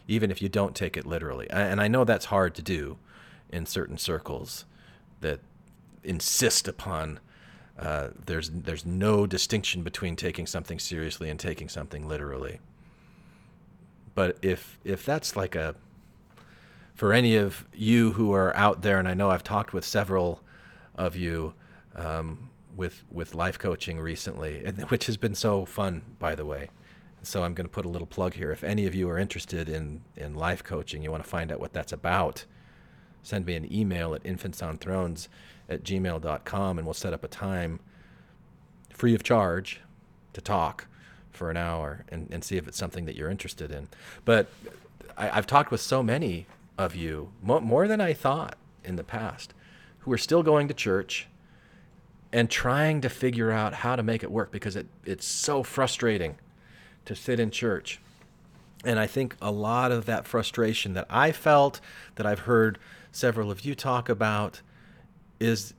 even 0.06 0.30
if 0.30 0.40
you 0.42 0.48
don't 0.48 0.76
take 0.76 0.96
it 0.96 1.06
literally. 1.06 1.48
And 1.50 1.80
I 1.80 1.88
know 1.88 2.04
that's 2.04 2.26
hard 2.26 2.54
to 2.56 2.62
do 2.62 2.98
in 3.48 3.66
certain 3.66 3.98
circles 3.98 4.66
that 5.20 5.40
insist 6.04 6.68
upon 6.68 7.18
uh, 7.80 8.10
there's 8.26 8.50
there's 8.50 8.84
no 8.84 9.26
distinction 9.26 9.82
between 9.82 10.14
taking 10.14 10.46
something 10.46 10.78
seriously 10.78 11.30
and 11.30 11.40
taking 11.40 11.68
something 11.68 12.06
literally. 12.06 12.60
But 14.14 14.38
if 14.42 14.78
if 14.84 15.04
that's 15.06 15.34
like 15.34 15.54
a 15.54 15.74
for 16.94 17.14
any 17.14 17.36
of 17.36 17.64
you 17.72 18.12
who 18.12 18.34
are 18.34 18.54
out 18.54 18.82
there, 18.82 18.98
and 18.98 19.08
I 19.08 19.14
know 19.14 19.30
I've 19.30 19.42
talked 19.42 19.72
with 19.72 19.86
several 19.86 20.42
of 20.94 21.16
you 21.16 21.54
um, 21.96 22.50
with 22.76 23.02
with 23.10 23.34
life 23.34 23.58
coaching 23.58 23.98
recently, 23.98 24.58
which 24.88 25.06
has 25.06 25.16
been 25.16 25.34
so 25.34 25.64
fun, 25.64 26.02
by 26.18 26.34
the 26.34 26.44
way. 26.44 26.68
So 27.22 27.44
I'm 27.44 27.54
going 27.54 27.66
to 27.66 27.72
put 27.72 27.86
a 27.86 27.88
little 27.88 28.06
plug 28.06 28.34
here. 28.34 28.50
If 28.50 28.62
any 28.62 28.86
of 28.86 28.94
you 28.94 29.08
are 29.08 29.18
interested 29.18 29.70
in 29.70 30.02
in 30.18 30.34
life 30.34 30.62
coaching, 30.62 31.02
you 31.02 31.10
want 31.10 31.24
to 31.24 31.30
find 31.30 31.50
out 31.50 31.60
what 31.60 31.72
that's 31.72 31.92
about, 31.92 32.44
send 33.22 33.46
me 33.46 33.54
an 33.54 33.72
email 33.72 34.14
at 34.14 34.22
infantsonthrones 34.24 35.28
at 35.70 35.84
gmail.com 35.84 36.78
and 36.78 36.86
we'll 36.86 36.94
set 36.94 37.14
up 37.14 37.24
a 37.24 37.28
time 37.28 37.80
free 38.92 39.14
of 39.14 39.22
charge 39.22 39.80
to 40.32 40.40
talk 40.40 40.86
for 41.30 41.50
an 41.50 41.56
hour 41.56 42.04
and, 42.10 42.28
and 42.30 42.44
see 42.44 42.56
if 42.56 42.68
it's 42.68 42.76
something 42.76 43.06
that 43.06 43.16
you're 43.16 43.30
interested 43.30 43.70
in. 43.70 43.88
But 44.24 44.48
I, 45.16 45.28
have 45.28 45.46
talked 45.46 45.70
with 45.70 45.80
so 45.80 46.02
many 46.02 46.46
of 46.76 46.94
you, 46.94 47.30
mo- 47.42 47.60
more 47.60 47.88
than 47.88 48.00
I 48.00 48.12
thought 48.12 48.56
in 48.84 48.96
the 48.96 49.04
past, 49.04 49.54
who 50.00 50.12
are 50.12 50.18
still 50.18 50.42
going 50.42 50.68
to 50.68 50.74
church 50.74 51.28
and 52.32 52.50
trying 52.50 53.00
to 53.00 53.08
figure 53.08 53.50
out 53.50 53.74
how 53.74 53.96
to 53.96 54.02
make 54.02 54.22
it 54.22 54.30
work 54.30 54.50
because 54.50 54.76
it, 54.76 54.86
it's 55.04 55.26
so 55.26 55.62
frustrating 55.62 56.36
to 57.04 57.14
sit 57.14 57.40
in 57.40 57.50
church. 57.50 58.00
And 58.84 58.98
I 58.98 59.06
think 59.06 59.36
a 59.42 59.50
lot 59.50 59.92
of 59.92 60.06
that 60.06 60.26
frustration 60.26 60.94
that 60.94 61.06
I 61.10 61.32
felt, 61.32 61.80
that 62.16 62.26
I've 62.26 62.40
heard 62.40 62.78
several 63.12 63.50
of 63.50 63.64
you 63.64 63.74
talk 63.74 64.08
about, 64.08 64.62
is 65.40 65.74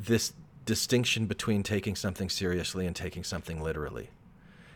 this 0.00 0.32
distinction 0.64 1.26
between 1.26 1.62
taking 1.62 1.94
something 1.94 2.28
seriously 2.28 2.86
and 2.86 2.96
taking 2.96 3.24
something 3.24 3.62
literally. 3.62 4.10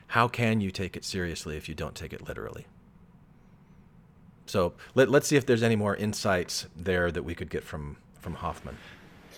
How 0.09 0.29
can 0.29 0.61
you 0.61 0.71
take 0.71 0.97
it 0.97 1.05
seriously 1.05 1.57
if 1.57 1.69
you 1.69 1.75
don't 1.75 1.95
take 1.95 2.13
it 2.13 2.27
literally? 2.27 2.67
So 4.47 4.73
let, 4.95 5.09
us 5.09 5.27
see 5.27 5.37
if 5.37 5.47
there's 5.47 5.63
any 5.63 5.77
more 5.77 5.95
insights 5.95 6.67
there 6.77 7.11
that 7.13 7.23
we 7.23 7.35
could 7.35 7.51
get 7.51 7.63
from, 7.63 7.97
from 8.21 8.35
Hoffman. 8.35 8.77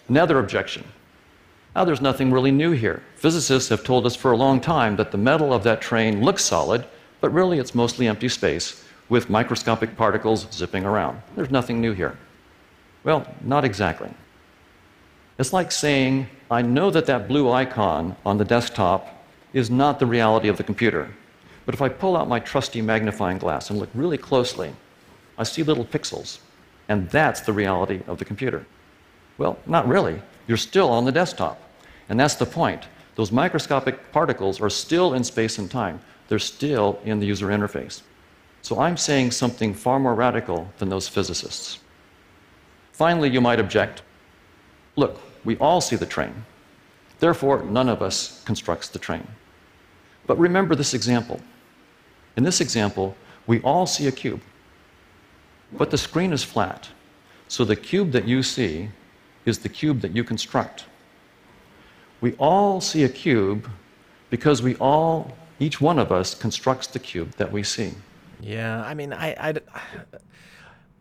Another 0.09 0.39
objection. 0.39 0.85
Now, 1.75 1.85
there's 1.85 2.01
nothing 2.01 2.31
really 2.31 2.51
new 2.51 2.73
here. 2.73 3.03
Physicists 3.17 3.71
have 3.71 3.83
told 3.83 4.05
us 4.05 4.15
for 4.15 4.33
a 4.33 4.37
long 4.37 4.61
time 4.61 4.97
that 4.97 5.11
the 5.11 5.19
metal 5.19 5.55
of 5.55 5.63
that 5.65 5.81
train 5.81 6.23
looks 6.23 6.45
solid, 6.45 6.85
but 7.21 7.33
really 7.33 7.59
it's 7.59 7.75
mostly 7.75 8.07
empty 8.07 8.29
space 8.29 8.85
with 9.09 9.31
microscopic 9.31 9.97
particles 9.97 10.47
zipping 10.53 10.85
around. 10.85 11.21
There's 11.35 11.51
nothing 11.51 11.81
new 11.81 11.93
here. 11.93 12.17
Well, 13.05 13.27
not 13.43 13.65
exactly. 13.65 14.11
It's 15.39 15.53
like 15.53 15.73
saying, 15.73 16.29
I 16.51 16.63
know 16.63 16.91
that 16.91 17.07
that 17.07 17.29
blue 17.29 17.51
icon 17.51 18.17
on 18.25 18.39
the 18.39 18.45
desktop 18.45 19.25
is 19.53 19.71
not 19.71 19.99
the 19.99 20.07
reality 20.07 20.49
of 20.49 20.57
the 20.57 20.65
computer. 20.65 21.09
But 21.65 21.75
if 21.75 21.83
I 21.83 21.89
pull 21.89 22.17
out 22.17 22.29
my 22.29 22.41
trusty 22.41 22.83
magnifying 22.83 23.39
glass 23.39 23.71
and 23.71 23.79
look 23.79 23.91
really 23.95 24.19
closely, 24.19 24.73
I 25.39 25.45
see 25.45 25.63
little 25.63 25.85
pixels. 25.85 26.39
And 26.89 27.09
that's 27.11 27.41
the 27.41 27.53
reality 27.53 28.03
of 28.07 28.19
the 28.19 28.25
computer. 28.25 28.67
Well, 29.39 29.59
not 29.67 29.89
really. 29.89 30.21
You're 30.47 30.57
still 30.57 30.91
on 30.91 31.05
the 31.05 31.13
desktop. 31.13 31.61
And 32.09 32.19
that's 32.19 32.35
the 32.35 32.47
point. 32.47 32.85
Those 33.15 33.33
microscopic 33.33 34.13
particles 34.13 34.61
are 34.61 34.71
still 34.71 35.15
in 35.15 35.25
space 35.25 35.59
and 35.59 35.71
time, 35.71 36.01
they're 36.29 36.39
still 36.39 36.99
in 37.05 37.21
the 37.21 37.27
user 37.27 37.49
interface. 37.49 38.03
So 38.63 38.81
I'm 38.81 38.97
saying 38.97 39.33
something 39.33 39.75
far 39.75 39.99
more 39.99 40.15
radical 40.15 40.71
than 40.79 40.89
those 40.89 41.09
physicists. 41.09 41.79
Finally, 42.93 43.31
you 43.31 43.41
might 43.41 43.61
object 43.61 44.03
Look, 44.97 45.21
we 45.45 45.57
all 45.59 45.81
see 45.81 45.97
the 45.97 46.07
train. 46.07 46.45
Therefore, 47.19 47.63
none 47.63 47.89
of 47.89 48.03
us 48.03 48.43
constructs 48.45 48.89
the 48.89 48.99
train. 48.99 49.27
But 50.27 50.39
remember 50.39 50.75
this 50.75 50.95
example. 50.95 51.41
In 52.37 52.45
this 52.45 52.61
example, 52.61 53.17
we 53.47 53.61
all 53.63 53.87
see 53.87 54.07
a 54.07 54.13
cube. 54.13 54.41
But 55.73 55.91
the 55.91 55.99
screen 55.99 56.33
is 56.33 56.45
flat. 56.45 56.89
So 57.49 57.65
the 57.65 57.77
cube 57.77 58.13
that 58.13 58.27
you 58.27 58.43
see 58.43 58.91
is 59.45 59.59
the 59.59 59.69
cube 59.69 60.01
that 60.01 60.15
you 60.15 60.25
construct. 60.25 60.87
We 62.21 62.35
all 62.35 62.81
see 62.81 63.05
a 63.05 63.09
cube 63.09 63.69
because 64.31 64.63
we 64.63 64.77
all, 64.77 65.37
each 65.59 65.81
one 65.81 65.99
of 65.99 66.13
us, 66.13 66.35
constructs 66.35 66.87
the 66.87 66.99
cube 66.99 67.33
that 67.37 67.51
we 67.51 67.63
see. 67.63 67.93
Yeah, 68.41 68.83
I 68.85 68.95
mean, 68.95 69.13
I, 69.13 69.35
I, 69.39 69.55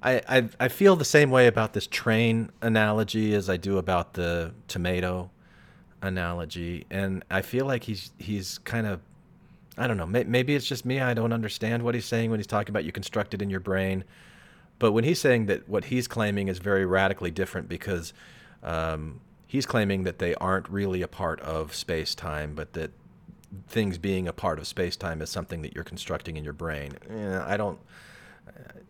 I, 0.03 0.21
I, 0.27 0.49
I 0.59 0.67
feel 0.67 0.95
the 0.95 1.05
same 1.05 1.29
way 1.29 1.47
about 1.47 1.73
this 1.73 1.87
train 1.87 2.51
analogy 2.61 3.33
as 3.35 3.49
I 3.49 3.57
do 3.57 3.77
about 3.77 4.13
the 4.13 4.53
tomato 4.67 5.29
analogy, 6.01 6.85
and 6.89 7.23
I 7.29 7.41
feel 7.41 7.65
like 7.65 7.83
he's 7.83 8.11
he's 8.17 8.57
kind 8.59 8.87
of 8.87 8.99
I 9.77 9.87
don't 9.87 9.97
know 9.97 10.07
maybe 10.07 10.55
it's 10.55 10.65
just 10.65 10.85
me 10.85 10.99
I 10.99 11.13
don't 11.13 11.31
understand 11.31 11.83
what 11.83 11.95
he's 11.95 12.05
saying 12.05 12.31
when 12.31 12.39
he's 12.39 12.47
talking 12.47 12.71
about 12.71 12.83
you 12.83 12.91
construct 12.91 13.33
it 13.33 13.41
in 13.41 13.49
your 13.49 13.59
brain, 13.59 14.03
but 14.79 14.91
when 14.91 15.03
he's 15.03 15.19
saying 15.19 15.45
that 15.45 15.69
what 15.69 15.85
he's 15.85 16.07
claiming 16.07 16.47
is 16.47 16.57
very 16.57 16.85
radically 16.85 17.31
different 17.31 17.69
because 17.69 18.13
um, 18.63 19.21
he's 19.45 19.65
claiming 19.65 20.03
that 20.03 20.17
they 20.17 20.33
aren't 20.35 20.67
really 20.69 21.01
a 21.01 21.07
part 21.07 21.39
of 21.41 21.75
space 21.75 22.15
time, 22.15 22.55
but 22.55 22.73
that 22.73 22.91
things 23.67 23.97
being 23.97 24.27
a 24.27 24.33
part 24.33 24.57
of 24.59 24.65
space 24.65 24.95
time 24.95 25.21
is 25.21 25.29
something 25.29 25.61
that 25.61 25.75
you're 25.75 25.83
constructing 25.83 26.37
in 26.37 26.43
your 26.43 26.53
brain. 26.53 26.93
I 27.45 27.57
don't. 27.57 27.77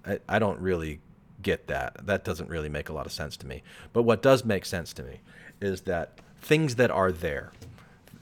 I, 0.05 0.19
I 0.28 0.39
don't 0.39 0.59
really 0.59 0.99
get 1.41 1.67
that. 1.67 2.05
That 2.05 2.24
doesn't 2.24 2.49
really 2.49 2.69
make 2.69 2.89
a 2.89 2.93
lot 2.93 3.05
of 3.05 3.11
sense 3.11 3.38
to 3.38 3.47
me. 3.47 3.63
But 3.93 4.03
what 4.03 4.22
does 4.22 4.45
make 4.45 4.65
sense 4.65 4.93
to 4.93 5.03
me 5.03 5.19
is 5.59 5.82
that 5.82 6.19
things 6.41 6.76
that 6.76 6.91
are 6.91 7.11
there, 7.11 7.51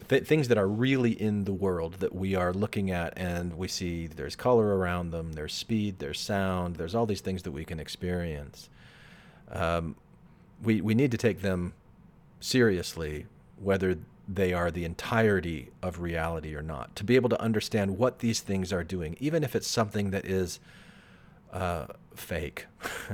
th- 0.08 0.24
things 0.26 0.48
that 0.50 0.58
are 0.58 0.68
really 0.68 1.12
in 1.12 1.46
the 1.46 1.54
world 1.54 1.96
that 1.96 2.14
we 2.14 2.36
are 2.36 2.54
looking 2.54 2.92
at 2.92 3.18
and 3.18 3.58
we 3.58 3.68
see 3.68 4.08
there's 4.08 4.36
color 4.36 4.78
around 4.78 5.12
them, 5.12 5.34
there's 5.34 5.54
speed, 5.54 6.00
there's 6.00 6.20
sound, 6.20 6.76
there's 6.76 6.96
all 6.96 7.06
these 7.06 7.22
things 7.22 7.44
that 7.44 7.52
we 7.52 7.66
can 7.66 7.80
experience. 7.80 8.70
Um, 9.52 9.96
we, 10.64 10.82
we 10.82 10.94
need 10.94 11.12
to 11.12 11.18
take 11.18 11.42
them 11.42 11.74
seriously, 12.40 13.26
whether 13.58 13.98
they 14.28 14.54
are 14.54 14.70
the 14.70 14.86
entirety 14.86 15.70
of 15.82 16.00
reality 16.00 16.54
or 16.54 16.62
not. 16.62 16.96
To 16.98 17.04
be 17.04 17.16
able 17.16 17.30
to 17.30 17.42
understand 17.42 17.98
what 17.98 18.20
these 18.20 18.42
things 18.42 18.72
are 18.72 18.84
doing, 18.84 19.18
even 19.20 19.44
if 19.44 19.56
it's 19.56 19.68
something 19.68 20.12
that 20.12 20.26
is 20.26 20.60
uh, 21.52 21.88
fake, 22.16 22.68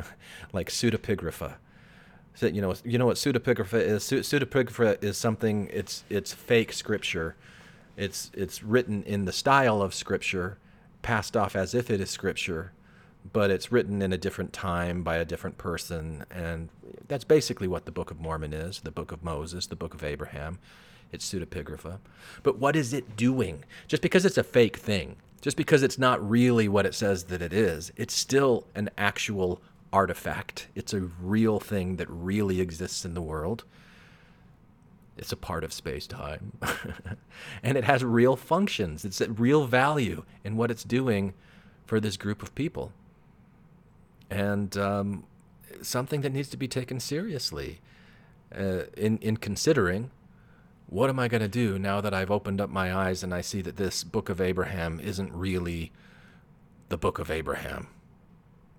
like 0.53 0.69
pseudepigrapha. 0.69 1.55
So, 2.36 2.47
you 2.47 2.61
know, 2.61 2.75
you 2.83 2.97
know 2.97 3.05
what 3.05 3.15
pseudepigrapha 3.15 3.79
is. 3.79 4.03
Pseudepigrapha 4.03 5.01
is 5.03 5.17
something. 5.17 5.69
It's 5.71 6.03
it's 6.09 6.33
fake 6.33 6.73
scripture. 6.73 7.36
It's 7.95 8.29
it's 8.33 8.61
written 8.61 9.03
in 9.03 9.25
the 9.25 9.31
style 9.31 9.81
of 9.81 9.93
scripture, 9.93 10.57
passed 11.01 11.38
off 11.38 11.55
as 11.55 11.73
if 11.73 11.89
it 11.89 12.01
is 12.01 12.09
scripture, 12.09 12.73
but 13.31 13.49
it's 13.49 13.71
written 13.71 14.01
in 14.01 14.11
a 14.11 14.17
different 14.17 14.51
time 14.51 15.01
by 15.01 15.15
a 15.15 15.25
different 15.25 15.57
person, 15.57 16.25
and 16.29 16.69
that's 17.07 17.23
basically 17.23 17.69
what 17.69 17.86
the 17.86 17.91
Book 17.91 18.11
of 18.11 18.19
Mormon 18.19 18.53
is. 18.53 18.81
The 18.81 18.91
Book 18.91 19.13
of 19.13 19.23
Moses, 19.23 19.67
the 19.67 19.77
Book 19.77 19.93
of 19.93 20.03
Abraham. 20.03 20.59
It's 21.11 21.31
pseudepigrapha. 21.31 21.99
But 22.43 22.57
what 22.57 22.75
is 22.75 22.91
it 22.91 23.15
doing? 23.15 23.63
Just 23.88 24.01
because 24.01 24.25
it's 24.25 24.38
a 24.38 24.43
fake 24.43 24.75
thing, 24.75 25.15
just 25.41 25.57
because 25.57 25.83
it's 25.83 25.99
not 25.99 26.27
really 26.27 26.67
what 26.67 26.86
it 26.86 26.95
says 26.95 27.25
that 27.25 27.41
it 27.41 27.53
is, 27.53 27.91
it's 27.95 28.13
still 28.13 28.65
an 28.75 28.89
actual 28.97 29.61
artifact. 29.93 30.67
It's 30.75 30.93
a 30.93 31.01
real 31.01 31.59
thing 31.59 31.97
that 31.97 32.09
really 32.09 32.59
exists 32.59 33.05
in 33.05 33.13
the 33.13 33.21
world. 33.21 33.63
It's 35.17 35.31
a 35.31 35.38
part 35.38 35.63
of 35.63 35.71
space 35.71 36.07
time. 36.07 36.57
and 37.63 37.77
it 37.77 37.86
has 37.86 38.03
real 38.03 38.36
functions. 38.36 39.05
It's 39.05 39.21
a 39.21 39.31
real 39.31 39.65
value 39.65 40.25
in 40.43 40.57
what 40.57 40.71
it's 40.71 40.83
doing 40.83 41.33
for 41.86 41.99
this 41.99 42.17
group 42.17 42.43
of 42.43 42.53
people. 42.55 42.91
And 44.29 44.75
um, 44.77 45.23
something 45.81 46.21
that 46.21 46.33
needs 46.33 46.49
to 46.49 46.57
be 46.57 46.67
taken 46.67 46.99
seriously 46.99 47.79
uh, 48.53 48.83
in, 48.97 49.17
in 49.19 49.38
considering 49.38 50.11
what 50.95 51.09
am 51.09 51.19
I 51.19 51.27
going 51.27 51.41
to 51.41 51.49
do 51.49 51.77
now 51.77 51.99
that 51.99 52.13
I've 52.13 52.31
opened 52.31 52.61
up 52.61 52.69
my 52.69 52.95
eyes 52.95 53.21
and 53.21 53.33
I 53.33 53.41
see 53.41 53.61
that 53.63 53.75
this 53.75 54.05
book 54.05 54.29
of 54.29 54.39
Abraham 54.39 55.01
isn't 55.01 55.33
really 55.33 55.91
the 56.87 56.97
book 56.97 57.19
of 57.19 57.29
Abraham? 57.29 57.89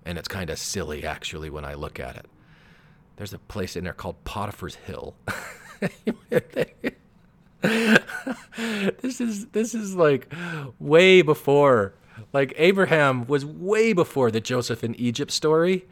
And 0.06 0.16
it's 0.16 0.26
kind 0.26 0.48
of 0.48 0.58
silly, 0.58 1.04
actually, 1.04 1.50
when 1.50 1.66
I 1.66 1.74
look 1.74 2.00
at 2.00 2.16
it. 2.16 2.24
There's 3.16 3.34
a 3.34 3.38
place 3.38 3.76
in 3.76 3.84
there 3.84 3.92
called 3.92 4.24
Potiphar's 4.24 4.76
Hill. 4.76 5.14
this 7.60 9.20
is 9.20 9.48
this 9.48 9.74
is 9.74 9.94
like 9.94 10.32
way 10.78 11.20
before 11.20 11.92
like 12.32 12.54
Abraham 12.56 13.26
was 13.26 13.44
way 13.44 13.92
before 13.92 14.30
the 14.30 14.40
Joseph 14.40 14.82
in 14.82 14.94
Egypt 14.94 15.30
story 15.30 15.84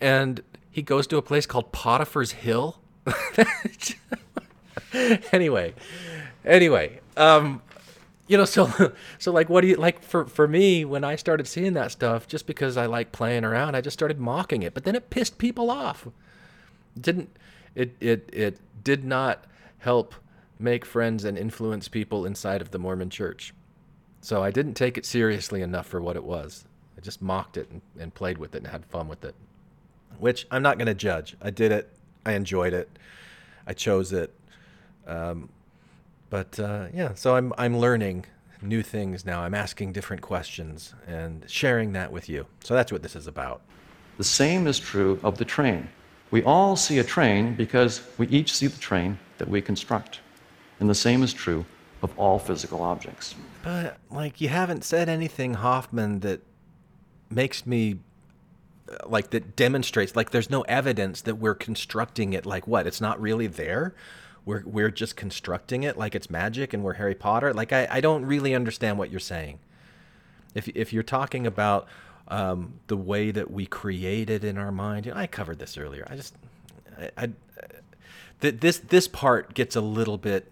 and 0.00 0.42
he 0.70 0.82
goes 0.82 1.08
to 1.08 1.16
a 1.16 1.22
place 1.22 1.46
called 1.46 1.72
Potiphar's 1.72 2.32
Hill 2.32 2.80
anyway, 5.32 5.74
anyway, 6.44 7.00
um, 7.16 7.62
you 8.26 8.36
know, 8.36 8.44
so 8.56 8.92
so 9.18 9.32
like, 9.32 9.48
what 9.48 9.62
do 9.62 9.68
you 9.68 9.76
like 9.76 10.02
for 10.02 10.24
for 10.26 10.46
me 10.48 10.84
when 10.84 11.04
I 11.04 11.16
started 11.16 11.46
seeing 11.46 11.74
that 11.74 11.92
stuff? 11.92 12.26
Just 12.26 12.46
because 12.46 12.76
I 12.76 12.86
like 12.86 13.12
playing 13.12 13.44
around, 13.44 13.74
I 13.74 13.80
just 13.80 13.94
started 13.94 14.18
mocking 14.20 14.62
it. 14.62 14.74
But 14.74 14.84
then 14.84 14.94
it 14.94 15.10
pissed 15.10 15.38
people 15.38 15.70
off. 15.70 16.06
It 16.96 17.02
didn't 17.02 17.36
it 17.74 17.96
it 18.00 18.28
it 18.32 18.58
did 18.84 19.04
not 19.04 19.44
help 19.78 20.14
make 20.58 20.84
friends 20.84 21.24
and 21.24 21.38
influence 21.38 21.88
people 21.88 22.26
inside 22.26 22.60
of 22.60 22.70
the 22.70 22.78
Mormon 22.78 23.10
Church. 23.10 23.54
So 24.20 24.42
I 24.42 24.50
didn't 24.50 24.74
take 24.74 24.98
it 24.98 25.06
seriously 25.06 25.62
enough 25.62 25.86
for 25.86 26.00
what 26.00 26.16
it 26.16 26.24
was. 26.24 26.64
I 26.96 27.00
just 27.00 27.22
mocked 27.22 27.56
it 27.56 27.70
and, 27.70 27.80
and 27.98 28.14
played 28.14 28.36
with 28.36 28.54
it 28.54 28.58
and 28.58 28.66
had 28.66 28.84
fun 28.84 29.08
with 29.08 29.24
it. 29.24 29.34
Which 30.18 30.46
I'm 30.50 30.62
not 30.62 30.76
going 30.76 30.86
to 30.86 30.94
judge. 30.94 31.34
I 31.40 31.48
did 31.48 31.72
it. 31.72 31.90
I 32.26 32.32
enjoyed 32.32 32.74
it. 32.74 32.90
I 33.66 33.72
chose 33.72 34.12
it. 34.12 34.34
Um, 35.10 35.48
but 36.30 36.58
uh, 36.60 36.86
yeah, 36.94 37.14
so 37.14 37.34
I'm 37.34 37.52
I'm 37.58 37.76
learning 37.76 38.24
new 38.62 38.82
things 38.82 39.26
now. 39.26 39.42
I'm 39.42 39.54
asking 39.54 39.92
different 39.92 40.22
questions 40.22 40.94
and 41.06 41.44
sharing 41.48 41.92
that 41.92 42.12
with 42.12 42.28
you. 42.28 42.46
So 42.62 42.74
that's 42.74 42.92
what 42.92 43.02
this 43.02 43.16
is 43.16 43.26
about. 43.26 43.62
The 44.18 44.24
same 44.24 44.66
is 44.66 44.78
true 44.78 45.18
of 45.22 45.38
the 45.38 45.44
train. 45.44 45.88
We 46.30 46.44
all 46.44 46.76
see 46.76 46.98
a 46.98 47.04
train 47.04 47.54
because 47.54 48.02
we 48.18 48.28
each 48.28 48.54
see 48.54 48.68
the 48.68 48.78
train 48.78 49.18
that 49.38 49.48
we 49.48 49.60
construct. 49.60 50.20
And 50.78 50.88
the 50.88 50.94
same 50.94 51.22
is 51.22 51.32
true 51.32 51.64
of 52.02 52.16
all 52.18 52.38
physical 52.38 52.82
objects. 52.82 53.34
But 53.64 53.98
like 54.10 54.40
you 54.40 54.48
haven't 54.48 54.84
said 54.84 55.08
anything 55.08 55.54
Hoffman 55.54 56.20
that 56.20 56.40
makes 57.30 57.66
me 57.66 57.98
uh, 58.88 59.08
like 59.08 59.30
that 59.30 59.56
demonstrates 59.56 60.14
like 60.14 60.30
there's 60.30 60.50
no 60.50 60.62
evidence 60.62 61.22
that 61.22 61.36
we're 61.36 61.54
constructing 61.54 62.32
it 62.32 62.46
like 62.46 62.66
what 62.66 62.86
it's 62.86 63.00
not 63.00 63.20
really 63.20 63.46
there 63.46 63.94
we're 64.44 64.62
we're 64.64 64.90
just 64.90 65.16
constructing 65.16 65.82
it 65.82 65.96
like 65.96 66.14
it's 66.14 66.30
magic 66.30 66.72
and 66.72 66.82
we're 66.82 66.94
Harry 66.94 67.14
Potter. 67.14 67.52
Like 67.52 67.72
I, 67.72 67.86
I 67.90 68.00
don't 68.00 68.24
really 68.24 68.54
understand 68.54 68.98
what 68.98 69.10
you're 69.10 69.20
saying. 69.20 69.58
If 70.54 70.68
if 70.68 70.92
you're 70.92 71.02
talking 71.02 71.46
about 71.46 71.86
um, 72.28 72.74
the 72.86 72.96
way 72.96 73.30
that 73.30 73.50
we 73.50 73.66
create 73.66 74.30
it 74.30 74.44
in 74.44 74.56
our 74.56 74.72
mind, 74.72 75.06
you 75.06 75.12
know, 75.12 75.18
I 75.18 75.26
covered 75.26 75.58
this 75.58 75.76
earlier. 75.76 76.06
I 76.08 76.16
just 76.16 76.34
I, 76.98 77.10
I 77.16 77.28
this 78.40 78.78
this 78.78 79.08
part 79.08 79.54
gets 79.54 79.76
a 79.76 79.80
little 79.80 80.18
bit 80.18 80.50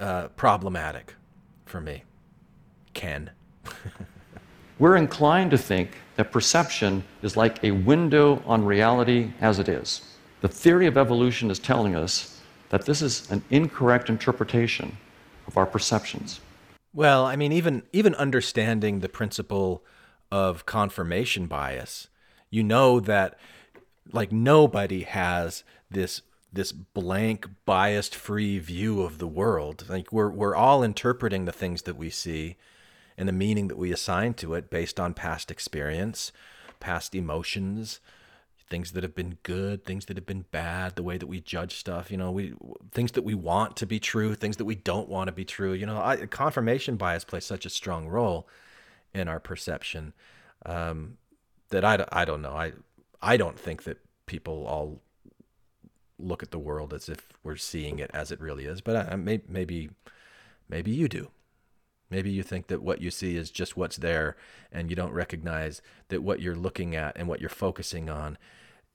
uh, 0.00 0.28
problematic 0.28 1.14
for 1.64 1.80
me. 1.80 2.04
Ken. 2.94 3.30
We're 4.78 4.96
inclined 4.96 5.50
to 5.50 5.58
think 5.58 5.90
that 6.16 6.30
perception 6.30 7.02
is 7.22 7.36
like 7.36 7.62
a 7.64 7.72
window 7.72 8.42
on 8.46 8.64
reality 8.64 9.32
as 9.40 9.58
it 9.58 9.68
is. 9.68 10.02
The 10.40 10.48
theory 10.48 10.86
of 10.86 10.96
evolution 10.96 11.50
is 11.50 11.58
telling 11.58 11.96
us 11.96 12.37
that 12.70 12.86
this 12.86 13.02
is 13.02 13.30
an 13.30 13.42
incorrect 13.50 14.08
interpretation 14.08 14.96
of 15.46 15.56
our 15.56 15.66
perceptions. 15.66 16.40
Well, 16.92 17.24
I 17.24 17.36
mean, 17.36 17.52
even 17.52 17.82
even 17.92 18.14
understanding 18.14 19.00
the 19.00 19.08
principle 19.08 19.84
of 20.30 20.66
confirmation 20.66 21.46
bias, 21.46 22.08
you 22.50 22.62
know 22.62 23.00
that 23.00 23.38
like 24.12 24.32
nobody 24.32 25.02
has 25.02 25.64
this 25.90 26.22
this 26.52 26.72
blank 26.72 27.46
biased 27.66 28.14
free 28.14 28.58
view 28.58 29.02
of 29.02 29.18
the 29.18 29.26
world 29.26 29.84
like 29.88 30.10
we're 30.12 30.30
we're 30.30 30.56
all 30.56 30.82
interpreting 30.82 31.44
the 31.44 31.52
things 31.52 31.82
that 31.82 31.96
we 31.96 32.08
see 32.08 32.56
and 33.16 33.28
the 33.28 33.32
meaning 33.32 33.68
that 33.68 33.76
we 33.76 33.92
assign 33.92 34.32
to 34.32 34.54
it 34.54 34.70
based 34.70 34.98
on 34.98 35.12
past 35.12 35.50
experience 35.50 36.32
past 36.80 37.14
emotions 37.14 38.00
things 38.70 38.92
that 38.92 39.02
have 39.02 39.14
been 39.14 39.38
good, 39.42 39.84
things 39.84 40.06
that 40.06 40.16
have 40.16 40.26
been 40.26 40.44
bad, 40.50 40.96
the 40.96 41.02
way 41.02 41.16
that 41.16 41.26
we 41.26 41.40
judge 41.40 41.76
stuff, 41.76 42.10
you 42.10 42.16
know, 42.16 42.30
we 42.30 42.54
things 42.92 43.12
that 43.12 43.22
we 43.22 43.34
want 43.34 43.76
to 43.76 43.86
be 43.86 43.98
true, 43.98 44.34
things 44.34 44.56
that 44.58 44.64
we 44.64 44.74
don't 44.74 45.08
want 45.08 45.28
to 45.28 45.32
be 45.32 45.44
true. 45.44 45.72
You 45.72 45.86
know, 45.86 46.00
I, 46.00 46.16
confirmation 46.26 46.96
bias 46.96 47.24
plays 47.24 47.44
such 47.44 47.64
a 47.64 47.70
strong 47.70 48.08
role 48.08 48.48
in 49.14 49.28
our 49.28 49.40
perception 49.40 50.12
um, 50.66 51.16
that 51.70 51.84
I, 51.84 52.04
I 52.12 52.24
don't 52.24 52.42
know. 52.42 52.52
I 52.52 52.72
I 53.22 53.36
don't 53.36 53.58
think 53.58 53.84
that 53.84 53.98
people 54.26 54.66
all 54.66 55.00
look 56.18 56.42
at 56.42 56.50
the 56.50 56.58
world 56.58 56.92
as 56.92 57.08
if 57.08 57.28
we're 57.42 57.56
seeing 57.56 57.98
it 57.98 58.10
as 58.12 58.30
it 58.30 58.40
really 58.40 58.64
is, 58.64 58.80
but 58.80 59.12
I, 59.12 59.16
may, 59.16 59.40
maybe 59.48 59.90
maybe 60.68 60.90
you 60.90 61.08
do. 61.08 61.30
Maybe 62.10 62.30
you 62.30 62.42
think 62.42 62.68
that 62.68 62.82
what 62.82 63.02
you 63.02 63.10
see 63.10 63.36
is 63.36 63.50
just 63.50 63.76
what's 63.76 63.98
there, 63.98 64.36
and 64.72 64.88
you 64.88 64.96
don't 64.96 65.12
recognize 65.12 65.82
that 66.08 66.22
what 66.22 66.40
you're 66.40 66.56
looking 66.56 66.96
at 66.96 67.16
and 67.16 67.28
what 67.28 67.40
you're 67.40 67.50
focusing 67.50 68.08
on 68.08 68.38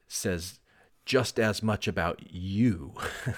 says 0.08 0.60
just 1.06 1.40
as 1.40 1.62
much 1.62 1.88
about 1.88 2.22
you, 2.32 2.94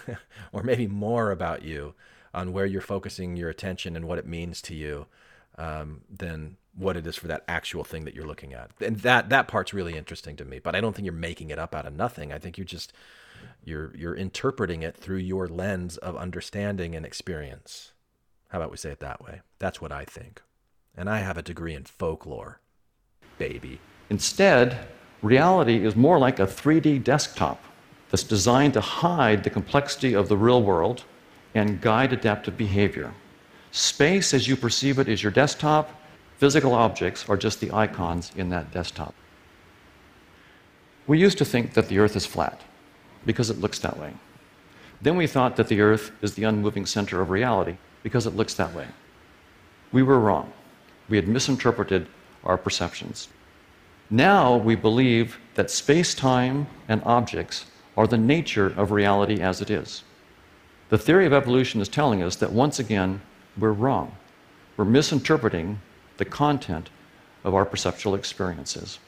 or 0.52 0.64
maybe 0.64 0.88
more 0.88 1.32
about 1.32 1.64
you, 1.64 1.96
on 2.34 2.54
where 2.54 2.66
you're 2.66 2.82
focusing 2.82 3.36
your 3.36 3.50
attention 3.50 3.96
and 3.96 4.06
what 4.08 4.20
it 4.20 4.28
means 4.28 4.62
to 4.62 4.76
you, 4.76 5.08
um, 5.58 6.02
than 6.10 6.58
what 6.76 6.98
it 6.98 7.08
is 7.08 7.16
for 7.16 7.28
that 7.28 7.44
actual 7.48 7.84
thing 7.84 8.06
that 8.06 8.14
you're 8.14 8.28
looking 8.28 8.54
at. 8.54 8.72
And 8.82 8.98
that 8.98 9.30
that 9.30 9.48
part's 9.48 9.74
really 9.74 9.98
interesting 9.98 10.36
to 10.38 10.46
me. 10.46 10.60
But 10.60 10.76
I 10.76 10.82
don't 10.82 10.96
think 10.96 11.06
you're 11.06 11.14
making 11.14 11.50
it 11.50 11.60
up 11.60 11.74
out 11.74 11.86
of 11.86 11.94
nothing. 11.94 12.34
I 12.34 12.38
think 12.38 12.58
you're 12.58 12.66
just 12.66 12.94
you're 13.64 13.96
you're 13.96 14.16
interpreting 14.16 14.84
it 14.84 14.96
through 14.96 15.18
your 15.18 15.48
lens 15.48 15.98
of 15.98 16.16
understanding 16.18 16.96
and 16.96 17.06
experience. 17.06 17.94
How 18.50 18.60
about 18.60 18.72
we 18.72 18.78
say 18.78 18.92
it 18.92 19.00
that 19.00 19.24
way? 19.24 19.42
That's 19.60 19.82
what 19.82 19.92
I 19.92 20.06
think. 20.06 20.42
And 20.96 21.10
I 21.10 21.20
have 21.20 21.38
a 21.38 21.42
degree 21.42 21.74
in 21.74 21.84
folklore, 21.84 22.62
baby. 23.38 23.80
Instead, 24.10 24.88
reality 25.26 25.84
is 25.86 25.96
more 25.96 26.20
like 26.20 26.40
a 26.40 26.46
3D 26.46 27.04
desktop 27.04 27.64
that's 28.10 28.24
designed 28.24 28.74
to 28.74 28.82
hide 28.82 29.44
the 29.44 29.50
complexity 29.50 30.14
of 30.14 30.30
the 30.30 30.38
real 30.38 30.62
world 30.62 31.04
and 31.56 31.82
guide 31.82 32.14
adaptive 32.14 32.56
behavior. 32.58 33.14
Space, 33.72 34.34
as 34.34 34.48
you 34.48 34.56
perceive 34.56 35.00
it, 35.00 35.10
is 35.10 35.24
your 35.24 35.32
desktop. 35.32 35.90
Physical 36.38 36.74
objects 36.74 37.28
are 37.28 37.38
just 37.38 37.60
the 37.60 37.72
icons 37.72 38.32
in 38.36 38.50
that 38.50 38.72
desktop. 38.72 39.16
We 41.08 41.20
used 41.20 41.38
to 41.40 41.46
think 41.46 41.74
that 41.74 41.88
the 41.88 42.00
Earth 42.00 42.16
is 42.16 42.26
flat 42.26 42.62
because 43.26 43.50
it 43.50 43.60
looks 43.60 43.80
that 43.80 43.98
way. 43.98 44.14
Then 45.02 45.18
we 45.18 45.28
thought 45.28 45.56
that 45.56 45.68
the 45.68 45.82
Earth 45.82 46.12
is 46.22 46.36
the 46.36 46.44
unmoving 46.44 46.86
center 46.86 47.22
of 47.22 47.30
reality 47.30 47.78
because 48.04 48.28
it 48.28 48.36
looks 48.36 48.54
that 48.56 48.74
way. 48.74 48.88
We 49.92 50.04
were 50.04 50.20
wrong. 50.20 50.52
We 51.10 51.18
had 51.18 51.28
misinterpreted 51.28 52.08
our 52.44 52.58
perceptions. 52.58 53.28
Now 54.10 54.56
we 54.56 54.76
believe 54.76 55.40
that 55.56 55.72
space 55.72 56.14
time 56.14 56.68
and 56.88 57.02
objects 57.06 57.66
are 57.98 58.06
the 58.06 58.18
nature 58.18 58.68
of 58.68 58.92
reality 58.92 59.42
as 59.42 59.62
it 59.62 59.70
is. 59.70 60.04
The 60.90 60.98
theory 60.98 61.26
of 61.26 61.34
evolution 61.34 61.82
is 61.82 61.90
telling 61.90 62.22
us 62.22 62.36
that 62.36 62.52
once 62.52 62.78
again, 62.78 63.22
we're 63.58 63.72
wrong. 63.72 64.16
We're 64.78 64.86
misinterpreting 64.86 65.80
the 66.18 66.26
content 66.26 66.90
of 67.44 67.56
our 67.56 67.66
perceptual 67.66 68.14
experiences. 68.14 69.00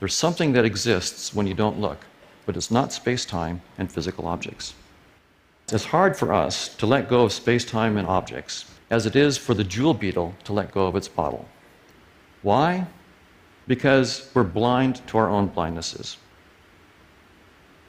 There's 0.00 0.14
something 0.14 0.52
that 0.52 0.64
exists 0.64 1.32
when 1.32 1.46
you 1.46 1.54
don't 1.54 1.80
look, 1.80 2.04
but 2.46 2.56
it's 2.56 2.70
not 2.70 2.92
space 2.92 3.24
time 3.24 3.62
and 3.78 3.90
physical 3.90 4.26
objects. 4.26 4.74
It's 5.72 5.84
hard 5.84 6.16
for 6.16 6.32
us 6.32 6.68
to 6.76 6.86
let 6.86 7.08
go 7.08 7.24
of 7.24 7.32
space 7.32 7.64
time 7.64 7.96
and 7.96 8.08
objects 8.08 8.64
as 8.90 9.06
it 9.06 9.16
is 9.16 9.36
for 9.36 9.54
the 9.54 9.64
jewel 9.64 9.94
beetle 9.94 10.34
to 10.44 10.52
let 10.52 10.72
go 10.72 10.86
of 10.86 10.96
its 10.96 11.08
bottle. 11.08 11.48
Why? 12.42 12.86
Because 13.66 14.30
we're 14.34 14.44
blind 14.44 15.06
to 15.08 15.18
our 15.18 15.28
own 15.28 15.48
blindnesses. 15.48 16.16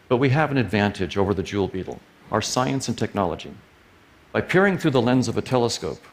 But 0.09 0.17
we 0.17 0.29
have 0.29 0.51
an 0.51 0.57
advantage 0.57 1.17
over 1.17 1.33
the 1.33 1.43
jewel 1.43 1.67
beetle 1.67 1.99
our 2.31 2.41
science 2.41 2.89
and 2.89 2.97
technology. 2.97 3.53
By 4.33 4.41
peering 4.41 4.77
through 4.77 4.91
the 4.91 5.01
lens 5.01 5.29
of 5.29 5.37
a 5.37 5.41
telescope, 5.41 6.03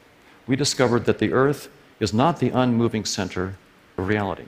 we 0.47 0.55
discovered 0.55 1.07
that 1.07 1.19
the 1.19 1.33
Earth 1.33 1.69
is 1.99 2.15
not 2.15 2.39
the 2.39 2.51
unmoving 2.51 3.05
center 3.05 3.57
of 3.99 4.07
reality. 4.07 4.45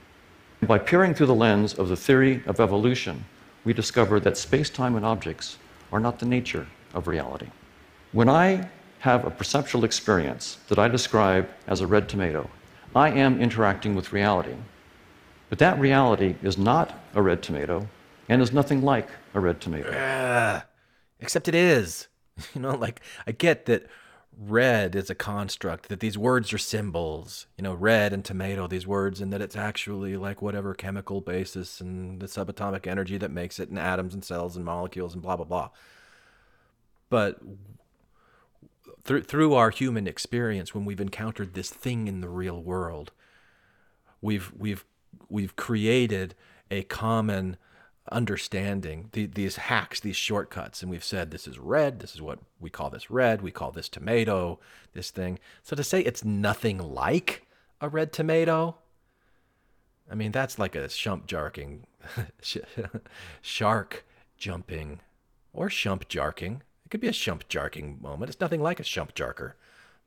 By 0.62 0.78
peering 0.78 1.12
through 1.12 1.26
the 1.26 1.34
lens 1.34 1.74
of 1.74 1.88
the 1.88 1.96
theory 1.96 2.42
of 2.46 2.60
evolution, 2.60 3.24
we 3.64 3.72
discovered 3.72 4.22
that 4.24 4.36
space 4.36 4.70
time 4.70 4.94
and 4.94 5.04
objects 5.04 5.58
are 5.92 6.00
not 6.00 6.18
the 6.18 6.26
nature 6.26 6.66
of 6.94 7.08
reality. 7.08 7.48
When 8.12 8.28
I 8.28 8.68
have 9.00 9.24
a 9.24 9.30
perceptual 9.30 9.84
experience 9.84 10.58
that 10.68 10.78
I 10.78 10.88
describe 10.88 11.48
as 11.66 11.80
a 11.80 11.86
red 11.86 12.08
tomato, 12.08 12.48
I 12.94 13.10
am 13.10 13.40
interacting 13.40 13.94
with 13.94 14.12
reality. 14.12 14.54
But 15.48 15.58
that 15.58 15.78
reality 15.78 16.36
is 16.42 16.58
not 16.58 16.98
a 17.14 17.22
red 17.22 17.42
tomato 17.42 17.88
and 18.28 18.42
is 18.42 18.52
nothing 18.52 18.82
like 18.82 19.08
a 19.34 19.40
red 19.40 19.60
tomato. 19.60 19.90
Uh, 19.90 20.62
except 21.20 21.48
it 21.48 21.54
is. 21.54 22.08
You 22.54 22.60
know, 22.60 22.76
like 22.76 23.00
I 23.26 23.32
get 23.32 23.64
that 23.64 23.86
red 24.38 24.94
is 24.94 25.08
a 25.08 25.14
construct, 25.14 25.88
that 25.88 26.00
these 26.00 26.18
words 26.18 26.52
are 26.52 26.58
symbols, 26.58 27.46
you 27.56 27.62
know, 27.62 27.72
red 27.72 28.12
and 28.12 28.24
tomato, 28.24 28.66
these 28.66 28.86
words, 28.86 29.20
and 29.20 29.32
that 29.32 29.40
it's 29.40 29.56
actually 29.56 30.16
like 30.16 30.42
whatever 30.42 30.74
chemical 30.74 31.20
basis 31.20 31.80
and 31.80 32.20
the 32.20 32.26
subatomic 32.26 32.86
energy 32.86 33.16
that 33.16 33.30
makes 33.30 33.58
it, 33.58 33.70
and 33.70 33.78
atoms 33.78 34.12
and 34.12 34.24
cells 34.24 34.56
and 34.56 34.64
molecules 34.64 35.14
and 35.14 35.22
blah, 35.22 35.36
blah, 35.36 35.46
blah. 35.46 35.70
But 37.08 37.40
through, 39.04 39.22
through 39.22 39.54
our 39.54 39.70
human 39.70 40.06
experience, 40.06 40.74
when 40.74 40.84
we've 40.84 41.00
encountered 41.00 41.54
this 41.54 41.70
thing 41.70 42.06
in 42.06 42.20
the 42.20 42.28
real 42.28 42.62
world, 42.62 43.12
we've, 44.20 44.52
we've, 44.56 44.84
we've 45.28 45.56
created 45.56 46.34
a 46.70 46.82
common 46.82 47.56
understanding 48.10 49.08
the, 49.12 49.26
these 49.26 49.56
hacks, 49.56 50.00
these 50.00 50.16
shortcuts, 50.16 50.82
and 50.82 50.90
we've 50.90 51.04
said 51.04 51.30
this 51.30 51.48
is 51.48 51.58
red. 51.58 52.00
This 52.00 52.14
is 52.14 52.22
what 52.22 52.38
we 52.60 52.70
call 52.70 52.90
this 52.90 53.10
red. 53.10 53.42
We 53.42 53.50
call 53.50 53.72
this 53.72 53.88
tomato. 53.88 54.58
This 54.94 55.10
thing. 55.10 55.38
So 55.62 55.76
to 55.76 55.84
say 55.84 56.00
it's 56.00 56.24
nothing 56.24 56.78
like 56.78 57.46
a 57.80 57.88
red 57.88 58.12
tomato, 58.12 58.76
I 60.10 60.14
mean 60.14 60.32
that's 60.32 60.58
like 60.58 60.74
a 60.74 60.84
shump 60.84 61.26
jarking, 61.26 61.80
shark 63.42 64.06
jumping, 64.38 65.00
or 65.52 65.68
shump 65.68 66.04
jarking. 66.06 66.60
It 66.84 66.90
could 66.90 67.00
be 67.00 67.08
a 67.08 67.12
shump 67.12 67.42
jarking 67.48 68.00
moment. 68.00 68.30
It's 68.30 68.40
nothing 68.40 68.62
like 68.62 68.78
a 68.78 68.84
shump 68.84 69.12
jarker 69.12 69.52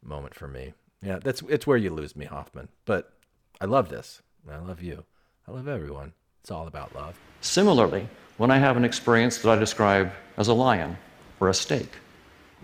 moment 0.01 0.33
for 0.33 0.47
me. 0.47 0.73
Yeah, 1.01 1.19
that's 1.21 1.41
it's 1.49 1.67
where 1.67 1.77
you 1.77 1.91
lose 1.91 2.15
me, 2.15 2.25
Hoffman. 2.25 2.69
But 2.85 3.13
I 3.61 3.65
love 3.65 3.89
this. 3.89 4.21
I 4.49 4.57
love 4.57 4.81
you. 4.81 5.03
I 5.47 5.51
love 5.51 5.67
everyone. 5.67 6.13
It's 6.41 6.51
all 6.51 6.67
about 6.67 6.93
love. 6.95 7.19
Similarly, 7.41 8.07
when 8.37 8.51
I 8.51 8.57
have 8.57 8.77
an 8.77 8.85
experience 8.85 9.37
that 9.39 9.49
I 9.49 9.55
describe 9.55 10.11
as 10.37 10.47
a 10.47 10.53
lion 10.53 10.97
or 11.39 11.49
a 11.49 11.53
steak, 11.53 11.89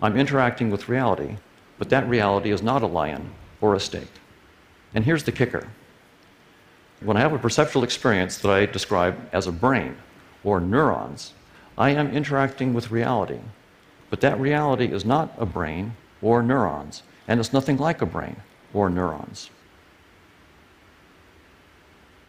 I'm 0.00 0.16
interacting 0.16 0.70
with 0.70 0.88
reality, 0.88 1.36
but 1.78 1.90
that 1.90 2.08
reality 2.08 2.50
is 2.50 2.62
not 2.62 2.82
a 2.82 2.86
lion 2.86 3.32
or 3.60 3.74
a 3.74 3.80
steak. 3.80 4.08
And 4.94 5.04
here's 5.04 5.24
the 5.24 5.32
kicker 5.32 5.68
when 7.00 7.16
I 7.16 7.20
have 7.20 7.34
a 7.34 7.38
perceptual 7.38 7.84
experience 7.84 8.38
that 8.38 8.50
I 8.50 8.64
describe 8.64 9.28
as 9.32 9.46
a 9.46 9.52
brain 9.52 9.96
or 10.42 10.60
neurons, 10.60 11.34
I 11.76 11.90
am 11.90 12.10
interacting 12.10 12.72
with 12.72 12.90
reality, 12.90 13.40
but 14.08 14.22
that 14.22 14.40
reality 14.40 14.86
is 14.86 15.04
not 15.04 15.34
a 15.36 15.44
brain 15.44 15.94
or 16.22 16.42
neurons, 16.42 17.02
and 17.28 17.38
it's 17.38 17.52
nothing 17.52 17.76
like 17.76 18.00
a 18.00 18.06
brain 18.06 18.36
or 18.72 18.88
neurons. 18.88 19.50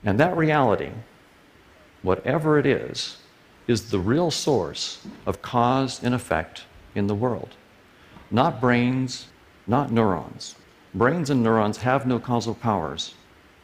And 0.03 0.19
that 0.19 0.37
reality 0.37 0.91
whatever 2.01 2.57
it 2.57 2.65
is, 2.65 3.17
is 3.67 3.89
the 3.89 3.99
real 3.99 4.31
source 4.31 5.05
of 5.25 5.41
cause 5.41 6.01
and 6.03 6.15
effect 6.15 6.63
in 6.95 7.07
the 7.07 7.15
world. 7.15 7.49
Not 8.31 8.61
brains, 8.61 9.27
not 9.67 9.91
neurons. 9.91 10.55
Brains 10.93 11.29
and 11.29 11.43
neurons 11.43 11.77
have 11.77 12.07
no 12.07 12.19
causal 12.19 12.55
powers. 12.55 13.13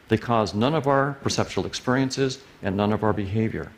They 0.08 0.18
cause 0.18 0.52
none 0.54 0.74
of 0.74 0.86
our 0.86 1.14
perceptual 1.22 1.64
experiences 1.64 2.42
and 2.62 2.76
none 2.76 2.92
of 2.92 3.02
our 3.02 3.14
behavior. 3.14 3.72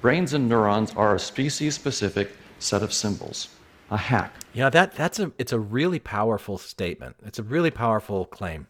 Brains 0.00 0.32
and 0.32 0.48
neurons 0.48 0.92
are 0.94 1.16
a 1.16 1.18
species 1.18 1.74
specific 1.74 2.36
set 2.58 2.82
of 2.82 2.92
symbols, 2.92 3.48
a 3.90 3.96
hack. 3.96 4.32
Yeah, 4.52 4.70
that, 4.70 4.94
that's 4.94 5.18
a, 5.18 5.32
it's 5.38 5.52
a 5.52 5.58
really 5.58 5.98
powerful 5.98 6.58
statement. 6.58 7.16
It's 7.24 7.40
a 7.40 7.42
really 7.42 7.70
powerful 7.72 8.24
claim 8.24 8.68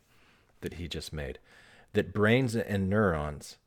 that 0.63 0.75
he 0.75 0.89
just 0.89 1.13
made 1.13 1.39
that 1.93 2.13
brains 2.13 2.57
and 2.57 2.89
neurons 2.89 3.59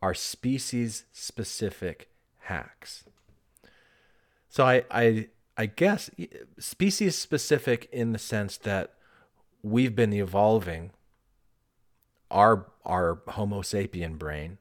are 0.00 0.14
species 0.14 1.04
specific 1.12 2.08
hacks. 2.40 3.04
So 4.48 4.64
I, 4.66 4.84
I, 4.90 5.28
I 5.56 5.66
guess 5.66 6.10
species 6.58 7.16
specific 7.16 7.88
in 7.92 8.12
the 8.12 8.18
sense 8.18 8.56
that 8.58 8.94
we've 9.62 9.94
been 9.94 10.12
evolving 10.12 10.90
our 12.30 12.66
our 12.84 13.20
Homo 13.28 13.62
sapien 13.62 14.18
brain, 14.18 14.58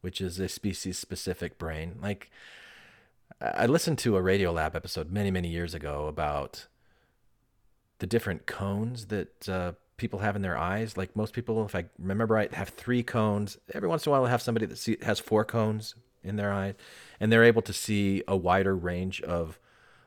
which 0.00 0.20
is 0.20 0.40
a 0.40 0.48
species 0.48 0.98
specific 0.98 1.58
brain. 1.58 1.98
Like 2.02 2.30
I 3.40 3.66
listened 3.66 3.98
to 3.98 4.16
a 4.16 4.22
Radiolab 4.22 4.74
episode 4.74 5.12
many 5.12 5.30
many 5.30 5.48
years 5.48 5.74
ago 5.74 6.06
about 6.06 6.66
the 7.98 8.06
different 8.06 8.46
cones 8.46 9.06
that 9.06 9.48
uh, 9.48 9.72
people 9.96 10.20
have 10.20 10.36
in 10.36 10.42
their 10.42 10.56
eyes. 10.56 10.96
Like 10.96 11.14
most 11.14 11.32
people, 11.32 11.64
if 11.64 11.74
I 11.74 11.86
remember 11.98 12.34
right, 12.34 12.52
have 12.54 12.70
three 12.70 13.02
cones. 13.02 13.58
Every 13.74 13.88
once 13.88 14.06
in 14.06 14.10
a 14.10 14.12
while, 14.12 14.26
I 14.26 14.30
have 14.30 14.42
somebody 14.42 14.66
that 14.66 14.78
see, 14.78 14.96
has 15.02 15.18
four 15.18 15.44
cones 15.44 15.94
in 16.24 16.36
their 16.36 16.52
eyes, 16.52 16.74
and 17.20 17.32
they're 17.32 17.44
able 17.44 17.62
to 17.62 17.72
see 17.72 18.22
a 18.28 18.36
wider 18.36 18.76
range 18.76 19.20
of 19.22 19.58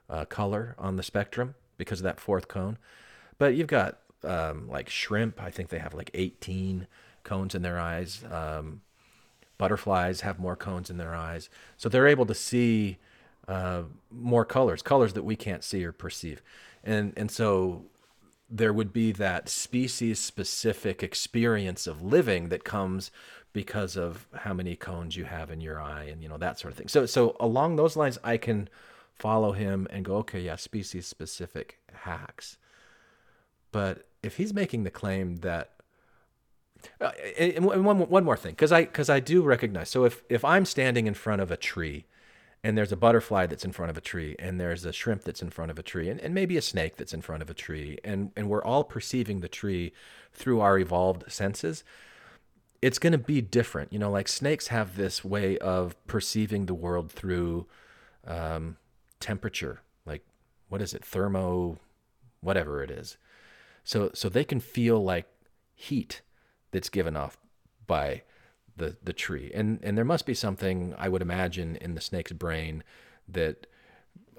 uh, 0.09 0.25
color 0.25 0.75
on 0.77 0.95
the 0.95 1.03
spectrum 1.03 1.55
because 1.77 1.99
of 1.99 2.03
that 2.03 2.19
fourth 2.19 2.47
cone. 2.47 2.77
But 3.37 3.55
you've 3.55 3.67
got 3.67 3.99
um, 4.23 4.67
like 4.69 4.89
shrimp. 4.89 5.41
I 5.41 5.51
think 5.51 5.69
they 5.69 5.79
have 5.79 5.93
like 5.93 6.11
18 6.13 6.87
cones 7.23 7.55
in 7.55 7.61
their 7.61 7.79
eyes. 7.79 8.23
Um, 8.29 8.81
butterflies 9.57 10.21
have 10.21 10.39
more 10.39 10.55
cones 10.55 10.89
in 10.89 10.97
their 10.97 11.15
eyes, 11.15 11.49
so 11.77 11.89
they're 11.89 12.07
able 12.07 12.25
to 12.25 12.35
see 12.35 12.97
uh, 13.47 13.83
more 14.11 14.45
colors, 14.45 14.81
colors 14.81 15.13
that 15.13 15.23
we 15.23 15.35
can't 15.35 15.63
see 15.63 15.83
or 15.85 15.91
perceive. 15.91 16.41
And 16.83 17.13
and 17.17 17.31
so 17.31 17.85
there 18.49 18.73
would 18.73 18.93
be 18.93 19.11
that 19.11 19.49
species 19.49 20.19
specific 20.19 21.01
experience 21.01 21.87
of 21.87 22.01
living 22.01 22.49
that 22.49 22.63
comes 22.63 23.11
because 23.53 23.95
of 23.95 24.27
how 24.33 24.53
many 24.53 24.75
cones 24.75 25.15
you 25.15 25.23
have 25.23 25.49
in 25.49 25.61
your 25.61 25.79
eye 25.79 26.03
and 26.03 26.21
you 26.21 26.29
know 26.29 26.37
that 26.37 26.59
sort 26.59 26.71
of 26.71 26.77
thing. 26.77 26.87
So 26.87 27.05
so 27.05 27.35
along 27.39 27.75
those 27.75 27.95
lines 27.95 28.17
i 28.23 28.37
can 28.37 28.69
follow 29.13 29.53
him 29.53 29.87
and 29.89 30.03
go 30.03 30.17
okay 30.17 30.41
yeah 30.41 30.57
species 30.57 31.07
specific 31.07 31.79
hacks. 31.93 32.57
But 33.71 34.07
if 34.21 34.37
he's 34.37 34.53
making 34.53 34.83
the 34.83 34.91
claim 34.91 35.37
that 35.37 35.71
uh, 37.01 37.11
and 37.39 37.65
one, 37.65 38.09
one 38.09 38.23
more 38.23 38.37
thing 38.37 38.51
because 38.51 38.71
i 38.71 38.81
because 38.81 39.09
i 39.09 39.19
do 39.19 39.41
recognize 39.41 39.89
so 39.89 40.03
if 40.03 40.23
if 40.29 40.45
i'm 40.45 40.65
standing 40.65 41.07
in 41.07 41.13
front 41.13 41.41
of 41.41 41.49
a 41.49 41.57
tree 41.57 42.05
and 42.65 42.75
there's 42.75 42.91
a 42.91 42.97
butterfly 42.97 43.45
that's 43.45 43.63
in 43.63 43.71
front 43.71 43.91
of 43.91 43.97
a 43.97 44.01
tree 44.01 44.35
and 44.39 44.59
there's 44.59 44.85
a 44.85 44.91
shrimp 44.91 45.23
that's 45.23 45.43
in 45.43 45.51
front 45.51 45.69
of 45.69 45.77
a 45.77 45.83
tree 45.83 46.09
and, 46.09 46.19
and 46.19 46.33
maybe 46.33 46.57
a 46.57 46.61
snake 46.61 46.95
that's 46.97 47.13
in 47.13 47.21
front 47.21 47.43
of 47.43 47.49
a 47.49 47.53
tree 47.53 47.99
and, 48.03 48.31
and 48.35 48.49
we're 48.49 48.63
all 48.63 48.83
perceiving 48.83 49.41
the 49.41 49.47
tree 49.47 49.93
through 50.33 50.59
our 50.59 50.79
evolved 50.79 51.31
senses 51.31 51.83
it's 52.81 52.99
going 52.99 53.13
to 53.13 53.17
be 53.17 53.41
different. 53.41 53.91
You 53.91 53.99
know 53.99 54.11
like 54.11 54.27
snakes 54.27 54.67
have 54.67 54.95
this 54.95 55.23
way 55.23 55.57
of 55.59 55.95
perceiving 56.07 56.65
the 56.65 56.73
world 56.73 57.11
through 57.11 57.67
um, 58.25 58.77
temperature 59.19 59.81
like 60.05 60.23
what 60.69 60.81
is 60.81 60.93
it 60.93 61.05
thermo 61.05 61.77
whatever 62.41 62.83
it 62.83 62.91
is. 62.91 63.17
So 63.83 64.11
so 64.13 64.27
they 64.27 64.43
can 64.43 64.59
feel 64.59 65.03
like 65.03 65.27
heat 65.73 66.21
that's 66.71 66.89
given 66.89 67.15
off 67.15 67.37
by 67.87 68.23
the 68.77 68.97
the 69.03 69.13
tree. 69.13 69.51
And 69.53 69.79
and 69.83 69.97
there 69.97 70.05
must 70.05 70.25
be 70.25 70.33
something 70.33 70.93
I 70.97 71.09
would 71.09 71.21
imagine 71.21 71.75
in 71.77 71.95
the 71.95 72.01
snake's 72.01 72.31
brain 72.31 72.83
that 73.27 73.67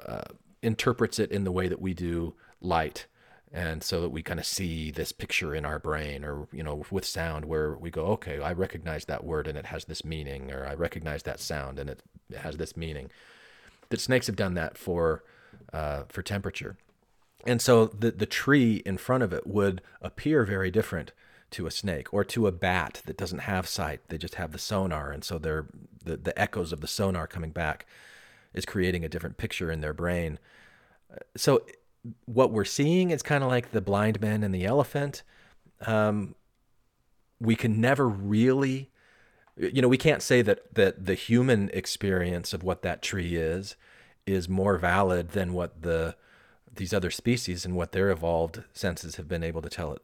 uh, 0.05 0.23
interprets 0.63 1.19
it 1.19 1.31
in 1.31 1.45
the 1.45 1.53
way 1.53 1.69
that 1.69 1.81
we 1.81 1.95
do 1.95 2.35
light. 2.61 3.07
And 3.53 3.83
so 3.83 4.01
that 4.03 4.11
we 4.11 4.23
kind 4.23 4.41
of 4.41 4.45
see 4.45 4.91
this 4.91 5.13
picture 5.13 5.55
in 5.55 5.65
our 5.65 5.79
brain, 5.79 6.25
or 6.25 6.49
you 6.53 6.63
know, 6.63 6.85
with 6.91 7.05
sound, 7.05 7.45
where 7.45 7.77
we 7.77 7.91
go, 7.91 8.07
okay, 8.07 8.41
I 8.41 8.53
recognize 8.53 9.05
that 9.07 9.25
word 9.25 9.47
and 9.47 9.57
it 9.57 9.67
has 9.67 9.85
this 9.85 10.05
meaning, 10.05 10.53
or 10.53 10.67
I 10.67 10.75
recognize 10.75 11.23
that 11.23 11.41
sound 11.41 11.79
and 11.79 11.89
it, 11.89 12.03
has 12.37 12.57
this 12.57 12.77
meaning. 12.77 13.11
That 13.89 14.01
snakes 14.01 14.27
have 14.27 14.37
done 14.37 14.55
that 14.55 14.77
for 14.77 15.23
uh, 15.73 16.03
for 16.09 16.23
temperature. 16.23 16.77
And 17.47 17.63
so 17.63 17.87
the, 17.87 18.11
the 18.11 18.27
tree 18.27 18.83
in 18.85 18.99
front 18.99 19.23
of 19.23 19.33
it 19.33 19.47
would 19.47 19.81
appear 20.03 20.45
very 20.45 20.71
different 20.71 21.13
to 21.53 21.67
a 21.67 21.71
snake 21.71 22.13
or 22.13 22.25
to 22.25 22.47
a 22.47 22.53
bat 22.53 23.03
that 23.07 23.17
doesn't 23.17 23.41
have 23.41 23.67
sight. 23.67 24.01
They 24.09 24.19
just 24.19 24.35
have 24.37 24.53
the 24.53 24.59
sonar. 24.59 25.13
And 25.13 25.25
so 25.25 25.39
they're, 25.39 25.67
the, 26.05 26.17
the 26.17 26.39
echoes 26.39 26.73
of 26.73 26.81
the 26.81 26.87
sonar 26.87 27.27
coming 27.27 27.51
back 27.51 27.87
is 28.53 28.65
creating 28.65 29.05
a 29.05 29.09
different 29.09 29.37
picture 29.37 29.71
in 29.71 29.81
their 29.81 29.93
brain. 29.93 30.39
So 31.37 31.63
what 32.25 32.51
we're 32.51 32.65
seeing 32.65 33.11
is 33.11 33.23
kind 33.23 33.45
of 33.45 33.51
like 33.51 33.73
the 33.73 33.81
blind 33.81 34.21
man 34.21 34.43
and 34.43 34.55
the 34.55 34.65
elephant. 34.65 35.23
Um, 35.87 36.35
we 37.41 37.55
can 37.55 37.81
never 37.81 38.09
really, 38.09 38.91
you 39.57 39.83
know, 39.83 39.89
we 39.89 39.99
can't 39.99 40.23
say 40.23 40.43
that 40.43 40.75
that 40.75 41.05
the 41.05 41.15
human 41.15 41.71
experience 41.73 42.53
of 42.53 42.63
what 42.63 42.83
that 42.83 43.03
tree 43.03 43.37
is 43.37 43.77
is 44.27 44.49
more 44.49 44.79
valid 44.79 45.31
than 45.31 45.53
what 45.53 45.83
the 45.83 46.17
these 46.75 46.93
other 46.93 47.11
species 47.11 47.65
and 47.65 47.75
what 47.75 47.93
their 47.93 48.11
evolved 48.11 48.63
senses 48.73 49.17
have 49.17 49.29
been 49.29 49.45
able 49.45 49.63
to 49.63 49.69
tell 49.69 49.93
it. 49.93 50.03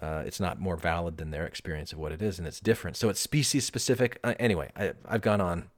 Uh, 0.00 0.22
it's 0.24 0.40
not 0.40 0.58
more 0.58 0.76
valid 0.76 1.18
than 1.18 1.30
their 1.30 1.46
experience 1.46 1.92
of 1.92 1.98
what 1.98 2.12
it 2.12 2.22
is, 2.22 2.38
and 2.38 2.48
it's 2.48 2.60
different. 2.60 2.96
So 2.96 3.08
it's 3.10 3.20
species 3.20 3.66
specific. 3.66 4.18
Uh, 4.24 4.34
anyway, 4.38 4.70
I, 4.74 4.92
I've 5.06 5.20
gone 5.20 5.40
on 5.40 5.70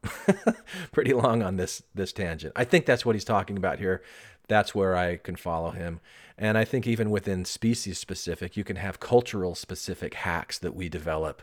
pretty 0.93 1.13
long 1.13 1.43
on 1.43 1.57
this 1.57 1.83
this 1.95 2.13
tangent. 2.13 2.53
I 2.55 2.65
think 2.65 2.87
that's 2.87 3.05
what 3.05 3.17
he's 3.17 3.25
talking 3.25 3.57
about 3.57 3.81
here. 3.81 4.03
That's 4.47 4.75
where 4.75 4.97
I 4.97 5.17
can 5.17 5.37
follow 5.37 5.71
him. 5.71 6.01
And 6.39 6.57
I 6.59 6.65
think 6.65 6.87
even 6.87 7.11
within 7.11 7.45
species 7.45 7.99
specific, 7.99 8.57
you 8.57 8.65
can 8.65 8.77
have 8.77 9.01
cultural 9.01 9.55
specific 9.55 10.15
hacks 10.15 10.59
that 10.59 10.75
we 10.75 10.89
develop 10.89 11.43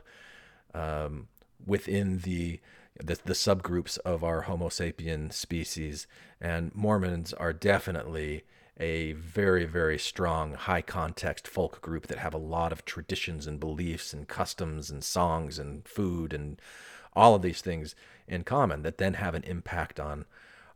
um, 0.73 1.27
within 1.65 2.19
the, 2.19 2.59
the 3.03 3.17
the 3.25 3.33
subgroups 3.33 3.97
of 3.99 4.23
our 4.23 4.41
Homo 4.41 4.69
sapien 4.69 5.33
species. 5.33 6.07
And 6.39 6.73
Mormons 6.73 7.33
are 7.33 7.53
definitely 7.53 8.43
a 8.81 9.13
very, 9.13 9.63
very 9.63 9.99
strong, 9.99 10.53
high 10.53 10.81
context 10.81 11.47
folk 11.47 11.79
group 11.81 12.07
that 12.07 12.17
have 12.17 12.33
a 12.33 12.39
lot 12.39 12.71
of 12.71 12.83
traditions 12.83 13.45
and 13.45 13.59
beliefs 13.59 14.11
and 14.11 14.27
customs 14.27 14.89
and 14.89 15.03
songs 15.03 15.59
and 15.59 15.87
food 15.87 16.33
and 16.33 16.59
all 17.13 17.35
of 17.35 17.43
these 17.43 17.61
things 17.61 17.93
in 18.27 18.43
common 18.43 18.81
that 18.81 18.97
then 18.97 19.13
have 19.13 19.35
an 19.35 19.43
impact 19.43 19.99
on 19.99 20.25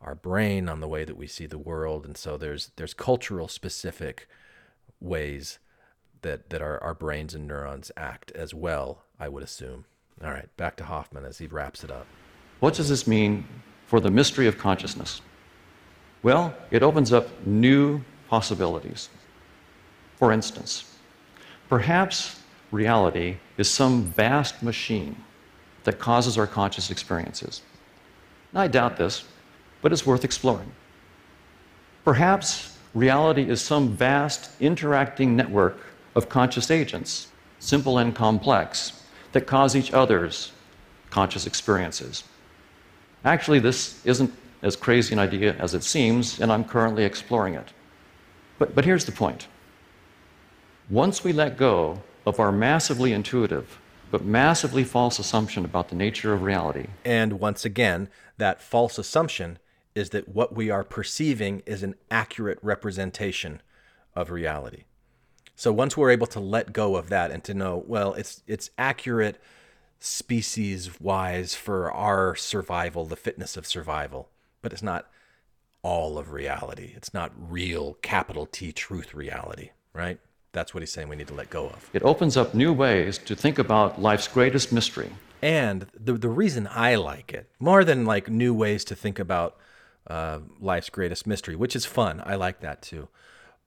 our 0.02 0.14
brain, 0.14 0.70
on 0.70 0.82
the 0.82 0.88
way 0.88 1.04
that 1.04 1.18
we 1.18 1.26
see 1.26 1.48
the 1.48 1.58
world. 1.58 2.06
And 2.06 2.16
so 2.16 2.38
there's 2.38 2.72
there's 2.76 2.94
cultural 2.94 3.48
specific 3.48 4.30
ways 5.02 5.58
that 6.22 6.52
that 6.52 6.62
our, 6.62 6.82
our 6.84 6.94
brains 6.94 7.34
and 7.34 7.48
neurons 7.48 7.92
act 7.98 8.32
as 8.32 8.54
well, 8.54 9.04
I 9.20 9.30
would 9.30 9.44
assume. 9.44 9.86
All 10.24 10.32
right, 10.32 10.56
back 10.58 10.76
to 10.78 10.86
Hoffman 10.86 11.26
as 11.26 11.40
he 11.40 11.48
wraps 11.48 11.84
it 11.84 11.90
up. 11.90 12.06
What 12.60 12.76
does 12.76 12.90
this 12.90 13.08
mean 13.08 13.48
for 13.88 14.00
the 14.00 14.12
mystery 14.12 14.48
of 14.48 14.60
consciousness? 14.60 15.22
Well, 16.26 16.56
it 16.72 16.82
opens 16.82 17.14
up 17.14 17.28
new 17.46 18.02
possibilities. 18.30 19.10
For 20.18 20.32
instance, 20.32 20.98
perhaps 21.70 22.42
reality 22.72 23.38
is 23.60 23.70
some 23.70 24.06
vast 24.06 24.64
machine 24.64 25.18
that 25.84 26.00
causes 26.00 26.36
our 26.36 26.48
conscious 26.48 26.90
experiences. 26.90 27.62
I 28.56 28.68
doubt 28.68 28.98
this, 28.98 29.24
but 29.84 29.94
it's 29.94 30.04
worth 30.04 30.24
exploring. 30.24 30.72
Perhaps 32.04 32.76
reality 32.96 33.48
is 33.48 33.62
some 33.62 33.90
vast 33.90 34.50
interacting 34.60 35.36
network 35.36 35.78
of 36.16 36.28
conscious 36.28 36.72
agents, 36.72 37.28
simple 37.60 38.00
and 38.00 38.16
complex, 38.16 39.04
that 39.34 39.46
cause 39.46 39.76
each 39.76 39.94
other's 39.94 40.54
conscious 41.12 41.46
experiences. 41.46 42.24
Actually, 43.24 43.60
this 43.60 44.04
isn't 44.08 44.34
as 44.66 44.76
crazy 44.76 45.14
an 45.14 45.20
idea 45.20 45.56
as 45.60 45.76
it 45.76 45.84
seems, 45.84 46.42
and 46.42 46.52
I'm 46.52 46.66
currently 46.66 47.04
exploring 47.04 47.54
it. 47.54 47.72
But, 48.58 48.74
but 48.74 48.84
here's 48.84 49.06
the 49.06 49.12
point 49.12 49.48
once 50.90 51.24
we 51.24 51.34
let 51.34 51.56
go 51.56 52.02
of 52.26 52.40
our 52.40 52.52
massively 52.52 53.14
intuitive, 53.14 53.80
but 54.10 54.26
massively 54.26 54.84
false 54.84 55.20
assumption 55.20 55.66
about 55.66 55.90
the 55.90 55.96
nature 55.96 56.34
of 56.34 56.42
reality. 56.42 56.88
And 57.04 57.40
once 57.40 57.64
again, 57.64 58.10
that 58.38 58.62
false 58.62 58.98
assumption 58.98 59.60
is 59.94 60.10
that 60.10 60.30
what 60.30 60.56
we 60.56 60.70
are 60.72 60.84
perceiving 60.84 61.62
is 61.66 61.84
an 61.84 61.96
accurate 62.10 62.60
representation 62.62 63.62
of 64.16 64.32
reality. 64.32 64.84
So 65.56 65.72
once 65.72 65.96
we're 65.96 66.12
able 66.12 66.28
to 66.28 66.40
let 66.40 66.74
go 66.74 66.96
of 66.96 67.10
that 67.10 67.32
and 67.32 67.44
to 67.46 67.54
know, 67.54 67.84
well, 67.88 68.14
it's 68.14 68.42
it's 68.48 68.72
accurate 68.78 69.40
species 70.00 71.00
wise 71.00 71.54
for 71.54 71.92
our 71.92 72.36
survival, 72.36 73.06
the 73.06 73.16
fitness 73.16 73.58
of 73.58 73.68
survival 73.68 74.30
but 74.66 74.74
it's 74.74 74.82
not 74.82 75.08
all 75.84 76.18
of 76.18 76.32
reality. 76.32 76.94
It's 76.96 77.14
not 77.14 77.32
real 77.38 78.00
capital 78.02 78.48
T 78.48 78.72
truth 78.72 79.14
reality, 79.14 79.70
right? 79.94 80.20
That's 80.54 80.74
what 80.74 80.82
he's 80.82 80.92
saying 80.92 81.08
we 81.08 81.16
need 81.16 81.28
to 81.28 81.36
let 81.36 81.52
go 81.52 81.68
of. 81.68 81.88
It 81.94 82.02
opens 82.02 82.36
up 82.36 82.56
new 82.56 82.74
ways 82.74 83.20
to 83.20 83.36
think 83.36 83.60
about 83.60 84.02
life's 84.02 84.28
greatest 84.28 84.74
mystery. 84.74 85.12
And 85.40 85.86
the, 85.94 86.14
the 86.14 86.30
reason 86.30 86.68
I 86.72 86.96
like 86.96 87.32
it, 87.32 87.48
more 87.60 87.84
than 87.84 88.06
like 88.06 88.28
new 88.28 88.56
ways 88.56 88.84
to 88.86 88.96
think 88.96 89.20
about 89.20 89.56
uh, 90.08 90.40
life's 90.60 90.90
greatest 90.90 91.28
mystery, 91.28 91.56
which 91.56 91.76
is 91.76 91.86
fun, 91.86 92.24
I 92.26 92.34
like 92.34 92.62
that 92.62 92.82
too, 92.82 93.08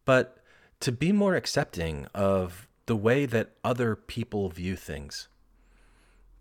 but 0.05 0.39
to 0.81 0.91
be 0.91 1.13
more 1.13 1.37
accepting 1.37 2.09
of 2.13 2.67
the 2.87 2.97
way 2.97 3.25
that 3.25 3.51
other 3.63 3.95
people 3.95 4.49
view 4.49 4.75
things, 4.75 5.29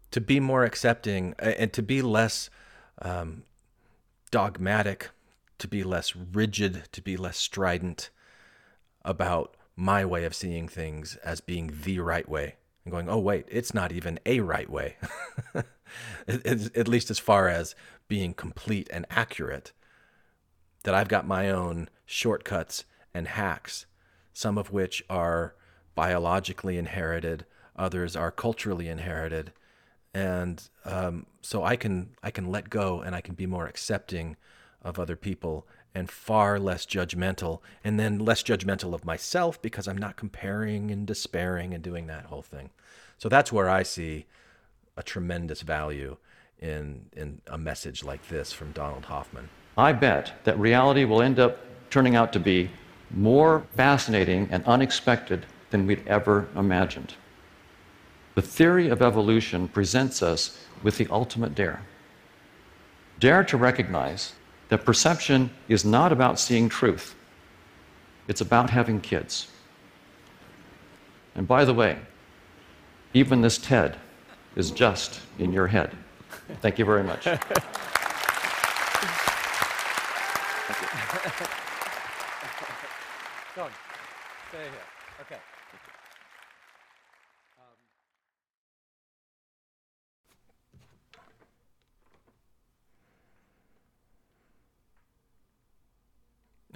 to 0.10 0.20
be 0.20 0.40
more 0.40 0.64
accepting 0.64 1.36
and 1.38 1.72
to 1.74 1.84
be 1.84 2.02
less 2.02 2.50
um, 3.04 3.44
dogmatic, 4.32 5.10
to 5.60 5.68
be 5.68 5.84
less 5.84 6.16
rigid, 6.16 6.84
to 6.92 7.02
be 7.02 7.18
less 7.18 7.38
strident 7.38 8.10
about 9.04 9.56
my 9.76 10.06
way 10.06 10.26
of 10.26 10.36
seeing 10.36 10.68
things 10.68 11.16
as 11.18 11.40
being 11.40 11.72
the 11.84 12.00
right 12.00 12.28
way 12.28 12.56
and 12.84 12.92
going, 12.92 13.10
oh, 13.10 13.20
wait, 13.20 13.46
it's 13.50 13.74
not 13.74 13.92
even 13.92 14.20
a 14.26 14.40
right 14.40 14.70
way. 14.70 14.98
at 16.28 16.88
least 16.88 17.12
as 17.12 17.20
far 17.20 17.48
as 17.48 17.76
being 18.08 18.34
complete 18.34 18.90
and 18.92 19.06
accurate, 19.10 19.72
that 20.84 20.94
I've 20.94 21.10
got 21.10 21.28
my 21.28 21.50
own 21.50 21.90
shortcuts 22.06 22.86
and 23.14 23.28
hacks, 23.28 23.86
some 24.34 24.58
of 24.58 24.72
which 24.72 25.04
are 25.10 25.56
biologically 25.96 26.78
inherited, 26.78 27.46
others 27.76 28.16
are 28.16 28.32
culturally 28.32 28.88
inherited, 28.88 29.52
and 30.18 30.68
um, 30.84 31.28
so 31.42 31.64
I 31.64 31.76
can 31.76 32.10
I 32.24 32.32
can 32.32 32.50
let 32.50 32.72
go 32.72 33.02
and 33.02 33.16
I 33.16 33.22
can 33.22 33.36
be 33.36 33.46
more 33.46 33.68
accepting 33.68 34.36
of 34.82 35.00
other 35.00 35.16
people 35.16 35.68
and 35.94 36.10
far 36.10 36.60
less 36.60 36.86
judgmental, 36.86 37.60
and 37.84 38.00
then 38.00 38.20
less 38.20 38.44
judgmental 38.44 38.94
of 38.94 39.06
myself 39.06 39.62
because 39.62 39.88
I'm 39.88 39.98
not 39.98 40.16
comparing 40.16 40.92
and 40.92 41.06
despairing 41.06 41.74
and 41.74 41.84
doing 41.84 42.08
that 42.08 42.26
whole 42.26 42.42
thing. 42.42 42.72
So 43.18 43.30
that's 43.30 43.52
where 43.52 43.70
I 43.70 43.84
see 43.84 44.26
a 44.96 45.04
tremendous 45.04 45.62
value 45.62 46.18
in 46.60 47.06
in 47.16 47.42
a 47.46 47.58
message 47.58 48.04
like 48.04 48.28
this 48.28 48.52
from 48.52 48.72
Donald 48.72 49.06
Hoffman. 49.06 49.50
I 49.78 49.94
bet 49.94 50.34
that 50.46 50.58
reality 50.60 51.06
will 51.06 51.22
end 51.22 51.40
up 51.40 51.60
turning 51.92 52.16
out 52.16 52.34
to 52.34 52.40
be 52.40 52.72
more 53.12 53.64
fascinating 53.76 54.48
and 54.52 54.64
unexpected 54.66 55.46
than 55.70 55.86
we'd 55.86 56.08
ever 56.08 56.48
imagined. 56.56 57.14
The 58.38 58.44
theory 58.44 58.88
of 58.90 59.02
evolution 59.02 59.68
presents 59.68 60.22
us 60.22 60.64
with 60.84 61.00
the 61.00 61.08
ultimate 61.10 61.56
dare. 61.56 61.82
Dare 63.20 63.44
to 63.46 63.58
recognize 63.58 64.34
that 64.70 64.86
perception 64.86 65.50
is 65.68 65.84
not 65.84 66.12
about 66.12 66.40
seeing 66.40 66.70
truth, 66.70 67.16
it's 68.28 68.40
about 68.40 68.70
having 68.70 69.02
kids. 69.02 69.48
And 71.34 71.48
by 71.48 71.66
the 71.66 71.74
way, 71.74 71.98
even 73.12 73.42
this 73.42 73.58
TED 73.58 73.98
is 74.56 74.70
just 74.70 75.20
in 75.40 75.52
your 75.52 75.66
head. 75.66 75.98
Thank 76.62 76.78
you 76.78 76.86
very 76.86 77.02
much. 77.04 77.26
Go 77.26 77.32
on. 83.64 83.72
Stay 84.52 84.60
here. 84.60 84.86
Okay. 85.22 85.38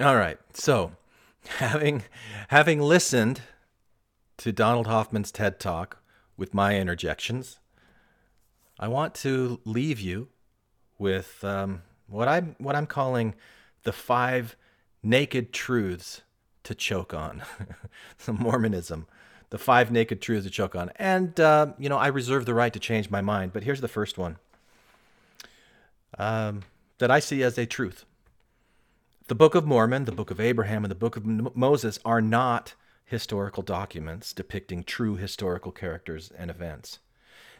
All 0.02 0.16
right. 0.16 0.39
So, 0.54 0.93
having 1.58 2.02
having 2.47 2.82
listened 2.82 3.41
to 4.38 4.52
Donald 4.52 4.88
Hoffman's 4.88 5.32
TED 5.32 5.60
Talk 5.60 6.02
with 6.36 6.56
my 6.56 6.76
interjections, 6.76 7.60
I 8.80 8.88
want 8.88 9.14
to 9.16 9.60
leave 9.64 9.99
you 9.99 10.30
with 10.97 11.43
um, 11.43 11.84
what 12.08 12.28
I'm 12.28 12.56
what 12.58 12.76
I'm 12.76 12.88
calling 12.88 13.36
the 13.84 13.91
five 13.91 14.56
naked 15.04 15.54
truths 15.54 16.22
to 16.64 16.74
choke 16.74 17.14
on. 17.14 17.43
the 18.26 18.34
Mormonism, 18.34 19.06
the 19.52 19.60
five 19.60 19.91
naked 19.91 20.20
truths 20.20 20.47
to 20.47 20.49
choke 20.52 20.76
on, 20.76 20.89
and 20.95 21.39
uh, 21.39 21.74
you 21.78 21.89
know 21.89 21.97
I 21.97 22.08
reserve 22.08 22.47
the 22.47 22.56
right 22.56 22.74
to 22.74 22.80
change 22.80 23.12
my 23.12 23.22
mind. 23.22 23.54
But 23.54 23.62
here's 23.62 23.82
the 23.82 23.88
first 23.88 24.18
one 24.18 24.39
um, 26.18 26.64
that 26.97 27.12
I 27.12 27.20
see 27.20 27.43
as 27.43 27.60
a 27.60 27.68
truth 27.68 28.06
The 29.28 29.36
Book 29.36 29.55
of 29.55 29.65
Mormon, 29.65 30.05
the 30.05 30.11
Book 30.11 30.32
of 30.32 30.39
Abraham, 30.39 30.84
and 30.84 30.91
the 30.91 30.95
Book 30.95 31.15
of 31.15 31.26
Moses 31.55 31.99
are 32.03 32.22
not 32.22 32.74
historical 33.05 33.63
documents 33.63 34.34
depicting 34.34 34.84
true 34.84 35.15
historical 35.15 35.72
characters 35.72 36.32
and 36.38 36.49
events. 36.49 36.99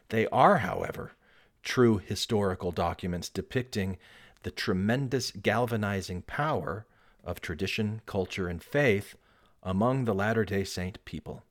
They 0.10 0.28
are, 0.28 0.58
however, 0.58 1.14
true 1.64 2.00
historical 2.00 2.72
documents 2.72 3.30
depicting 3.30 3.98
the 4.44 4.52
tremendous 4.52 5.32
galvanizing 5.32 6.24
power 6.24 6.86
of 7.24 7.42
tradition, 7.42 8.02
culture, 8.06 8.48
and 8.48 8.62
faith 8.62 9.16
among 9.64 10.06
the 10.06 10.16
Latter 10.16 10.44
day 10.44 10.64
Saint 10.64 11.04
people. 11.06 11.44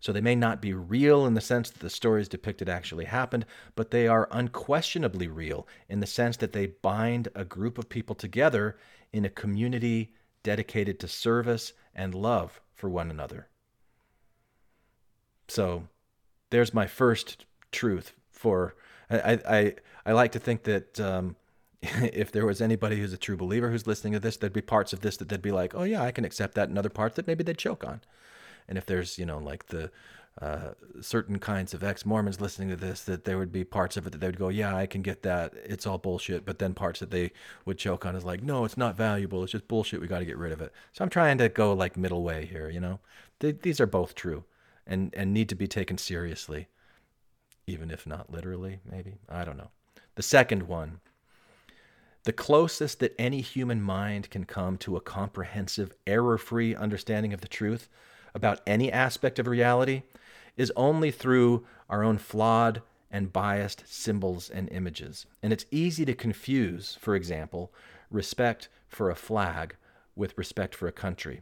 So 0.00 0.12
they 0.12 0.22
may 0.22 0.34
not 0.34 0.62
be 0.62 0.72
real 0.72 1.26
in 1.26 1.34
the 1.34 1.40
sense 1.40 1.70
that 1.70 1.80
the 1.80 1.90
stories 1.90 2.28
depicted 2.28 2.68
actually 2.68 3.04
happened, 3.04 3.44
but 3.76 3.90
they 3.90 4.08
are 4.08 4.28
unquestionably 4.32 5.28
real 5.28 5.68
in 5.88 6.00
the 6.00 6.06
sense 6.06 6.38
that 6.38 6.52
they 6.52 6.66
bind 6.66 7.28
a 7.34 7.44
group 7.44 7.76
of 7.76 7.90
people 7.90 8.14
together 8.14 8.78
in 9.12 9.26
a 9.26 9.30
community 9.30 10.14
dedicated 10.42 10.98
to 11.00 11.08
service 11.08 11.74
and 11.94 12.14
love 12.14 12.60
for 12.74 12.88
one 12.88 13.10
another. 13.10 13.48
So 15.48 15.88
there's 16.48 16.72
my 16.72 16.86
first 16.86 17.44
truth 17.70 18.14
for 18.30 18.74
I 19.10 19.38
I, 19.46 19.74
I 20.06 20.12
like 20.12 20.32
to 20.32 20.38
think 20.38 20.62
that 20.62 20.98
um, 20.98 21.36
if 21.82 22.32
there 22.32 22.46
was 22.46 22.60
anybody 22.60 22.98
who's 22.98 23.12
a 23.12 23.18
true 23.18 23.36
believer 23.36 23.70
who's 23.70 23.86
listening 23.86 24.14
to 24.14 24.20
this, 24.20 24.36
there'd 24.36 24.52
be 24.52 24.62
parts 24.62 24.92
of 24.92 25.00
this 25.00 25.16
that 25.18 25.28
they'd 25.28 25.42
be 25.42 25.52
like, 25.52 25.74
oh 25.74 25.82
yeah, 25.82 26.02
I 26.02 26.12
can 26.12 26.24
accept 26.24 26.54
that, 26.54 26.68
and 26.68 26.78
other 26.78 26.88
parts 26.88 27.16
that 27.16 27.26
maybe 27.26 27.44
they'd 27.44 27.58
choke 27.58 27.84
on. 27.84 28.00
And 28.70 28.78
if 28.78 28.86
there's 28.86 29.18
you 29.18 29.26
know 29.26 29.38
like 29.38 29.66
the 29.66 29.90
uh, 30.40 30.70
certain 31.02 31.38
kinds 31.38 31.74
of 31.74 31.84
ex-Mormons 31.84 32.40
listening 32.40 32.70
to 32.70 32.76
this, 32.76 33.02
that 33.02 33.24
there 33.24 33.36
would 33.36 33.52
be 33.52 33.62
parts 33.62 33.98
of 33.98 34.06
it 34.06 34.10
that 34.10 34.18
they 34.20 34.26
would 34.26 34.38
go, 34.38 34.48
yeah, 34.48 34.74
I 34.74 34.86
can 34.86 35.02
get 35.02 35.22
that, 35.22 35.52
it's 35.64 35.86
all 35.86 35.98
bullshit. 35.98 36.46
But 36.46 36.58
then 36.58 36.72
parts 36.72 37.00
that 37.00 37.10
they 37.10 37.32
would 37.66 37.76
choke 37.76 38.06
on 38.06 38.16
is 38.16 38.24
like, 38.24 38.42
no, 38.42 38.64
it's 38.64 38.78
not 38.78 38.96
valuable, 38.96 39.42
it's 39.42 39.52
just 39.52 39.68
bullshit. 39.68 40.00
We 40.00 40.06
got 40.06 40.20
to 40.20 40.24
get 40.24 40.38
rid 40.38 40.52
of 40.52 40.62
it. 40.62 40.72
So 40.92 41.04
I'm 41.04 41.10
trying 41.10 41.36
to 41.38 41.50
go 41.50 41.74
like 41.74 41.96
middle 41.96 42.22
way 42.22 42.46
here. 42.46 42.70
You 42.70 42.80
know, 42.80 43.00
these 43.40 43.80
are 43.80 43.86
both 43.86 44.14
true, 44.14 44.44
and 44.86 45.12
and 45.14 45.34
need 45.34 45.48
to 45.50 45.54
be 45.54 45.66
taken 45.66 45.98
seriously, 45.98 46.68
even 47.66 47.90
if 47.90 48.06
not 48.06 48.32
literally. 48.32 48.80
Maybe 48.90 49.18
I 49.28 49.44
don't 49.44 49.58
know. 49.58 49.70
The 50.14 50.22
second 50.22 50.68
one 50.68 51.00
the 52.24 52.32
closest 52.32 53.00
that 53.00 53.14
any 53.18 53.40
human 53.40 53.80
mind 53.80 54.28
can 54.28 54.44
come 54.44 54.76
to 54.76 54.94
a 54.94 55.00
comprehensive, 55.00 55.94
error 56.06 56.36
free 56.36 56.74
understanding 56.74 57.32
of 57.32 57.40
the 57.40 57.48
truth 57.48 57.88
about 58.34 58.60
any 58.66 58.90
aspect 58.90 59.38
of 59.38 59.46
reality 59.46 60.02
is 60.56 60.72
only 60.76 61.10
through 61.10 61.64
our 61.88 62.02
own 62.02 62.18
flawed 62.18 62.82
and 63.10 63.32
biased 63.32 63.82
symbols 63.86 64.48
and 64.48 64.68
images. 64.70 65.26
And 65.42 65.52
it's 65.52 65.66
easy 65.70 66.04
to 66.04 66.14
confuse, 66.14 66.96
for 67.00 67.14
example, 67.14 67.72
respect 68.10 68.68
for 68.88 69.10
a 69.10 69.16
flag 69.16 69.76
with 70.14 70.36
respect 70.36 70.74
for 70.74 70.86
a 70.86 70.92
country. 70.92 71.40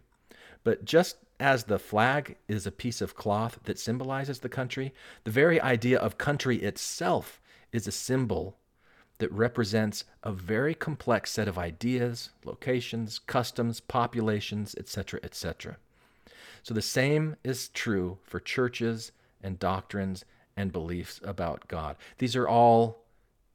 But 0.64 0.84
just 0.84 1.16
as 1.40 1.64
the 1.64 1.78
flag 1.78 2.36
is 2.48 2.66
a 2.66 2.72
piece 2.72 3.00
of 3.00 3.14
cloth 3.14 3.60
that 3.64 3.78
symbolizes 3.78 4.40
the 4.40 4.48
country, 4.48 4.92
the 5.24 5.30
very 5.30 5.60
idea 5.60 5.98
of 5.98 6.18
country 6.18 6.62
itself 6.62 7.40
is 7.72 7.86
a 7.86 7.92
symbol 7.92 8.56
that 9.18 9.32
represents 9.32 10.04
a 10.22 10.32
very 10.32 10.74
complex 10.74 11.32
set 11.32 11.48
of 11.48 11.58
ideas, 11.58 12.30
locations, 12.44 13.18
customs, 13.18 13.80
populations, 13.80 14.74
etc., 14.76 15.20
etc. 15.22 15.76
So 16.68 16.74
the 16.74 16.82
same 16.82 17.36
is 17.42 17.70
true 17.70 18.18
for 18.24 18.40
churches 18.40 19.10
and 19.42 19.58
doctrines 19.58 20.26
and 20.54 20.70
beliefs 20.70 21.18
about 21.24 21.66
God. 21.66 21.96
These 22.18 22.36
are 22.36 22.46
all 22.46 23.06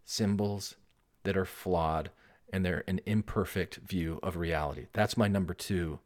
symbols 0.03 0.77
that 1.21 1.37
are 1.37 1.45
flawed 1.45 2.09
and 2.51 2.65
they're 2.65 2.83
an 2.87 3.01
imperfect 3.05 3.75
view 3.75 4.19
of 4.23 4.35
reality. 4.35 4.87
That's 4.93 5.15
my 5.15 5.27
number 5.27 5.53
two 5.53 5.99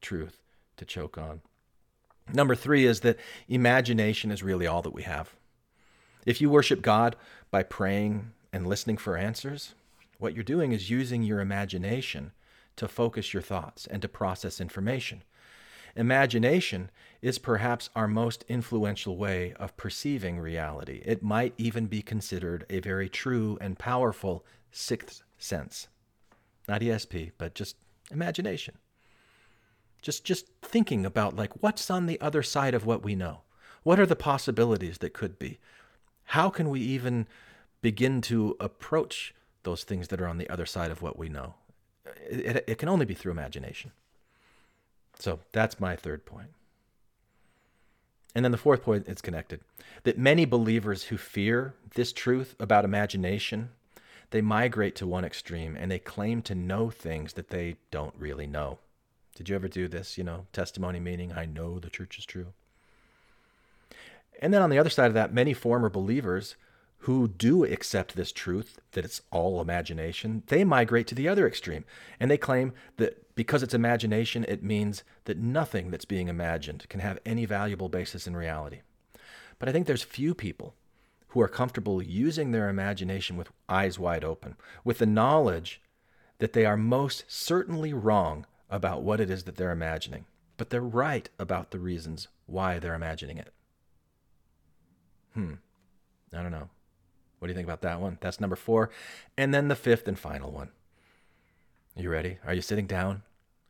truth 0.00 0.42
to 0.76 0.84
choke 0.84 1.16
on. 1.16 1.40
Number 2.32 2.56
three 2.56 2.84
is 2.84 3.02
that 3.02 3.20
imagination 3.46 4.32
is 4.32 4.42
really 4.42 4.66
all 4.66 4.82
that 4.82 4.90
we 4.90 5.04
have. 5.04 5.36
If 6.26 6.40
you 6.40 6.50
worship 6.50 6.82
God 6.82 7.14
by 7.52 7.62
praying 7.62 8.32
and 8.52 8.66
listening 8.66 8.96
for 8.96 9.16
answers, 9.16 9.76
what 10.18 10.34
you're 10.34 10.42
doing 10.42 10.72
is 10.72 10.90
using 10.90 11.22
your 11.22 11.38
imagination 11.38 12.32
to 12.74 12.88
focus 12.88 13.32
your 13.32 13.42
thoughts 13.42 13.86
and 13.86 14.02
to 14.02 14.08
process 14.08 14.60
information. 14.60 15.22
Imagination 15.96 16.90
is 17.22 17.38
perhaps 17.38 17.90
our 17.94 18.08
most 18.08 18.44
influential 18.48 19.16
way 19.16 19.54
of 19.54 19.76
perceiving 19.76 20.38
reality. 20.38 21.02
It 21.04 21.22
might 21.22 21.54
even 21.56 21.86
be 21.86 22.02
considered 22.02 22.66
a 22.68 22.80
very 22.80 23.08
true 23.08 23.56
and 23.60 23.78
powerful 23.78 24.44
sixth 24.72 25.22
sense. 25.38 25.88
Not 26.68 26.80
ESP, 26.80 27.32
but 27.38 27.54
just 27.54 27.76
imagination. 28.10 28.78
Just 30.02 30.24
just 30.24 30.46
thinking 30.60 31.06
about 31.06 31.36
like 31.36 31.62
what's 31.62 31.90
on 31.90 32.06
the 32.06 32.20
other 32.20 32.42
side 32.42 32.74
of 32.74 32.84
what 32.84 33.02
we 33.02 33.14
know. 33.14 33.40
What 33.82 34.00
are 34.00 34.06
the 34.06 34.16
possibilities 34.16 34.98
that 34.98 35.14
could 35.14 35.38
be? 35.38 35.58
How 36.28 36.50
can 36.50 36.70
we 36.70 36.80
even 36.80 37.26
begin 37.80 38.22
to 38.22 38.56
approach 38.60 39.34
those 39.64 39.82
things 39.84 40.08
that 40.08 40.20
are 40.20 40.28
on 40.28 40.38
the 40.38 40.48
other 40.48 40.64
side 40.64 40.90
of 40.90 41.02
what 41.02 41.18
we 41.18 41.28
know. 41.28 41.54
It, 42.30 42.56
it, 42.56 42.64
it 42.68 42.78
can 42.78 42.88
only 42.88 43.04
be 43.04 43.14
through 43.14 43.32
imagination. 43.32 43.92
So 45.18 45.40
that's 45.52 45.80
my 45.80 45.96
third 45.96 46.24
point. 46.24 46.48
And 48.34 48.44
then 48.44 48.52
the 48.52 48.58
fourth 48.58 48.82
point 48.82 49.08
is 49.08 49.20
connected 49.20 49.60
that 50.02 50.18
many 50.18 50.44
believers 50.44 51.04
who 51.04 51.16
fear 51.16 51.74
this 51.94 52.12
truth 52.12 52.56
about 52.58 52.84
imagination, 52.84 53.70
they 54.30 54.42
migrate 54.42 54.96
to 54.96 55.06
one 55.06 55.24
extreme 55.24 55.76
and 55.76 55.90
they 55.90 55.98
claim 55.98 56.42
to 56.42 56.54
know 56.54 56.90
things 56.90 57.34
that 57.34 57.50
they 57.50 57.76
don't 57.90 58.14
really 58.18 58.46
know. 58.46 58.78
Did 59.36 59.48
you 59.48 59.54
ever 59.54 59.68
do 59.68 59.88
this? 59.88 60.18
You 60.18 60.24
know, 60.24 60.46
testimony 60.52 61.00
meaning, 61.00 61.32
I 61.32 61.46
know 61.46 61.78
the 61.78 61.90
church 61.90 62.18
is 62.18 62.26
true. 62.26 62.48
And 64.42 64.52
then 64.52 64.62
on 64.62 64.70
the 64.70 64.78
other 64.78 64.90
side 64.90 65.06
of 65.08 65.14
that, 65.14 65.32
many 65.32 65.54
former 65.54 65.88
believers 65.88 66.56
who 67.04 67.28
do 67.28 67.64
accept 67.64 68.16
this 68.16 68.32
truth 68.32 68.80
that 68.92 69.04
it's 69.04 69.20
all 69.30 69.60
imagination, 69.60 70.42
they 70.46 70.64
migrate 70.64 71.06
to 71.06 71.14
the 71.14 71.28
other 71.28 71.46
extreme 71.46 71.84
and 72.18 72.30
they 72.30 72.38
claim 72.38 72.72
that 72.96 73.34
because 73.34 73.62
it's 73.62 73.74
imagination, 73.74 74.42
it 74.48 74.62
means 74.62 75.04
that 75.26 75.36
nothing 75.36 75.90
that's 75.90 76.06
being 76.06 76.28
imagined 76.28 76.88
can 76.88 77.00
have 77.00 77.18
any 77.26 77.44
valuable 77.44 77.90
basis 77.90 78.26
in 78.26 78.34
reality. 78.34 78.80
But 79.58 79.68
I 79.68 79.72
think 79.72 79.86
there's 79.86 80.02
few 80.02 80.34
people 80.34 80.74
who 81.28 81.42
are 81.42 81.48
comfortable 81.48 82.02
using 82.02 82.52
their 82.52 82.70
imagination 82.70 83.36
with 83.36 83.50
eyes 83.68 83.98
wide 83.98 84.24
open, 84.24 84.56
with 84.82 84.96
the 84.96 85.06
knowledge 85.06 85.82
that 86.38 86.54
they 86.54 86.64
are 86.64 86.76
most 86.76 87.24
certainly 87.28 87.92
wrong 87.92 88.46
about 88.70 89.02
what 89.02 89.20
it 89.20 89.28
is 89.28 89.44
that 89.44 89.56
they're 89.56 89.72
imagining, 89.72 90.24
but 90.56 90.70
they're 90.70 90.80
right 90.80 91.28
about 91.38 91.70
the 91.70 91.78
reasons 91.78 92.28
why 92.46 92.78
they're 92.78 92.94
imagining 92.94 93.36
it. 93.36 93.52
Hmm. 95.34 95.54
I 96.32 96.42
don't 96.42 96.50
know. 96.50 96.70
What 97.44 97.48
do 97.48 97.52
you 97.52 97.56
think 97.56 97.68
about 97.68 97.82
that 97.82 98.00
one? 98.00 98.16
That's 98.22 98.40
number 98.40 98.56
four. 98.56 98.88
And 99.36 99.52
then 99.52 99.68
the 99.68 99.76
fifth 99.76 100.08
and 100.08 100.18
final 100.18 100.50
one. 100.50 100.70
You 101.94 102.08
ready? 102.08 102.38
Are 102.46 102.54
you 102.54 102.62
sitting 102.62 102.86
down? 102.86 103.20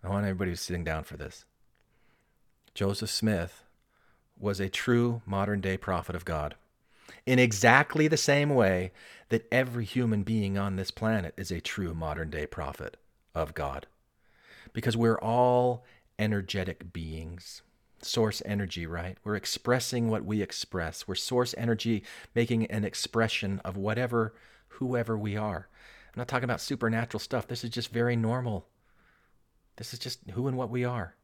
I 0.05 0.11
want 0.11 0.25
everybody 0.25 0.53
who's 0.53 0.61
sitting 0.61 0.85
down 0.85 1.03
for 1.03 1.17
this. 1.17 1.45
Joseph 2.73 3.11
Smith 3.11 3.65
was 4.39 4.61
a 4.61 4.69
true 4.69 5.23
modern 5.27 5.61
day 5.61 5.77
prophet 5.77 6.15
of 6.15 6.25
God 6.25 6.55
in 7.27 7.41
exactly 7.41 8.07
the 8.07 8.17
same 8.17 8.51
way 8.51 8.93
that 9.31 9.49
every 9.51 9.85
human 9.85 10.23
being 10.23 10.57
on 10.57 10.77
this 10.77 10.93
planet 10.93 11.35
is 11.37 11.51
a 11.51 11.61
true 11.61 11.95
modern 11.95 12.31
day 12.31 12.47
prophet 12.47 12.97
of 13.35 13.55
God. 13.55 13.89
Because 14.73 14.97
we're 14.97 15.19
all 15.19 15.85
energetic 16.17 16.93
beings 16.93 17.63
source 18.05 18.43
energy, 18.45 18.87
right? 18.87 19.19
We're 19.25 19.37
expressing 19.37 20.09
what 20.09 20.25
we 20.25 20.43
express. 20.43 21.07
We're 21.07 21.15
source 21.15 21.55
energy 21.57 22.05
making 22.35 22.67
an 22.67 22.85
expression 22.85 23.61
of 23.65 23.77
whatever, 23.77 24.35
whoever 24.69 25.17
we 25.17 25.37
are. 25.37 25.69
I'm 26.15 26.21
not 26.21 26.29
talking 26.29 26.45
about 26.45 26.61
supernatural 26.61 27.19
stuff. 27.19 27.49
This 27.49 27.65
is 27.65 27.71
just 27.71 27.93
very 27.93 28.17
normal. 28.17 28.67
This 29.77 29.93
is 29.93 29.99
just 29.99 30.21
who 30.31 30.47
and 30.47 30.57
what 30.57 30.71
we 30.71 30.85
are. 30.85 31.15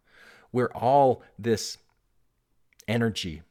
We're 0.53 0.73
all 0.73 1.23
this 1.39 1.79
energy 2.89 3.43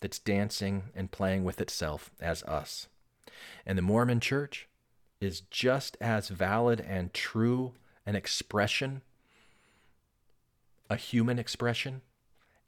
that's 0.00 0.18
dancing 0.18 0.84
and 0.94 1.10
playing 1.10 1.44
with 1.44 1.60
itself 1.60 2.10
as 2.20 2.42
us. 2.44 2.86
And 3.66 3.76
the 3.76 3.82
Mormon 3.82 4.20
church 4.20 4.68
is 5.20 5.40
just 5.50 5.96
as 6.00 6.28
valid 6.28 6.80
and 6.80 7.12
true 7.12 7.72
an 8.06 8.14
expression, 8.14 9.02
a 10.88 10.96
human 10.96 11.38
expression, 11.38 12.02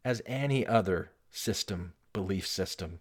as 0.05 0.23
any 0.27 0.67
other 0.67 1.11
system, 1.31 1.93
belief 2.13 2.47
system, 2.47 3.01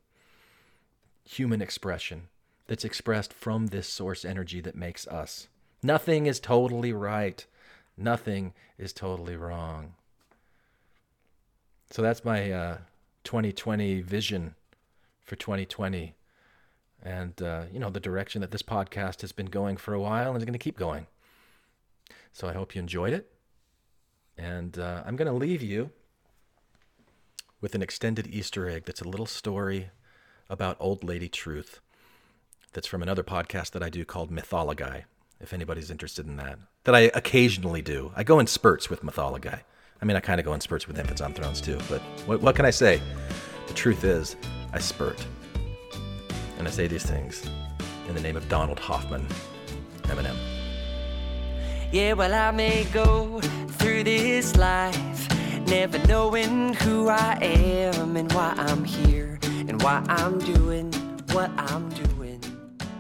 human 1.24 1.62
expression 1.62 2.28
that's 2.68 2.86
expressed 2.86 3.34
from 3.34 3.68
this 3.68 3.88
source 3.88 4.26
energy 4.26 4.62
that 4.62 4.76
makes 4.76 5.08
us. 5.08 5.48
Nothing 5.82 6.26
is 6.26 6.40
totally 6.40 6.94
right. 6.94 7.46
Nothing 7.98 8.54
is 8.78 8.94
totally 8.94 9.36
wrong. 9.36 9.96
So 11.90 12.02
that's 12.02 12.24
my 12.24 12.52
uh, 12.52 12.78
2020 13.24 14.02
vision 14.02 14.56
for 15.26 15.36
2020. 15.36 16.16
And, 17.02 17.42
uh, 17.42 17.64
you 17.72 17.80
know, 17.80 17.90
the 17.90 18.00
direction 18.00 18.42
that 18.42 18.52
this 18.52 18.62
podcast 18.62 19.22
has 19.22 19.32
been 19.32 19.48
going 19.48 19.78
for 19.78 19.94
a 19.94 20.00
while 20.00 20.30
and 20.30 20.38
is 20.38 20.46
going 20.46 20.54
to 20.54 20.60
keep 20.60 20.78
going. 20.78 21.08
So 22.34 22.48
I 22.48 22.54
hope 22.54 22.76
you 22.76 22.82
enjoyed 22.82 23.14
it. 23.14 23.32
And 24.38 24.78
uh, 24.78 25.04
I'm 25.06 25.16
going 25.16 25.32
to 25.32 25.34
leave 25.34 25.62
you 25.62 25.92
with 27.62 27.76
an 27.76 27.82
extended 27.82 28.28
Easter 28.28 28.70
egg 28.70 28.86
that's 28.86 29.02
a 29.02 29.08
little 29.08 29.26
story 29.26 29.90
about 30.50 30.78
Old 30.80 31.04
Lady 31.04 31.30
Truth 31.30 31.80
that's 32.74 32.88
from 32.88 33.02
another 33.02 33.24
podcast 33.24 33.72
that 33.72 33.84
I 33.84 33.90
do 33.90 34.06
called 34.06 34.32
Mythology, 34.32 35.06
if 35.40 35.54
anybody's 35.54 35.92
interested 35.92 36.28
in 36.28 36.38
that. 36.38 36.60
That 36.84 36.96
I 36.96 37.12
occasionally 37.14 37.82
do. 37.82 38.12
I 38.16 38.24
go 38.24 38.40
in 38.40 38.48
spurts 38.48 38.90
with 38.90 39.04
Mythology. 39.04 39.50
I 40.02 40.06
mean, 40.06 40.16
I 40.16 40.22
kind 40.22 40.40
of 40.40 40.46
go 40.46 40.54
in 40.54 40.62
spurts 40.62 40.88
with 40.88 40.98
Infants 40.98 41.22
on 41.22 41.34
Thrones 41.34 41.62
too, 41.62 41.78
but 41.90 42.02
what, 42.26 42.42
what 42.42 42.56
can 42.56 42.66
I 42.66 42.70
say? 42.70 43.02
The 43.68 43.74
truth 43.74 44.04
is, 44.04 44.36
I 44.72 44.80
spurt. 44.80 45.26
And 46.58 46.68
I 46.68 46.72
say 46.72 46.88
these 46.88 47.06
things 47.06 47.46
in 48.08 48.16
the 48.16 48.22
name 48.22 48.38
of 48.38 48.48
Donald 48.50 48.80
Hoffman, 48.80 49.26
Eminem. 50.04 50.59
Yeah, 51.92 52.14
well, 52.14 52.36
I 52.36 52.52
may 52.52 52.84
go 52.94 53.42
through 53.42 54.04
this 54.04 54.56
life 54.56 55.28
never 55.68 55.98
knowing 56.08 56.76
who 56.76 57.10
I 57.10 57.40
am 57.42 58.16
and 58.16 58.32
why 58.32 58.54
I'm 58.58 58.84
here 58.84 59.40
and 59.44 59.82
why 59.82 60.06
I'm 60.08 60.38
doing 60.38 60.94
what 61.32 61.50
I'm 61.58 61.90
doing. 61.90 62.44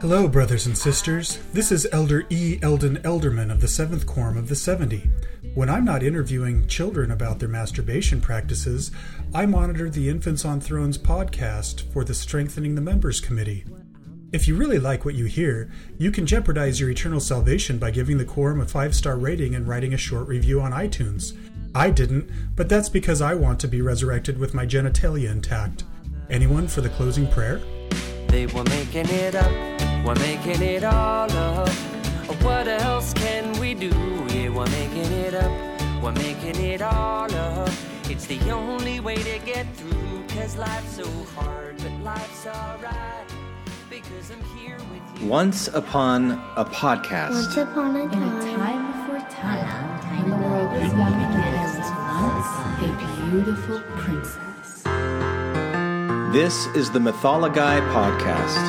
Hello, 0.01 0.27
brothers 0.27 0.65
and 0.65 0.75
sisters. 0.75 1.37
This 1.53 1.71
is 1.71 1.87
Elder 1.91 2.25
E. 2.31 2.57
Eldon 2.63 2.97
Elderman 3.03 3.51
of 3.51 3.61
the 3.61 3.67
7th 3.67 4.07
Quorum 4.07 4.37
of 4.37 4.49
the 4.49 4.55
70. 4.55 5.07
When 5.53 5.69
I'm 5.69 5.85
not 5.85 6.01
interviewing 6.01 6.65
children 6.65 7.11
about 7.11 7.37
their 7.37 7.47
masturbation 7.47 8.21
practices, 8.21 8.89
I 9.35 9.45
monitor 9.45 9.91
the 9.91 10.09
Infants 10.09 10.45
on 10.45 10.59
Thrones 10.59 10.97
podcast 10.97 11.91
for 11.93 12.03
the 12.03 12.15
Strengthening 12.15 12.73
the 12.73 12.81
Members 12.81 13.21
Committee. 13.21 13.65
If 14.31 14.47
you 14.47 14.55
really 14.55 14.77
like 14.77 15.05
what 15.05 15.15
you 15.15 15.25
hear, 15.25 15.71
you 15.97 16.11
can 16.11 16.27
jeopardize 16.27 16.79
your 16.79 16.91
eternal 16.91 17.19
salvation 17.19 17.79
by 17.79 17.89
giving 17.89 18.19
the 18.19 18.25
Quorum 18.25 18.61
a 18.61 18.65
five 18.65 18.93
star 18.93 19.17
rating 19.17 19.55
and 19.55 19.67
writing 19.67 19.95
a 19.95 19.97
short 19.97 20.27
review 20.27 20.61
on 20.61 20.71
iTunes. 20.71 21.35
I 21.73 21.89
didn't, 21.89 22.29
but 22.55 22.69
that's 22.69 22.89
because 22.89 23.23
I 23.23 23.33
want 23.33 23.59
to 23.61 23.67
be 23.67 23.81
resurrected 23.81 24.37
with 24.37 24.53
my 24.53 24.67
genitalia 24.67 25.31
intact. 25.31 25.83
Anyone 26.29 26.67
for 26.67 26.81
the 26.81 26.89
closing 26.89 27.27
prayer? 27.27 27.59
They 28.27 28.45
were 28.45 28.65
making 28.65 29.07
it 29.09 29.33
up, 29.33 29.51
we're 30.05 30.13
making 30.13 30.61
it 30.61 30.83
all 30.83 31.31
up. 31.31 31.69
What 32.43 32.67
else 32.67 33.13
can 33.15 33.59
we 33.59 33.73
do? 33.73 33.89
Yeah, 34.29 34.49
we're 34.49 34.67
making 34.67 35.11
it 35.11 35.33
up, 35.33 36.03
we're 36.03 36.11
making 36.11 36.55
it 36.57 36.83
all 36.83 37.33
up. 37.33 37.71
It's 38.03 38.27
the 38.27 38.39
only 38.51 38.99
way 38.99 39.15
to 39.15 39.39
get 39.43 39.65
through, 39.75 40.23
cause 40.27 40.55
life's 40.55 40.97
so 40.97 41.09
hard, 41.35 41.77
but 41.77 41.91
life's 42.03 42.45
alright. 42.45 43.38
Once 45.21 45.67
upon 45.67 46.31
a 46.55 46.65
podcast. 46.65 47.29
Once 47.31 47.57
upon 47.57 47.95
a 47.95 47.99
In 48.03 48.07
a 48.07 48.11
time, 48.11 48.41
time 48.57 48.91
before 48.91 49.19
time, 49.29 49.99
when 50.23 50.31
the 50.31 50.37
world 50.47 50.71
was 50.71 50.91
young 50.93 51.13
and 51.13 51.33
there 51.35 51.51
was 51.61 51.75
once 52.23 52.51
a 52.81 52.83
beautiful 53.29 53.79
princess. 53.97 54.69
This 56.33 56.55
is 56.75 56.89
the 56.89 56.99
Mythology 56.99 57.59
Podcast. 57.93 58.63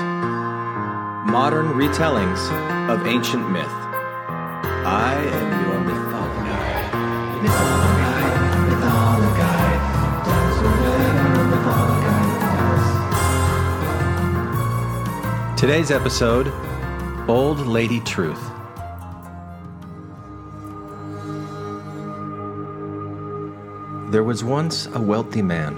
Modern 1.27 1.69
retellings 1.69 2.43
of 2.91 3.07
ancient 3.07 3.51
myth. 3.51 3.65
I 4.85 5.15
am 5.15 5.65
your 5.65 5.81
Mythology. 5.81 7.90
Today's 15.61 15.91
episode 15.91 16.51
Old 17.29 17.67
Lady 17.67 18.01
Truth. 18.01 18.41
There 24.11 24.25
was 24.25 24.43
once 24.43 24.87
a 24.95 24.99
wealthy 24.99 25.43
man 25.43 25.77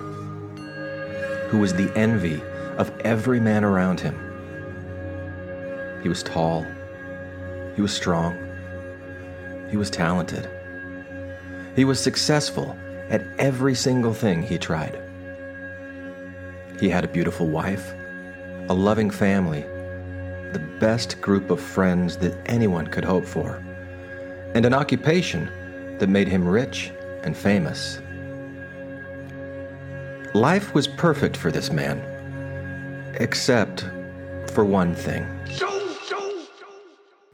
who 1.48 1.58
was 1.58 1.74
the 1.74 1.90
envy 1.96 2.40
of 2.78 2.96
every 3.00 3.40
man 3.40 3.64
around 3.64 3.98
him. 3.98 4.14
He 6.04 6.08
was 6.08 6.22
tall, 6.22 6.64
he 7.74 7.82
was 7.82 7.92
strong, 7.92 8.36
he 9.68 9.76
was 9.76 9.90
talented, 9.90 10.48
he 11.74 11.84
was 11.84 11.98
successful 11.98 12.78
at 13.08 13.24
every 13.36 13.74
single 13.74 14.14
thing 14.14 14.44
he 14.44 14.58
tried. 14.58 14.96
He 16.78 16.88
had 16.88 17.04
a 17.04 17.08
beautiful 17.08 17.48
wife, 17.48 17.92
a 18.68 18.74
loving 18.74 19.10
family, 19.10 19.66
the 20.53 20.59
best 20.59 21.20
group 21.20 21.50
of 21.50 21.61
friends 21.61 22.16
that 22.18 22.36
anyone 22.46 22.86
could 22.86 23.05
hope 23.05 23.24
for, 23.24 23.57
and 24.55 24.64
an 24.64 24.74
occupation 24.74 25.46
that 25.98 26.09
made 26.09 26.28
him 26.28 26.46
rich 26.46 26.90
and 27.22 27.36
famous. 27.36 28.00
Life 30.34 30.74
was 30.74 30.86
perfect 30.88 31.36
for 31.36 31.50
this 31.50 31.70
man, 31.70 31.98
except 33.20 33.84
for 34.53 34.64
one 34.64 34.94
thing. 34.94 35.26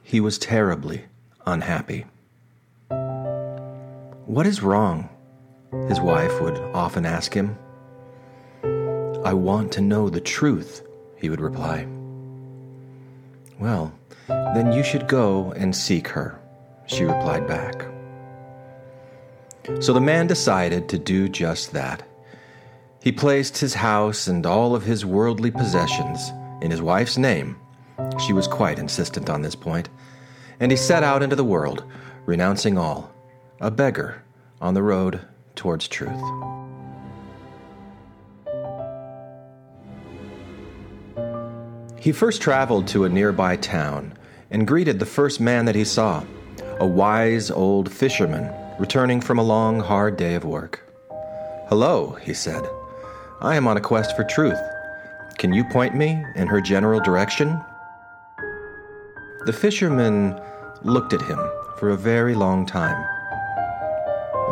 He 0.03 0.21
was 0.21 0.39
terribly 0.39 1.05
unhappy. 1.47 2.07
What 4.27 4.47
is 4.47 4.63
wrong? 4.63 5.09
His 5.89 6.01
wife 6.01 6.41
would 6.41 6.57
often 6.75 7.07
ask 7.07 7.33
him. 7.33 7.59
I 9.25 9.33
want 9.35 9.73
to 9.73 9.81
know 9.81 10.09
the 10.09 10.21
truth, 10.21 10.83
he 11.17 11.29
would 11.29 11.41
reply. 11.41 11.87
Well, 13.59 13.93
then 14.29 14.73
you 14.73 14.83
should 14.83 15.09
go 15.09 15.53
and 15.53 15.75
seek 15.75 16.09
her, 16.09 16.41
she 16.87 17.05
replied 17.05 17.47
back. 17.47 17.87
So 19.81 19.93
the 19.93 20.01
man 20.01 20.27
decided 20.27 20.89
to 20.89 20.99
do 20.99 21.29
just 21.29 21.73
that. 21.73 22.03
He 23.03 23.13
placed 23.13 23.59
his 23.59 23.75
house 23.75 24.27
and 24.27 24.45
all 24.47 24.75
of 24.75 24.85
his 24.85 25.05
worldly 25.05 25.51
possessions 25.51 26.33
in 26.63 26.71
his 26.71 26.83
wife's 26.83 27.19
name. 27.19 27.57
She 28.27 28.33
was 28.33 28.49
quite 28.49 28.79
insistent 28.79 29.29
on 29.29 29.43
this 29.43 29.55
point. 29.55 29.89
And 30.61 30.73
he 30.73 30.77
set 30.77 31.03
out 31.03 31.23
into 31.23 31.37
the 31.37 31.45
world, 31.45 31.85
renouncing 32.27 32.79
all, 32.79 33.13
a 33.61 33.71
beggar 33.71 34.23
on 34.61 34.75
the 34.75 34.83
road 34.83 35.21
towards 35.55 35.87
truth. 35.87 36.21
He 42.09 42.13
first 42.13 42.41
traveled 42.41 42.89
to 42.89 43.05
a 43.05 43.11
nearby 43.11 43.57
town 43.57 44.15
and 44.51 44.67
greeted 44.67 44.99
the 44.99 45.05
first 45.05 45.41
man 45.43 45.67
that 45.67 45.75
he 45.75 45.85
saw, 45.85 46.25
a 46.81 46.87
wise 46.87 47.51
old 47.51 47.93
fisherman 47.93 48.51
returning 48.79 49.21
from 49.21 49.39
a 49.39 49.43
long, 49.43 49.81
hard 49.81 50.17
day 50.17 50.35
of 50.35 50.47
work. 50.47 50.91
Hello, 51.69 52.13
he 52.23 52.33
said. 52.33 52.67
I 53.43 53.57
am 53.57 53.69
on 53.69 53.77
a 53.77 53.83
quest 53.83 54.17
for 54.17 54.25
truth. 54.25 54.59
Can 55.37 55.53
you 55.53 55.65
point 55.65 55.95
me 55.95 56.25
in 56.35 56.47
her 56.47 56.63
general 56.63 56.99
direction? 56.99 57.61
The 59.45 59.53
fisherman 59.53 60.41
looked 60.85 61.13
at 61.13 61.21
him 61.21 61.39
for 61.77 61.91
a 61.91 61.97
very 61.99 62.35
long 62.35 62.65
time. 62.65 63.05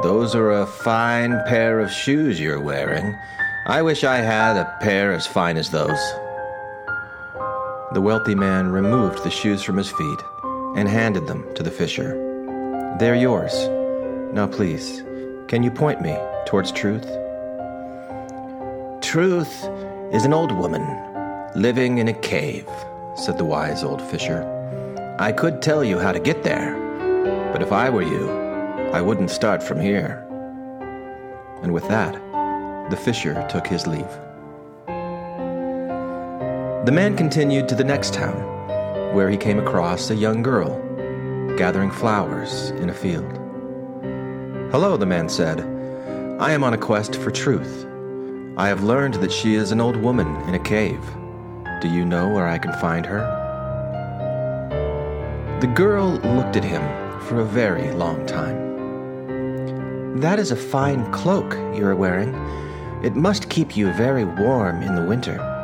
Those 0.03 0.35
are 0.35 0.61
a 0.61 0.67
fine 0.67 1.41
pair 1.47 1.81
of 1.81 1.91
shoes 1.91 2.39
you're 2.39 2.61
wearing. 2.61 3.17
I 3.67 3.81
wish 3.81 4.05
I 4.05 4.19
had 4.19 4.59
a 4.59 4.77
pair 4.83 5.15
as 5.15 5.27
fine 5.27 5.57
as 5.57 5.71
those. 5.71 6.26
The 7.97 8.03
wealthy 8.03 8.35
man 8.35 8.69
removed 8.69 9.25
the 9.25 9.31
shoes 9.31 9.63
from 9.63 9.79
his 9.79 9.91
feet 9.91 10.23
and 10.77 10.87
handed 10.87 11.27
them 11.27 11.47
to 11.55 11.63
the 11.63 11.71
fisher. 11.71 12.11
They're 12.99 13.15
yours. 13.17 13.55
Now, 14.35 14.47
please, 14.47 15.03
can 15.49 15.63
you 15.63 15.71
point 15.71 16.03
me 16.03 16.15
towards 16.45 16.73
truth? 16.73 17.07
Truth 19.01 19.65
is 20.13 20.27
an 20.27 20.35
old 20.35 20.53
woman 20.53 20.85
living 21.55 21.97
in 21.97 22.09
a 22.09 22.13
cave, 22.13 22.69
said 23.15 23.39
the 23.39 23.47
wise 23.47 23.83
old 23.83 24.03
fisher. 24.03 24.45
I 25.19 25.33
could 25.33 25.63
tell 25.63 25.83
you 25.83 25.99
how 25.99 26.13
to 26.13 26.21
get 26.21 26.43
there, 26.43 26.75
but 27.51 27.63
if 27.63 27.73
I 27.73 27.89
were 27.89 28.03
you, 28.03 28.29
I 28.93 29.01
wouldn't 29.01 29.31
start 29.31 29.63
from 29.63 29.81
here. 29.81 30.23
And 31.63 31.73
with 31.73 31.89
that, 31.89 32.13
the 32.91 32.97
fisher 33.03 33.47
took 33.49 33.67
his 33.67 33.87
leave. 33.87 34.26
The 36.87 36.93
man 36.93 37.17
continued 37.17 37.69
to 37.69 37.75
the 37.75 37.83
next 37.83 38.15
town, 38.15 38.37
where 39.13 39.29
he 39.29 39.37
came 39.37 39.59
across 39.59 40.09
a 40.09 40.15
young 40.15 40.41
girl 40.41 40.81
gathering 41.57 41.91
flowers 41.91 42.71
in 42.71 42.91
a 42.91 42.95
field. 42.95 43.33
Hello, 44.71 44.97
the 44.97 45.05
man 45.05 45.29
said. 45.29 45.63
I 46.39 46.53
am 46.53 46.63
on 46.63 46.75
a 46.75 46.79
quest 46.79 47.17
for 47.17 47.33
truth. 47.33 47.89
I 48.57 48.69
have 48.69 48.85
learned 48.85 49.15
that 49.15 49.33
she 49.33 49.57
is 49.57 49.73
an 49.73 49.81
old 49.81 49.97
woman 49.97 50.29
in 50.43 50.55
a 50.55 50.61
cave. 50.61 51.05
Do 51.83 51.89
you 51.89 52.05
know 52.05 52.29
where 52.29 52.47
I 52.47 52.57
can 52.57 52.73
find 52.75 53.05
her? 53.05 53.27
The 55.61 55.67
girl 55.67 56.11
looked 56.11 56.55
at 56.55 56.63
him 56.63 56.83
for 57.23 57.41
a 57.41 57.45
very 57.45 57.91
long 57.95 58.25
time. 58.27 60.21
That 60.21 60.39
is 60.39 60.53
a 60.53 60.57
fine 60.57 61.11
cloak 61.11 61.53
you 61.77 61.85
are 61.85 61.97
wearing. 61.97 62.33
It 63.03 63.17
must 63.17 63.51
keep 63.51 63.77
you 63.77 63.93
very 63.95 64.25
warm 64.25 64.83
in 64.83 64.95
the 64.95 65.03
winter. 65.03 65.55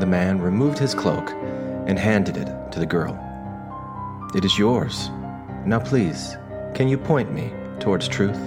The 0.00 0.06
man 0.06 0.40
removed 0.40 0.78
his 0.78 0.94
cloak 0.94 1.30
and 1.86 1.98
handed 1.98 2.36
it 2.36 2.72
to 2.72 2.80
the 2.80 2.86
girl. 2.86 3.18
It 4.34 4.44
is 4.44 4.58
yours. 4.58 5.10
Now, 5.64 5.78
please, 5.78 6.36
can 6.74 6.88
you 6.88 6.98
point 6.98 7.32
me 7.32 7.52
towards 7.78 8.08
truth? 8.08 8.38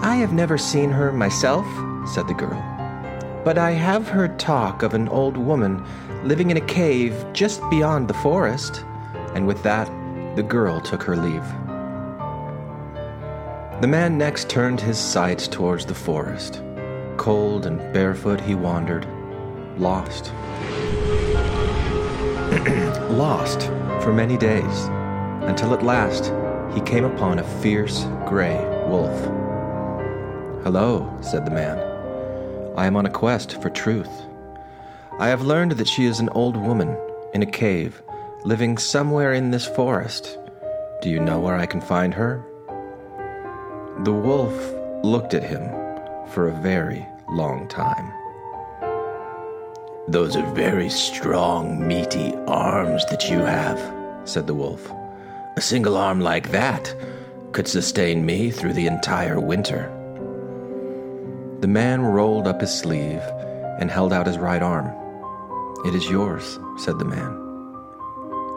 I 0.00 0.16
have 0.16 0.32
never 0.32 0.56
seen 0.56 0.90
her 0.90 1.12
myself, 1.12 1.66
said 2.08 2.26
the 2.28 2.34
girl, 2.34 2.62
but 3.44 3.58
I 3.58 3.72
have 3.72 4.08
heard 4.08 4.38
talk 4.38 4.82
of 4.82 4.94
an 4.94 5.08
old 5.08 5.36
woman 5.36 5.84
living 6.24 6.50
in 6.50 6.56
a 6.56 6.66
cave 6.66 7.14
just 7.32 7.60
beyond 7.68 8.08
the 8.08 8.14
forest. 8.14 8.84
And 9.34 9.46
with 9.46 9.62
that, 9.64 9.86
the 10.36 10.42
girl 10.42 10.80
took 10.80 11.02
her 11.02 11.16
leave. 11.16 11.44
The 13.80 13.88
man 13.88 14.16
next 14.16 14.48
turned 14.48 14.80
his 14.80 14.98
sights 14.98 15.46
towards 15.46 15.84
the 15.84 15.94
forest. 15.94 16.62
Cold 17.18 17.66
and 17.66 17.78
barefoot 17.92 18.40
he 18.40 18.54
wandered, 18.54 19.06
lost. 19.78 20.26
lost 23.10 23.66
for 24.02 24.12
many 24.12 24.36
days, 24.36 24.86
until 25.42 25.74
at 25.74 25.84
last 25.84 26.32
he 26.74 26.80
came 26.82 27.04
upon 27.04 27.38
a 27.38 27.60
fierce 27.60 28.04
gray 28.26 28.58
wolf. 28.88 29.18
Hello, 30.62 31.16
said 31.20 31.46
the 31.46 31.50
man. 31.50 31.78
I 32.76 32.86
am 32.86 32.96
on 32.96 33.06
a 33.06 33.10
quest 33.10 33.60
for 33.62 33.70
truth. 33.70 34.10
I 35.18 35.28
have 35.28 35.42
learned 35.42 35.72
that 35.72 35.88
she 35.88 36.04
is 36.04 36.20
an 36.20 36.28
old 36.30 36.56
woman 36.56 36.96
in 37.32 37.42
a 37.42 37.46
cave, 37.46 38.02
living 38.44 38.76
somewhere 38.76 39.32
in 39.32 39.50
this 39.50 39.66
forest. 39.66 40.38
Do 41.00 41.08
you 41.08 41.20
know 41.20 41.40
where 41.40 41.56
I 41.56 41.66
can 41.66 41.80
find 41.80 42.12
her? 42.14 42.44
The 44.04 44.12
wolf 44.12 44.54
looked 45.02 45.34
at 45.34 45.42
him 45.42 45.62
for 46.28 46.48
a 46.48 46.60
very 46.60 47.06
long 47.28 47.66
time. 47.68 48.12
Those 50.08 50.36
are 50.36 50.54
very 50.54 50.88
strong, 50.88 51.84
meaty 51.84 52.32
arms 52.46 53.04
that 53.06 53.28
you 53.28 53.38
have, 53.38 53.80
said 54.24 54.46
the 54.46 54.54
wolf. 54.54 54.88
A 55.56 55.60
single 55.60 55.96
arm 55.96 56.20
like 56.20 56.52
that 56.52 56.94
could 57.50 57.66
sustain 57.66 58.24
me 58.24 58.52
through 58.52 58.74
the 58.74 58.86
entire 58.86 59.40
winter. 59.40 59.92
The 61.58 61.66
man 61.66 62.02
rolled 62.02 62.46
up 62.46 62.60
his 62.60 62.72
sleeve 62.72 63.22
and 63.80 63.90
held 63.90 64.12
out 64.12 64.28
his 64.28 64.38
right 64.38 64.62
arm. 64.62 64.92
It 65.84 65.94
is 65.94 66.08
yours, 66.08 66.58
said 66.78 67.00
the 67.00 67.04
man. 67.04 67.34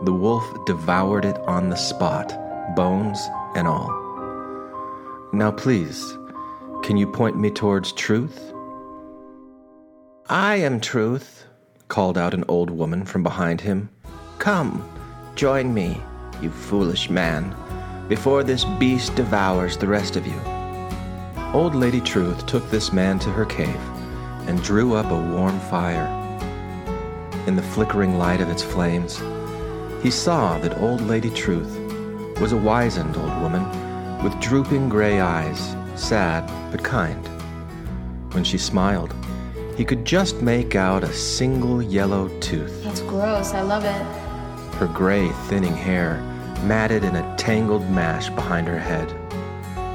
The 0.03 0.13
wolf 0.13 0.45
devoured 0.65 1.25
it 1.25 1.37
on 1.47 1.69
the 1.69 1.75
spot, 1.77 2.31
bones 2.75 3.19
and 3.55 3.67
all. 3.67 3.89
Now, 5.33 5.51
please, 5.51 6.15
can 6.83 6.95
you 6.95 7.07
point 7.07 7.37
me 7.37 7.49
towards 7.49 7.91
truth? 7.93 8.53
I 10.27 10.57
am 10.57 10.79
truth, 10.79 11.38
called 11.89 12.17
out 12.17 12.33
an 12.33 12.45
old 12.47 12.69
woman 12.69 13.03
from 13.03 13.23
behind 13.23 13.59
him. 13.59 13.89
Come, 14.37 14.87
join 15.35 15.73
me, 15.73 16.01
you 16.41 16.49
foolish 16.49 17.09
man, 17.09 17.53
before 18.07 18.43
this 18.43 18.63
beast 18.63 19.15
devours 19.15 19.75
the 19.75 19.87
rest 19.87 20.15
of 20.15 20.25
you. 20.25 20.39
Old 21.53 21.75
Lady 21.75 21.99
Truth 21.99 22.45
took 22.45 22.69
this 22.69 22.93
man 22.93 23.19
to 23.19 23.31
her 23.31 23.45
cave 23.45 23.81
and 24.47 24.63
drew 24.63 24.93
up 24.93 25.11
a 25.11 25.33
warm 25.33 25.59
fire. 25.61 26.07
In 27.47 27.55
the 27.55 27.63
flickering 27.63 28.17
light 28.17 28.39
of 28.39 28.49
its 28.49 28.63
flames, 28.63 29.17
he 30.03 30.11
saw 30.11 30.57
that 30.59 30.77
Old 30.77 31.01
Lady 31.01 31.31
Truth 31.31 31.75
was 32.39 32.51
a 32.51 32.57
wizened 32.57 33.17
old 33.17 33.41
woman 33.41 33.63
with 34.23 34.39
drooping 34.39 34.89
gray 34.89 35.19
eyes, 35.19 35.75
sad 35.95 36.49
but 36.71 36.83
kind. 36.83 37.27
When 38.33 38.43
she 38.43 38.57
smiled, 38.57 39.13
he 39.79 39.85
could 39.85 40.03
just 40.03 40.41
make 40.41 40.75
out 40.75 41.05
a 41.05 41.13
single 41.13 41.81
yellow 41.81 42.27
tooth. 42.41 42.83
That's 42.83 42.99
gross. 42.99 43.53
I 43.53 43.61
love 43.61 43.85
it. 43.85 44.75
Her 44.75 44.87
gray, 44.87 45.29
thinning 45.47 45.73
hair 45.73 46.17
matted 46.65 47.05
in 47.05 47.15
a 47.15 47.35
tangled 47.37 47.89
mash 47.89 48.29
behind 48.31 48.67
her 48.67 48.77
head, 48.77 49.09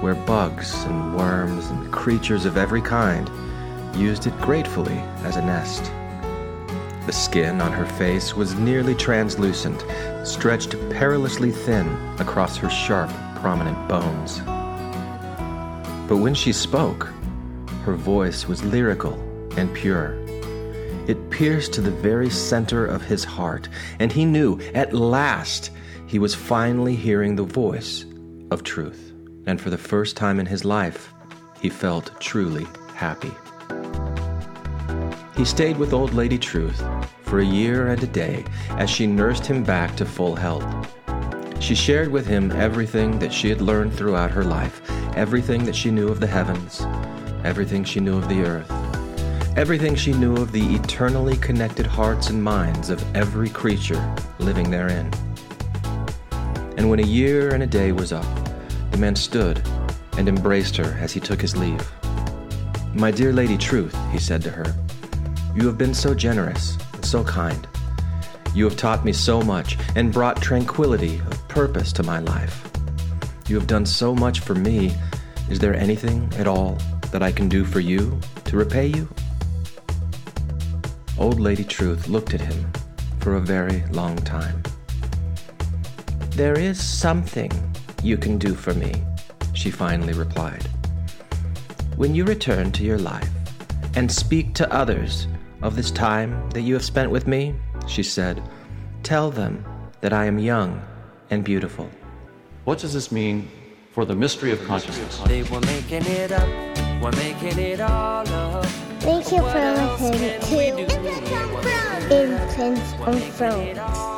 where 0.02 0.14
bugs 0.14 0.84
and 0.84 1.14
worms 1.14 1.66
and 1.66 1.92
creatures 1.92 2.46
of 2.46 2.56
every 2.56 2.80
kind 2.80 3.30
used 3.94 4.26
it 4.26 4.32
gratefully 4.40 4.96
as 5.22 5.36
a 5.36 5.42
nest. 5.42 5.84
The 7.04 7.12
skin 7.12 7.60
on 7.60 7.70
her 7.70 7.84
face 7.84 8.34
was 8.34 8.54
nearly 8.54 8.94
translucent, 8.94 9.84
stretched 10.26 10.70
perilously 10.92 11.50
thin 11.50 11.86
across 12.18 12.56
her 12.56 12.70
sharp, 12.70 13.10
prominent 13.34 13.86
bones. 13.86 14.38
But 16.08 16.22
when 16.22 16.32
she 16.32 16.54
spoke, 16.54 17.12
her 17.82 17.96
voice 17.96 18.48
was 18.48 18.64
lyrical 18.64 19.22
and 19.56 19.74
pure. 19.74 20.14
It 21.06 21.30
pierced 21.30 21.74
to 21.74 21.80
the 21.80 21.90
very 21.90 22.30
center 22.30 22.86
of 22.86 23.02
his 23.02 23.24
heart, 23.24 23.68
and 23.98 24.10
he 24.10 24.24
knew 24.24 24.58
at 24.74 24.94
last 24.94 25.70
he 26.06 26.18
was 26.18 26.34
finally 26.34 26.96
hearing 26.96 27.36
the 27.36 27.42
voice 27.42 28.06
of 28.50 28.62
truth. 28.62 29.12
And 29.46 29.60
for 29.60 29.68
the 29.68 29.78
first 29.78 30.16
time 30.16 30.40
in 30.40 30.46
his 30.46 30.64
life, 30.64 31.12
he 31.60 31.68
felt 31.68 32.18
truly 32.20 32.66
happy. 32.94 33.32
He 35.36 35.44
stayed 35.44 35.76
with 35.76 35.92
Old 35.92 36.14
Lady 36.14 36.38
Truth 36.38 36.82
for 37.22 37.40
a 37.40 37.44
year 37.44 37.88
and 37.88 38.02
a 38.02 38.06
day 38.06 38.44
as 38.70 38.88
she 38.88 39.06
nursed 39.06 39.44
him 39.44 39.64
back 39.64 39.96
to 39.96 40.06
full 40.06 40.36
health. 40.36 40.64
She 41.60 41.74
shared 41.74 42.08
with 42.08 42.26
him 42.26 42.52
everything 42.52 43.18
that 43.18 43.32
she 43.32 43.48
had 43.48 43.60
learned 43.60 43.94
throughout 43.94 44.30
her 44.30 44.44
life, 44.44 44.80
everything 45.16 45.64
that 45.64 45.74
she 45.74 45.90
knew 45.90 46.08
of 46.08 46.20
the 46.20 46.26
heavens, 46.26 46.86
everything 47.44 47.84
she 47.84 48.00
knew 48.00 48.16
of 48.16 48.28
the 48.28 48.42
earth, 48.42 48.70
everything 49.56 49.94
she 49.94 50.12
knew 50.12 50.34
of 50.36 50.50
the 50.50 50.74
eternally 50.74 51.36
connected 51.36 51.86
hearts 51.86 52.28
and 52.28 52.42
minds 52.42 52.90
of 52.90 53.16
every 53.16 53.48
creature 53.48 54.16
living 54.40 54.68
therein. 54.68 55.08
And 56.76 56.90
when 56.90 56.98
a 56.98 57.06
year 57.06 57.54
and 57.54 57.62
a 57.62 57.66
day 57.66 57.92
was 57.92 58.12
up, 58.12 58.26
the 58.90 58.98
man 58.98 59.14
stood 59.14 59.62
and 60.18 60.28
embraced 60.28 60.76
her 60.76 60.98
as 61.00 61.12
he 61.12 61.20
took 61.20 61.40
his 61.40 61.56
leave. 61.56 61.88
My 62.94 63.12
dear 63.12 63.32
Lady 63.32 63.56
Truth, 63.56 63.96
he 64.10 64.18
said 64.18 64.42
to 64.42 64.50
her, 64.50 64.74
you 65.54 65.68
have 65.68 65.78
been 65.78 65.94
so 65.94 66.14
generous 66.14 66.76
and 66.92 67.06
so 67.06 67.22
kind. 67.22 67.68
You 68.56 68.64
have 68.64 68.76
taught 68.76 69.04
me 69.04 69.12
so 69.12 69.40
much 69.40 69.78
and 69.94 70.12
brought 70.12 70.42
tranquility 70.42 71.20
of 71.30 71.48
purpose 71.48 71.92
to 71.92 72.02
my 72.02 72.18
life. 72.18 72.68
You 73.46 73.54
have 73.54 73.68
done 73.68 73.86
so 73.86 74.16
much 74.16 74.40
for 74.40 74.56
me. 74.56 74.96
Is 75.48 75.60
there 75.60 75.74
anything 75.74 76.28
at 76.38 76.48
all 76.48 76.76
that 77.12 77.22
I 77.22 77.30
can 77.30 77.48
do 77.48 77.64
for 77.64 77.78
you 77.78 78.18
to 78.46 78.56
repay 78.56 78.88
you? 78.88 79.08
Old 81.16 81.38
Lady 81.38 81.62
Truth 81.62 82.08
looked 82.08 82.34
at 82.34 82.40
him 82.40 82.72
for 83.20 83.36
a 83.36 83.40
very 83.40 83.84
long 83.92 84.16
time. 84.16 84.62
There 86.30 86.58
is 86.58 86.82
something 86.82 87.52
you 88.02 88.16
can 88.16 88.36
do 88.36 88.54
for 88.54 88.74
me, 88.74 89.02
she 89.52 89.70
finally 89.70 90.12
replied. 90.12 90.64
When 91.96 92.14
you 92.16 92.24
return 92.24 92.72
to 92.72 92.82
your 92.82 92.98
life 92.98 93.30
and 93.94 94.10
speak 94.10 94.54
to 94.54 94.72
others 94.72 95.28
of 95.62 95.76
this 95.76 95.92
time 95.92 96.50
that 96.50 96.62
you 96.62 96.74
have 96.74 96.84
spent 96.84 97.12
with 97.12 97.28
me, 97.28 97.54
she 97.86 98.02
said, 98.02 98.42
tell 99.04 99.30
them 99.30 99.64
that 100.00 100.12
I 100.12 100.24
am 100.24 100.38
young 100.40 100.82
and 101.30 101.44
beautiful. 101.44 101.88
What 102.64 102.80
does 102.80 102.92
this 102.92 103.12
mean 103.12 103.48
for 103.92 104.04
the 104.04 104.16
mystery 104.16 104.50
of 104.50 104.62
consciousness? 104.66 105.18
They 105.26 105.44
were 105.44 105.60
making 105.60 106.04
it 106.06 106.32
up, 106.32 106.48
we're 107.00 107.12
making 107.12 107.58
it 107.60 107.80
all 107.80 108.28
up. 108.28 108.83
Thank 109.04 109.32
you 109.32 109.38
for 109.38 109.60
listening 110.00 110.40
to? 110.40 110.94
Infants 112.10 112.92
on 113.02 113.20
Thrones. 113.20 114.13